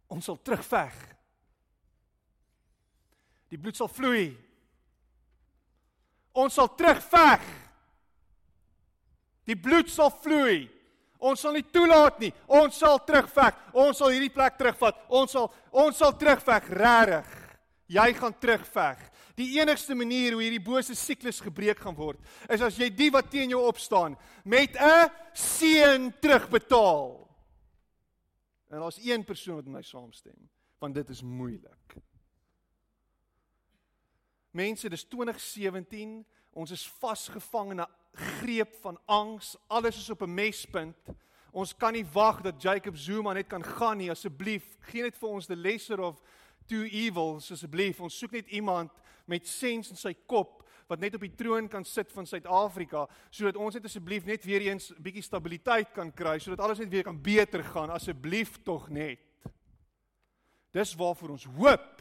Ons 0.08 0.24
sal 0.24 0.40
terugveg. 0.42 1.17
Die 3.48 3.58
bloed 3.58 3.76
sal 3.76 3.88
vloei. 3.88 4.32
Ons 6.38 6.54
sal 6.58 6.68
terugveg. 6.78 7.44
Die 9.48 9.56
bloed 9.56 9.90
sal 9.90 10.12
vloei. 10.22 10.68
Ons 11.18 11.42
sal 11.42 11.56
nie 11.56 11.66
toelaat 11.66 12.20
nie. 12.22 12.30
Ons 12.46 12.78
sal 12.78 13.00
terugveg. 13.06 13.56
Ons 13.72 13.98
sal 13.98 14.12
hierdie 14.14 14.32
plek 14.32 14.58
terugvat. 14.60 15.00
Ons 15.08 15.34
sal 15.34 15.48
ons 15.72 15.96
sal 15.98 16.14
terugveg, 16.18 16.68
regtig. 16.78 17.32
Jy 17.88 18.08
gaan 18.18 18.36
terugveg. 18.36 19.00
Die 19.38 19.52
enigste 19.60 19.94
manier 19.94 20.34
hoe 20.34 20.42
hierdie 20.42 20.62
bose 20.62 20.96
siklus 20.98 21.38
gebreek 21.40 21.78
gaan 21.80 21.96
word, 21.96 22.18
is 22.50 22.62
as 22.64 22.76
jy 22.78 22.88
die 22.90 23.10
wat 23.14 23.30
teen 23.30 23.54
jou 23.54 23.60
opstaan 23.68 24.16
met 24.44 24.74
'n 24.74 25.06
seën 25.32 26.10
terugbetaal. 26.20 27.28
En 28.70 28.80
daar's 28.80 28.98
een 28.98 29.24
persoon 29.24 29.54
wat 29.54 29.64
met 29.64 29.74
my 29.74 29.82
saamstem, 29.82 30.50
want 30.78 30.94
dit 30.94 31.08
is 31.08 31.22
moeilik. 31.22 31.96
Mense, 34.50 34.88
dis 34.88 35.04
2017, 35.04 36.26
ons 36.52 36.70
is 36.70 36.88
vasgevang 37.00 37.70
in 37.70 37.80
'n 37.80 37.86
greep 38.12 38.74
van 38.80 38.98
angs, 39.06 39.56
alles 39.66 39.96
is 39.96 40.10
op 40.10 40.22
'n 40.22 40.34
mespunt. 40.34 40.96
Ons 41.52 41.76
kan 41.76 41.92
nie 41.92 42.06
wag 42.12 42.40
dat 42.40 42.62
Jacob 42.62 42.96
Zuma 42.96 43.32
net 43.32 43.46
kan 43.46 43.64
gaan 43.64 43.96
nie, 43.96 44.10
asseblief. 44.10 44.76
Geen 44.80 45.02
net 45.02 45.16
vir 45.18 45.28
ons 45.28 45.46
the 45.46 45.56
lesser 45.56 46.00
of 46.00 46.20
two 46.66 46.84
evils 46.84 47.50
asseblief. 47.50 48.00
Ons 48.00 48.18
soek 48.18 48.30
net 48.30 48.48
iemand 48.48 48.92
met 49.28 49.48
sens 49.48 49.90
in 49.90 49.96
sy 49.96 50.14
kop 50.26 50.64
wat 50.88 51.00
net 51.00 51.14
op 51.14 51.24
die 51.24 51.34
troon 51.36 51.68
kan 51.68 51.84
sit 51.84 52.12
van 52.12 52.26
Suid-Afrika 52.26 53.04
sodat 53.30 53.58
ons 53.60 53.76
net 53.76 53.84
asseblief 53.84 54.24
net 54.24 54.44
weer 54.48 54.64
eens 54.70 54.90
'n 54.90 55.02
bietjie 55.02 55.22
stabiliteit 55.22 55.92
kan 55.92 56.12
kry 56.12 56.38
sodat 56.38 56.60
alles 56.60 56.78
net 56.78 56.88
weer 56.88 57.04
kan 57.04 57.20
beter 57.22 57.64
gaan 57.64 57.90
asseblief 57.90 58.62
tog 58.62 58.88
net. 58.88 59.20
Dis 60.72 60.94
waarvoor 60.94 61.30
ons 61.30 61.44
hoop. 61.44 61.97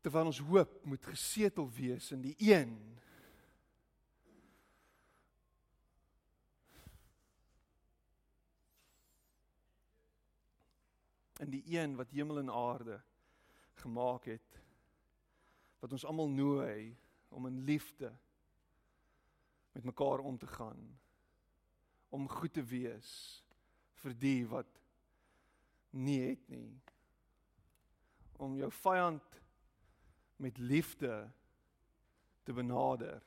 Terwyl 0.00 0.30
ons 0.30 0.40
hoop 0.48 0.84
moet 0.88 1.04
gesetel 1.04 1.68
wees 1.76 2.10
in 2.14 2.22
die 2.24 2.34
een. 2.38 2.72
In 11.40 11.52
die 11.52 11.64
een 11.66 11.96
wat 11.96 12.12
hemel 12.12 12.38
en 12.38 12.52
aarde 12.52 13.00
gemaak 13.80 14.24
het 14.28 14.60
wat 15.80 15.92
ons 15.96 16.04
almal 16.04 16.28
nooi 16.28 16.96
om 17.28 17.46
in 17.46 17.62
liefde 17.64 18.12
met 19.72 19.84
mekaar 19.84 20.18
om 20.18 20.38
te 20.38 20.46
gaan 20.46 20.98
om 22.08 22.28
goed 22.28 22.52
te 22.52 22.64
wees 22.64 23.10
vir 24.02 24.16
die 24.18 24.46
wat 24.48 24.80
nie 25.90 26.20
het 26.22 26.48
nie. 26.50 26.80
Om 28.40 28.56
jou 28.58 28.70
vyand 28.82 29.39
met 30.40 30.58
liefde 30.58 31.28
te 32.42 32.52
benader 32.56 33.20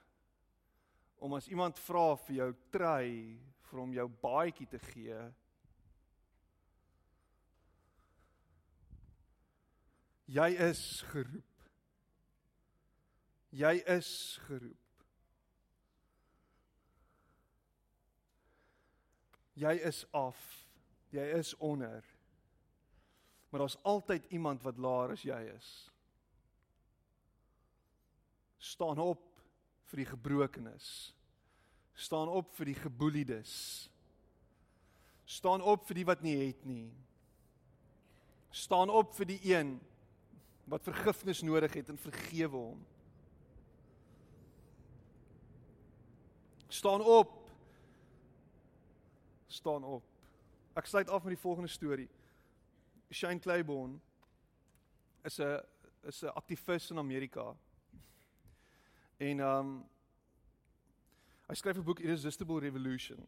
om 1.24 1.34
as 1.38 1.48
iemand 1.48 1.80
vra 1.80 2.16
vir 2.26 2.36
jou 2.42 2.50
trei 2.74 3.10
vir 3.70 3.80
hom 3.80 3.94
jou 3.96 4.10
baadjie 4.22 4.68
te 4.68 4.82
gee 4.92 5.22
Jy 10.34 10.56
is 10.66 11.04
geroep. 11.12 11.66
Jy 13.54 13.74
is 13.92 14.40
geroep. 14.48 14.80
Jy 19.54 19.74
is 19.86 20.06
af. 20.18 20.40
Jy 21.14 21.26
is 21.38 21.54
onder. 21.62 22.06
Maar 23.50 23.60
daar's 23.60 23.78
altyd 23.84 24.26
iemand 24.26 24.64
wat 24.66 24.78
laer 24.78 25.14
as 25.14 25.22
jy 25.22 25.38
is. 25.54 25.93
Staan 28.64 29.00
op 29.04 29.24
vir 29.92 30.04
die 30.04 30.08
gebrokenes. 30.08 30.88
Staan 31.94 32.30
op 32.32 32.54
vir 32.56 32.72
die 32.72 32.78
geboeliedes. 32.80 33.56
Staan 35.28 35.62
op 35.62 35.84
vir 35.90 36.00
die 36.00 36.06
wat 36.08 36.24
nie 36.24 36.38
het 36.40 36.64
nie. 36.66 36.88
Staan 38.54 38.90
op 38.90 39.12
vir 39.18 39.34
die 39.34 39.40
een 39.52 39.76
wat 40.72 40.86
vergifnis 40.88 41.42
nodig 41.44 41.76
het 41.76 41.92
en 41.92 42.00
vergewe 42.00 42.56
hom. 42.56 42.86
Staan 46.72 47.04
op. 47.04 47.36
Staan 49.52 49.84
op. 49.84 50.08
Ek 50.80 50.88
sluit 50.88 51.12
af 51.12 51.28
met 51.28 51.36
die 51.36 51.44
volgende 51.44 51.70
storie. 51.70 52.08
Shane 53.12 53.44
Claiborne 53.44 54.00
is 55.28 55.40
'n 55.40 55.60
is 56.08 56.24
'n 56.24 56.34
aktivis 56.34 56.92
in 56.92 56.98
Amerika. 56.98 57.56
En 59.24 59.40
um, 59.40 59.74
hy 61.48 61.56
skryf 61.56 61.78
'n 61.78 61.86
boek 61.88 62.00
Irresistible 62.04 62.60
Revolution. 62.60 63.22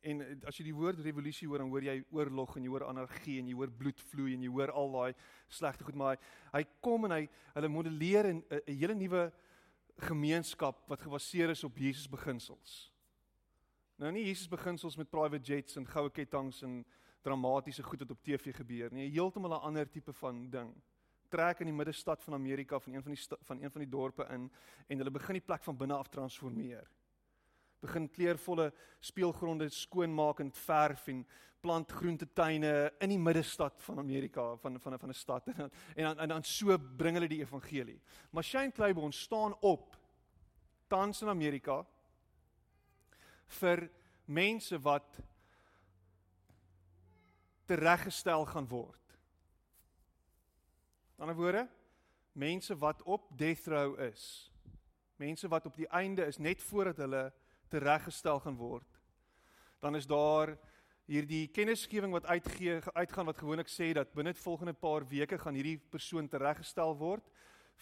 En 0.00 0.20
eh, 0.24 0.36
as 0.48 0.56
jy 0.56 0.64
die 0.70 0.76
woord 0.76 1.02
revolusie 1.04 1.48
hoor, 1.48 1.60
dan 1.60 1.68
hoor 1.68 1.84
jy 1.84 1.98
oorlog 2.14 2.56
en 2.56 2.64
jy 2.64 2.72
hoor 2.72 2.86
anargie 2.88 3.36
en 3.40 3.50
jy 3.50 3.56
hoor 3.58 3.72
bloed 3.82 4.00
vloei 4.12 4.32
en 4.34 4.46
jy 4.46 4.52
hoor 4.52 4.72
al 4.72 4.94
daai 4.94 5.14
slegte 5.48 5.84
goed, 5.84 5.98
maar 5.98 6.14
hy, 6.14 6.30
hy 6.54 6.62
kom 6.80 7.04
en 7.08 7.16
hy 7.18 7.26
hulle 7.56 7.68
modelleer 7.68 8.30
'n 8.32 8.40
'n 8.48 8.78
hele 8.80 8.94
nuwe 8.94 9.32
gemeenskap 10.08 10.88
wat 10.88 11.02
gebaseer 11.04 11.50
is 11.50 11.64
op 11.64 11.76
Jesus 11.76 12.08
beginsels. 12.08 12.92
Nou 13.98 14.10
nie 14.12 14.24
Jesus 14.24 14.48
beginsels 14.48 14.96
met 14.96 15.10
private 15.10 15.44
jets 15.44 15.76
en 15.76 15.86
goue 15.86 16.10
ketTINGS 16.10 16.62
en 16.62 16.84
dramatiese 17.22 17.82
goed 17.82 18.00
wat 18.00 18.10
op 18.10 18.22
TV 18.22 18.56
gebeur 18.56 18.92
nie, 18.92 19.10
heeltemal 19.10 19.52
'n 19.52 19.66
ander 19.68 19.90
tipe 19.90 20.12
van 20.12 20.50
ding. 20.50 20.72
Trek 21.30 21.60
in 21.60 21.70
die 21.70 21.76
middestad 21.76 22.22
van 22.22 22.34
Amerika 22.34 22.78
van 22.78 22.94
een 22.94 23.02
van 23.02 23.14
die 23.14 23.38
van 23.48 23.62
een 23.62 23.70
van 23.70 23.84
die 23.84 23.90
dorpe 23.90 24.26
in 24.30 24.50
en 24.86 24.98
hulle 24.98 25.10
begin 25.10 25.38
die 25.38 25.46
plek 25.46 25.62
van 25.64 25.76
binne 25.76 25.94
af 25.94 26.08
transformeer 26.08 26.88
begin 27.80 28.10
kleurvolle 28.12 28.72
speelgronde 29.00 29.68
skoonmaak 29.72 30.40
en 30.40 30.52
verf 30.52 31.06
en 31.08 31.24
plant 31.60 31.92
groentetuine 31.92 32.72
in 33.04 33.12
die 33.12 33.20
middestad 33.20 33.82
van 33.84 33.98
Amerika 33.98 34.56
van 34.56 34.80
van 34.80 34.98
van 34.98 35.08
'n 35.08 35.14
stad 35.14 35.46
en 35.46 35.56
dan, 35.56 35.70
en 35.94 36.04
dan 36.04 36.18
en 36.18 36.28
dan 36.28 36.44
so 36.44 36.78
bring 36.78 37.16
hulle 37.16 37.28
die 37.28 37.40
evangelie. 37.40 38.00
Maar 38.30 38.44
Shane 38.44 38.72
Claiborne 38.72 39.12
staan 39.12 39.54
op 39.60 39.96
tans 40.86 41.22
in 41.22 41.28
Amerika 41.28 41.86
vir 43.46 43.90
mense 44.24 44.80
wat 44.80 45.20
tereggestel 47.64 48.46
gaan 48.46 48.68
word. 48.68 49.09
Aan 51.20 51.28
ander 51.28 51.42
woorde, 51.42 51.68
mense 52.32 52.76
wat 52.80 53.02
op 53.02 53.26
death 53.36 53.66
row 53.66 53.98
is. 54.00 54.52
Mense 55.16 55.48
wat 55.48 55.66
op 55.66 55.74
die 55.76 55.88
einde 55.88 56.24
is 56.24 56.38
net 56.40 56.62
voordat 56.62 56.96
hulle 56.96 57.26
tereggestel 57.68 58.40
gaan 58.40 58.56
word. 58.56 58.96
Dan 59.84 59.96
is 59.96 60.06
daar 60.08 60.54
hierdie 61.04 61.50
kennisgewing 61.52 62.16
wat 62.16 62.24
uitgee 62.24 62.78
uitgaan 62.94 63.28
wat 63.28 63.36
gewoonlik 63.36 63.68
sê 63.68 63.90
dat 63.92 64.14
binne 64.16 64.32
die 64.32 64.40
volgende 64.40 64.72
paar 64.72 65.04
weke 65.12 65.36
gaan 65.38 65.60
hierdie 65.60 65.76
persoon 65.92 66.28
tereggestel 66.28 66.96
word 66.96 67.28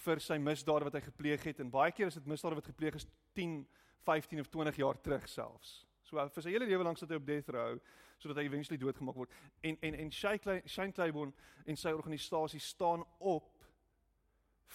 vir 0.03 0.19
sy 0.19 0.41
misdade 0.43 0.91
wat 0.91 0.99
hy 0.99 1.05
gepleeg 1.07 1.47
het 1.47 1.63
en 1.63 1.71
baie 1.71 1.95
keer 1.95 2.11
is 2.11 2.19
dit 2.19 2.27
misdade 2.27 2.59
wat 2.59 2.67
gepleeg 2.67 2.99
is 2.99 3.07
10, 3.39 3.61
15 4.03 4.43
of 4.43 4.51
20 4.51 4.83
jaar 4.83 4.99
terug 4.99 5.31
selfs. 5.31 5.85
So 6.09 6.17
vir 6.35 6.45
sy 6.45 6.55
hele 6.55 6.69
lewe 6.69 6.87
lank 6.87 7.01
sit 7.01 7.11
hy 7.13 7.19
op 7.21 7.27
death 7.29 7.51
row 7.53 7.77
sodat 8.19 8.41
hy 8.41 8.49
eventually 8.49 8.79
doodgemaak 8.81 9.19
word. 9.21 9.35
En 9.63 9.77
en 9.83 9.95
en 9.95 10.11
Shane 10.11 10.93
Claiborne 10.97 11.33
en 11.67 11.77
sy 11.77 11.93
organisasie 11.95 12.61
staan 12.61 13.05
op 13.21 13.53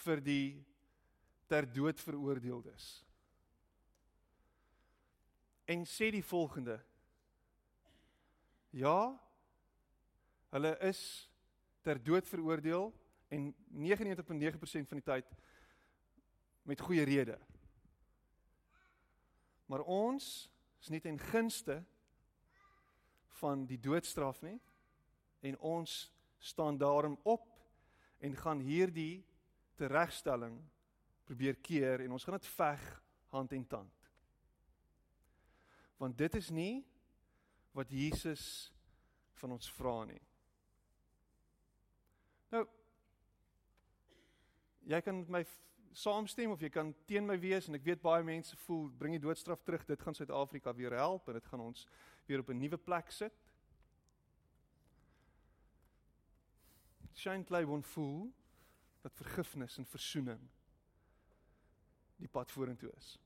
vir 0.06 0.22
die 0.24 0.46
ter 1.50 1.68
dood 1.68 2.00
veroordeeldes 2.00 3.04
en 5.66 5.86
sê 5.86 6.10
die 6.12 6.24
volgende: 6.24 6.78
Ja, 8.72 9.14
hulle 10.54 10.74
is 10.90 11.30
ter 11.82 12.00
dood 12.04 12.28
veroordeel 12.28 12.92
en 13.34 13.50
99.9% 13.70 14.90
van 14.90 15.00
die 15.00 15.06
tyd 15.06 15.36
met 16.64 16.82
goeie 16.82 17.04
rede. 17.04 17.38
Maar 19.66 19.82
ons 19.90 20.50
is 20.84 20.92
nie 20.92 21.02
ten 21.04 21.20
gunste 21.32 21.80
van 23.40 23.64
die 23.68 23.80
doodstraf 23.80 24.42
nie 24.44 24.58
en 25.48 25.58
ons 25.64 26.12
staan 26.44 26.78
daarom 26.78 27.16
op 27.24 27.48
en 28.24 28.36
gaan 28.36 28.60
hierdie 28.64 29.24
teregstelling 29.80 30.60
probeer 31.24 31.56
keer 31.64 32.04
en 32.04 32.12
ons 32.12 32.28
gaan 32.28 32.36
dit 32.36 32.52
veg 32.56 32.84
hand 33.32 33.56
en 33.56 33.68
tand 33.68 34.10
want 36.04 36.18
dit 36.20 36.36
is 36.36 36.52
nie 36.52 36.84
wat 37.72 37.90
Jesus 37.90 38.46
van 39.40 39.56
ons 39.56 39.70
vra 39.78 39.96
nie. 40.08 40.22
Nou 42.52 42.66
jy 44.92 45.00
kan 45.02 45.22
met 45.22 45.32
my 45.32 45.42
saamstem 45.94 46.52
of 46.52 46.62
jy 46.62 46.70
kan 46.74 46.94
teen 47.06 47.26
my 47.26 47.38
wees 47.40 47.68
en 47.70 47.78
ek 47.78 47.86
weet 47.86 48.02
baie 48.02 48.24
mense 48.26 48.58
voel 48.66 48.90
bring 49.00 49.16
die 49.16 49.24
doodstraf 49.24 49.62
terug 49.64 49.86
dit 49.86 50.02
gaan 50.02 50.16
Suid-Afrika 50.18 50.74
weer 50.74 50.96
help 50.98 51.28
en 51.28 51.38
dit 51.38 51.50
gaan 51.52 51.62
ons 51.62 51.88
weer 52.26 52.40
op 52.40 52.50
'n 52.50 52.60
nuwe 52.60 52.78
plek 52.78 53.12
sit. 53.12 53.34
Shine 57.14 57.44
Clay 57.44 57.66
won 57.66 57.84
voel 57.84 58.34
dat 59.02 59.14
vergifnis 59.16 59.78
en 59.78 59.86
verzoening 59.86 60.50
die 62.18 62.28
pad 62.28 62.52
vorentoe 62.52 62.92
is. 62.98 63.20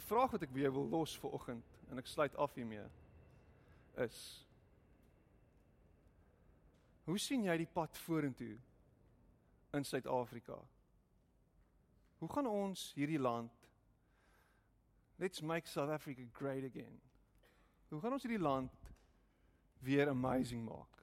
Die 0.00 0.08
vraag 0.08 0.30
wat 0.32 0.42
ek 0.46 0.52
weer 0.56 0.72
wil 0.72 0.88
los 0.88 1.12
vir 1.20 1.34
oggend 1.36 1.74
en 1.92 2.00
ek 2.00 2.08
sluit 2.08 2.36
af 2.40 2.54
hiermee 2.56 2.86
is 4.00 4.20
Hoe 7.04 7.18
sien 7.20 7.44
jy 7.44 7.56
die 7.60 7.68
pad 7.68 7.98
vorentoe 7.98 8.54
in 9.76 9.84
Suid-Afrika? 9.84 10.56
Hoe 12.20 12.28
gaan 12.32 12.48
ons 12.48 12.92
hierdie 12.96 13.20
land 13.20 13.52
Let's 15.20 15.42
make 15.44 15.68
South 15.68 15.90
Africa 15.90 16.24
great 16.32 16.64
again. 16.64 16.96
Hoe 17.92 18.00
gaan 18.00 18.16
ons 18.16 18.24
hierdie 18.24 18.40
land 18.40 18.72
weer 19.84 20.08
amazing 20.08 20.64
maak? 20.64 21.02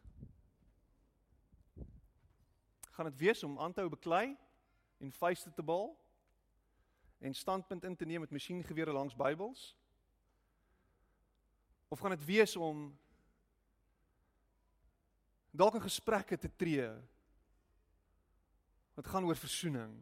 Gaan 2.97 3.11
dit 3.11 3.19
wees 3.21 3.43
om 3.45 3.59
aan 3.61 3.77
te 3.77 3.85
hou 3.85 3.91
beklei 3.93 4.31
en 4.97 5.13
vuiste 5.19 5.53
te 5.53 5.61
bal? 5.61 5.91
En 7.19 7.33
standpunt 7.33 7.83
in 7.83 7.95
te 7.95 8.05
neem 8.05 8.19
met 8.19 8.31
masjiengewere 8.31 8.91
langs 8.91 9.15
Bybels? 9.15 9.75
Of 11.87 11.99
gaan 11.99 12.15
dit 12.15 12.25
wees 12.25 12.55
om 12.55 12.91
dalk 15.51 15.79
in 15.79 15.81
gesprekke 15.81 16.37
te 16.37 16.49
tree 16.55 16.89
wat 18.93 19.07
gaan 19.07 19.25
oor 19.25 19.37
verzoening 19.37 19.93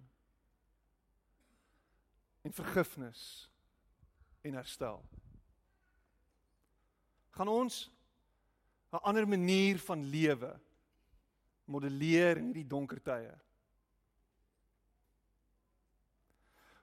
en 2.42 2.54
vergifnis 2.54 3.50
en 4.42 4.54
herstel? 4.54 5.04
Gaan 7.36 7.48
ons 7.48 7.92
'n 8.92 9.04
ander 9.04 9.28
manier 9.28 9.80
van 9.80 10.04
lewe 10.04 10.60
modelleer 11.66 12.38
in 12.38 12.46
hierdie 12.46 12.68
donker 12.68 13.02
tye? 13.02 13.34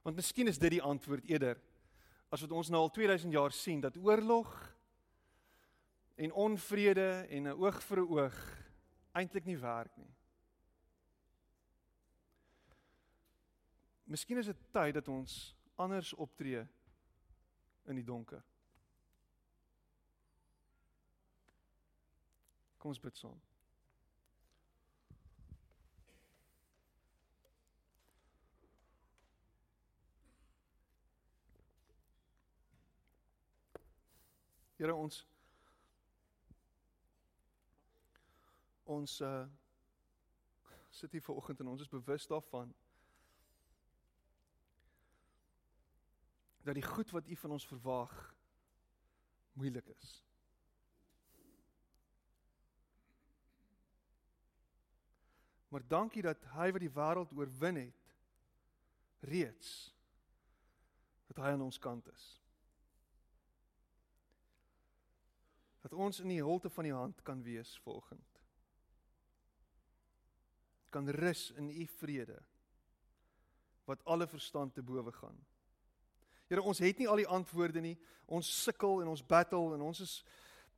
Want 0.03 0.17
miskien 0.17 0.47
is 0.47 0.59
dit 0.59 0.71
die 0.71 0.83
antwoord 0.83 1.25
eerder 1.31 1.61
as 2.33 2.41
wat 2.41 2.53
ons 2.53 2.71
nou 2.73 2.81
al 2.83 2.91
2000 2.91 3.33
jaar 3.33 3.53
sien 3.53 3.81
dat 3.81 3.97
oorlog 3.97 4.51
en 6.15 6.33
onvrede 6.33 7.27
en 7.29 7.43
'n 7.49 7.59
oog 7.59 7.83
vir 7.83 7.99
'n 7.99 8.09
oog 8.09 8.37
eintlik 9.13 9.45
nie 9.45 9.59
werk 9.59 9.97
nie. 9.97 10.15
Miskien 14.05 14.39
is 14.39 14.47
dit 14.47 14.57
tyd 14.73 14.95
dat 14.95 15.09
ons 15.09 15.55
anders 15.75 16.13
optree 16.15 16.67
in 17.85 17.95
die 17.95 18.05
donker. 18.05 18.43
Kom 22.79 22.91
ons 22.91 23.01
bid 23.01 23.17
saam. 23.17 23.52
Here 34.83 34.95
ons 34.99 35.21
ons 38.91 39.21
uh 39.21 39.45
sit 40.91 41.15
hier 41.15 41.23
vanoggend 41.23 41.61
en 41.63 41.71
ons 41.71 41.81
is 41.81 41.89
bewus 41.89 42.27
daarvan 42.27 42.73
dat 46.67 46.75
die 46.75 46.83
goed 46.83 47.15
wat 47.15 47.31
U 47.31 47.37
van 47.45 47.55
ons 47.61 47.67
verwag 47.67 48.35
moeilik 49.53 49.87
is. 49.95 50.11
Maar 55.69 55.87
dankie 55.87 56.27
dat 56.27 56.45
hy 56.59 56.71
wat 56.75 56.89
die 56.89 56.95
wêreld 56.99 57.39
oorwin 57.39 57.85
het 57.87 58.15
reeds 59.31 59.75
dat 61.31 61.39
hy 61.39 61.55
aan 61.55 61.69
ons 61.71 61.79
kant 61.79 62.11
is. 62.19 62.42
Dat 65.93 66.01
ons 66.01 66.23
in 66.25 66.31
die 66.33 66.43
holte 66.43 66.71
van 66.73 66.87
die 66.89 66.95
hand 66.95 67.19
kan 67.23 67.43
wees 67.45 67.75
volgend. 67.85 68.41
Kan 70.89 71.09
rus 71.09 71.51
in 71.61 71.69
u 71.69 71.87
vrede 71.99 72.39
wat 73.85 74.05
alle 74.05 74.27
verstand 74.27 74.75
te 74.75 74.83
bowe 74.83 75.13
gaan. 75.13 75.37
Here, 76.49 76.63
ons 76.63 76.81
het 76.81 76.99
nie 76.99 77.09
al 77.09 77.21
die 77.21 77.29
antwoorde 77.29 77.83
nie. 77.85 77.97
Ons 78.25 78.49
sukkel 78.63 79.03
en 79.03 79.11
ons 79.13 79.25
battle 79.27 79.75
en 79.77 79.85
ons 79.91 80.01
is 80.01 80.23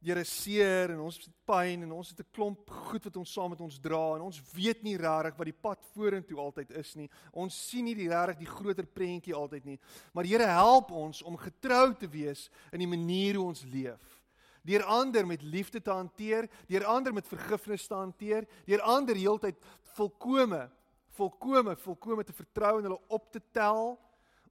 Here 0.05 0.21
seer 0.29 0.91
en 0.93 0.99
ons 1.01 1.17
het 1.17 1.31
pyn 1.49 1.87
en 1.87 1.93
ons 1.97 2.09
het 2.11 2.19
'n 2.21 2.29
klomp 2.31 2.71
goed 2.91 3.05
wat 3.05 3.17
ons 3.17 3.33
saam 3.33 3.51
met 3.51 3.61
ons 3.61 3.79
dra 3.81 4.17
en 4.17 4.27
ons 4.27 4.43
weet 4.53 4.83
nie 4.83 4.99
regtig 4.99 5.37
wat 5.37 5.45
die 5.47 5.61
pad 5.63 5.81
vorentoe 5.95 6.39
altyd 6.39 6.71
is 6.77 6.95
nie. 6.95 7.09
Ons 7.33 7.69
sien 7.69 7.85
nie 7.85 7.95
die 7.95 8.09
regtig 8.09 8.39
die 8.39 8.53
groter 8.57 8.85
prentjie 8.85 9.35
altyd 9.35 9.65
nie. 9.65 9.79
Maar 10.13 10.25
Here 10.25 10.47
help 10.47 10.91
ons 10.91 11.23
om 11.23 11.37
getrou 11.37 11.95
te 11.95 12.07
wees 12.07 12.51
in 12.71 12.81
die 12.81 12.87
manier 12.87 13.37
hoe 13.37 13.47
ons 13.47 13.65
leef. 13.65 14.14
Deur 14.65 14.85
ander 14.89 15.27
met 15.29 15.43
liefde 15.43 15.83
te 15.83 15.93
hanteer, 15.93 16.49
deur 16.67 16.85
ander 16.89 17.13
met 17.13 17.29
vergifnis 17.29 17.87
te 17.87 17.95
hanteer, 17.95 18.49
deur 18.65 18.81
ander 18.81 19.17
heeltyd 19.17 19.61
volkome, 19.95 20.67
volkome, 21.15 21.77
volkome 21.77 22.25
te 22.25 22.33
vertrou 22.33 22.79
en 22.79 22.89
hulle 22.89 23.01
op 23.13 23.31
te 23.33 23.43
tel 23.53 23.95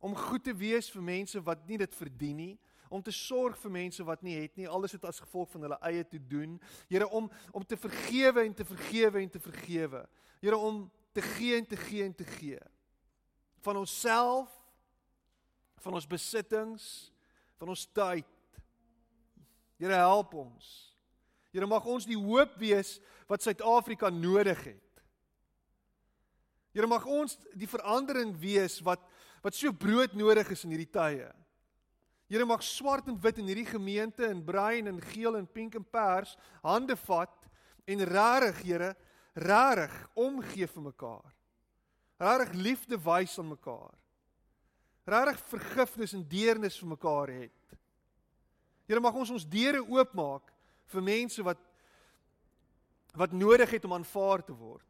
om 0.03 0.15
goed 0.15 0.43
te 0.43 0.53
wees 0.55 0.91
vir 0.91 1.03
mense 1.03 1.41
wat 1.43 1.65
nie 1.67 1.79
dit 1.81 1.95
verdien 1.95 2.37
nie 2.37 2.53
om 2.93 3.01
te 3.01 3.11
sorg 3.11 3.57
vir 3.57 3.73
mense 3.73 4.03
wat 4.05 4.21
nie 4.21 4.35
het 4.37 4.53
nie, 4.59 4.67
alles 4.69 4.93
het 4.93 5.05
as 5.09 5.21
gevolg 5.23 5.49
van 5.55 5.65
hulle 5.65 5.77
eie 5.89 6.03
te 6.05 6.19
doen. 6.29 6.59
Here 6.91 7.07
om 7.09 7.29
om 7.51 7.65
te 7.65 7.77
vergewe 7.79 8.43
en 8.45 8.53
te 8.53 8.65
vergewe 8.69 9.23
en 9.23 9.31
te 9.33 9.41
vergewe. 9.41 10.03
Here 10.43 10.57
om 10.57 10.85
te 11.13 11.23
gee 11.25 11.57
en 11.57 11.65
te 11.65 11.79
gee 11.87 12.05
en 12.05 12.13
te 12.13 12.27
gee. 12.35 12.59
Van 13.65 13.79
onsself, 13.81 14.53
van 15.81 15.97
ons 15.97 16.07
besittings, 16.07 16.85
van 17.57 17.73
ons 17.73 17.87
tyd. 17.97 18.29
Here 19.83 19.99
help 19.99 20.31
ons. 20.39 20.67
Here 21.51 21.67
mag 21.67 21.83
ons 21.91 22.07
die 22.07 22.15
hoop 22.15 22.55
wees 22.61 22.95
wat 23.27 23.43
Suid-Afrika 23.43 24.07
nodig 24.13 24.61
het. 24.63 25.01
Here 26.73 26.87
mag 26.87 27.03
ons 27.05 27.35
die 27.51 27.67
verandering 27.67 28.31
wees 28.39 28.79
wat 28.85 29.03
wat 29.43 29.57
so 29.57 29.75
brood 29.75 30.13
nodig 30.15 30.53
is 30.55 30.61
in 30.63 30.71
hierdie 30.71 30.87
tye. 30.87 31.25
Here 32.31 32.45
mag 32.47 32.61
swart 32.63 33.09
en 33.11 33.17
wit 33.19 33.41
in 33.41 33.49
hierdie 33.51 33.67
gemeente 33.67 34.23
en 34.23 34.39
bruin 34.47 34.87
en 34.87 35.01
geel 35.11 35.35
en 35.35 35.49
pink 35.51 35.75
en 35.75 35.83
pers 35.83 36.37
hande 36.63 36.95
vat 37.03 37.35
en 37.83 38.05
regtig 38.07 38.61
Here, 38.63 38.93
regtig 39.35 39.97
omgee 40.15 40.69
vir 40.71 40.85
mekaar. 40.85 41.35
Regtig 42.23 42.55
liefde 42.55 43.01
wys 43.03 43.35
aan 43.35 43.51
mekaar. 43.51 43.91
Regtig 45.03 45.43
vergifnis 45.51 46.15
en 46.15 46.23
deernis 46.31 46.79
vir 46.79 46.93
mekaar 46.95 47.35
het. 47.35 47.62
Here 48.87 48.99
mag 48.99 49.15
ons 49.15 49.31
ons 49.31 49.45
deure 49.47 49.83
oopmaak 49.83 50.51
vir 50.93 51.05
mense 51.05 51.43
wat 51.45 51.61
wat 53.13 53.31
nodig 53.31 53.69
het 53.69 53.83
om 53.85 53.93
aanvaar 53.93 54.41
te 54.41 54.55
word. 54.57 54.89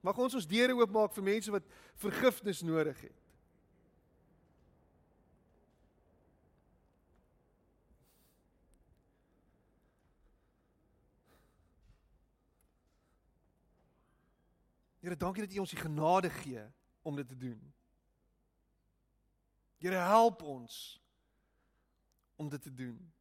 Mag 0.00 0.16
ons 0.16 0.38
ons 0.38 0.48
deure 0.48 0.72
oopmaak 0.78 1.12
vir 1.12 1.24
mense 1.26 1.52
wat 1.52 1.66
vergifnis 2.00 2.62
nodig 2.64 2.96
het. 3.04 3.22
Here, 15.04 15.14
dankie 15.14 15.44
dat 15.44 15.52
U 15.54 15.60
ons 15.62 15.70
die 15.70 15.78
genade 15.78 16.30
gee 16.40 16.64
om 17.06 17.14
dit 17.14 17.28
te 17.28 17.36
doen. 17.38 17.60
Here, 19.78 20.00
help 20.02 20.40
ons 20.42 20.96
om 22.36 22.48
dit 22.48 22.62
te 22.62 22.74
doen. 22.74 23.12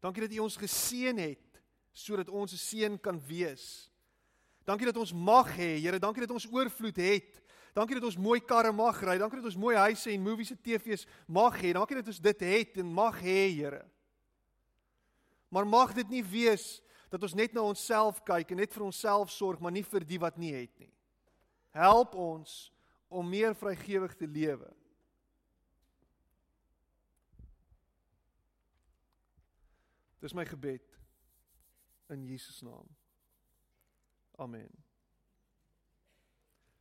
Dankie 0.00 0.22
dat 0.22 0.32
U 0.32 0.38
ons 0.38 0.56
geseën 0.56 1.18
het 1.18 1.62
sodat 1.92 2.28
ons 2.28 2.52
'n 2.52 2.56
seën 2.56 3.00
kan 3.00 3.20
wees. 3.26 3.90
Dankie 4.64 4.86
dat 4.86 4.96
ons 4.96 5.12
mag 5.12 5.56
hê, 5.56 5.80
Here, 5.80 5.98
dankie 5.98 6.26
dat 6.26 6.30
ons 6.30 6.46
oorvloed 6.52 6.96
het. 6.96 7.40
Dankie 7.72 7.94
dat 7.94 8.04
ons 8.04 8.16
mooi 8.16 8.40
karre 8.40 8.72
mag 8.72 9.00
ry. 9.02 9.18
Dankie 9.18 9.38
dat 9.40 9.48
ons 9.50 9.56
mooi 9.56 9.76
huise 9.76 10.10
en 10.10 10.22
movies 10.22 10.50
en 10.50 10.60
TV's 10.60 11.06
mag 11.26 11.56
hê. 11.60 11.72
Dankie 11.72 11.96
dat 11.96 12.06
ons 12.06 12.20
dit 12.20 12.40
het 12.40 12.76
en 12.76 12.86
mag 12.86 13.20
hê, 13.20 13.48
Here. 13.54 13.84
Maar 15.48 15.66
mag 15.66 15.94
dit 15.94 16.08
nie 16.08 16.24
wees 16.24 16.82
dat 17.08 17.22
ons 17.22 17.34
net 17.34 17.52
na 17.52 17.64
onsself 17.64 18.20
kyk 18.26 18.50
en 18.50 18.60
net 18.60 18.74
vir 18.74 18.84
onsself 18.84 19.30
sorg, 19.30 19.60
maar 19.60 19.72
nie 19.72 19.84
vir 19.84 20.04
die 20.04 20.18
wat 20.20 20.36
nie 20.36 20.52
het 20.52 20.74
nie. 20.78 20.92
Help 21.72 22.14
ons 22.14 22.72
om 23.08 23.28
meer 23.28 23.54
vrygewig 23.56 24.14
te 24.16 24.26
lewe. 24.26 24.68
Dis 30.20 30.34
my 30.34 30.44
gebed 30.44 30.82
in 32.10 32.26
Jesus 32.26 32.62
naam. 32.62 32.88
Amen. 34.38 34.87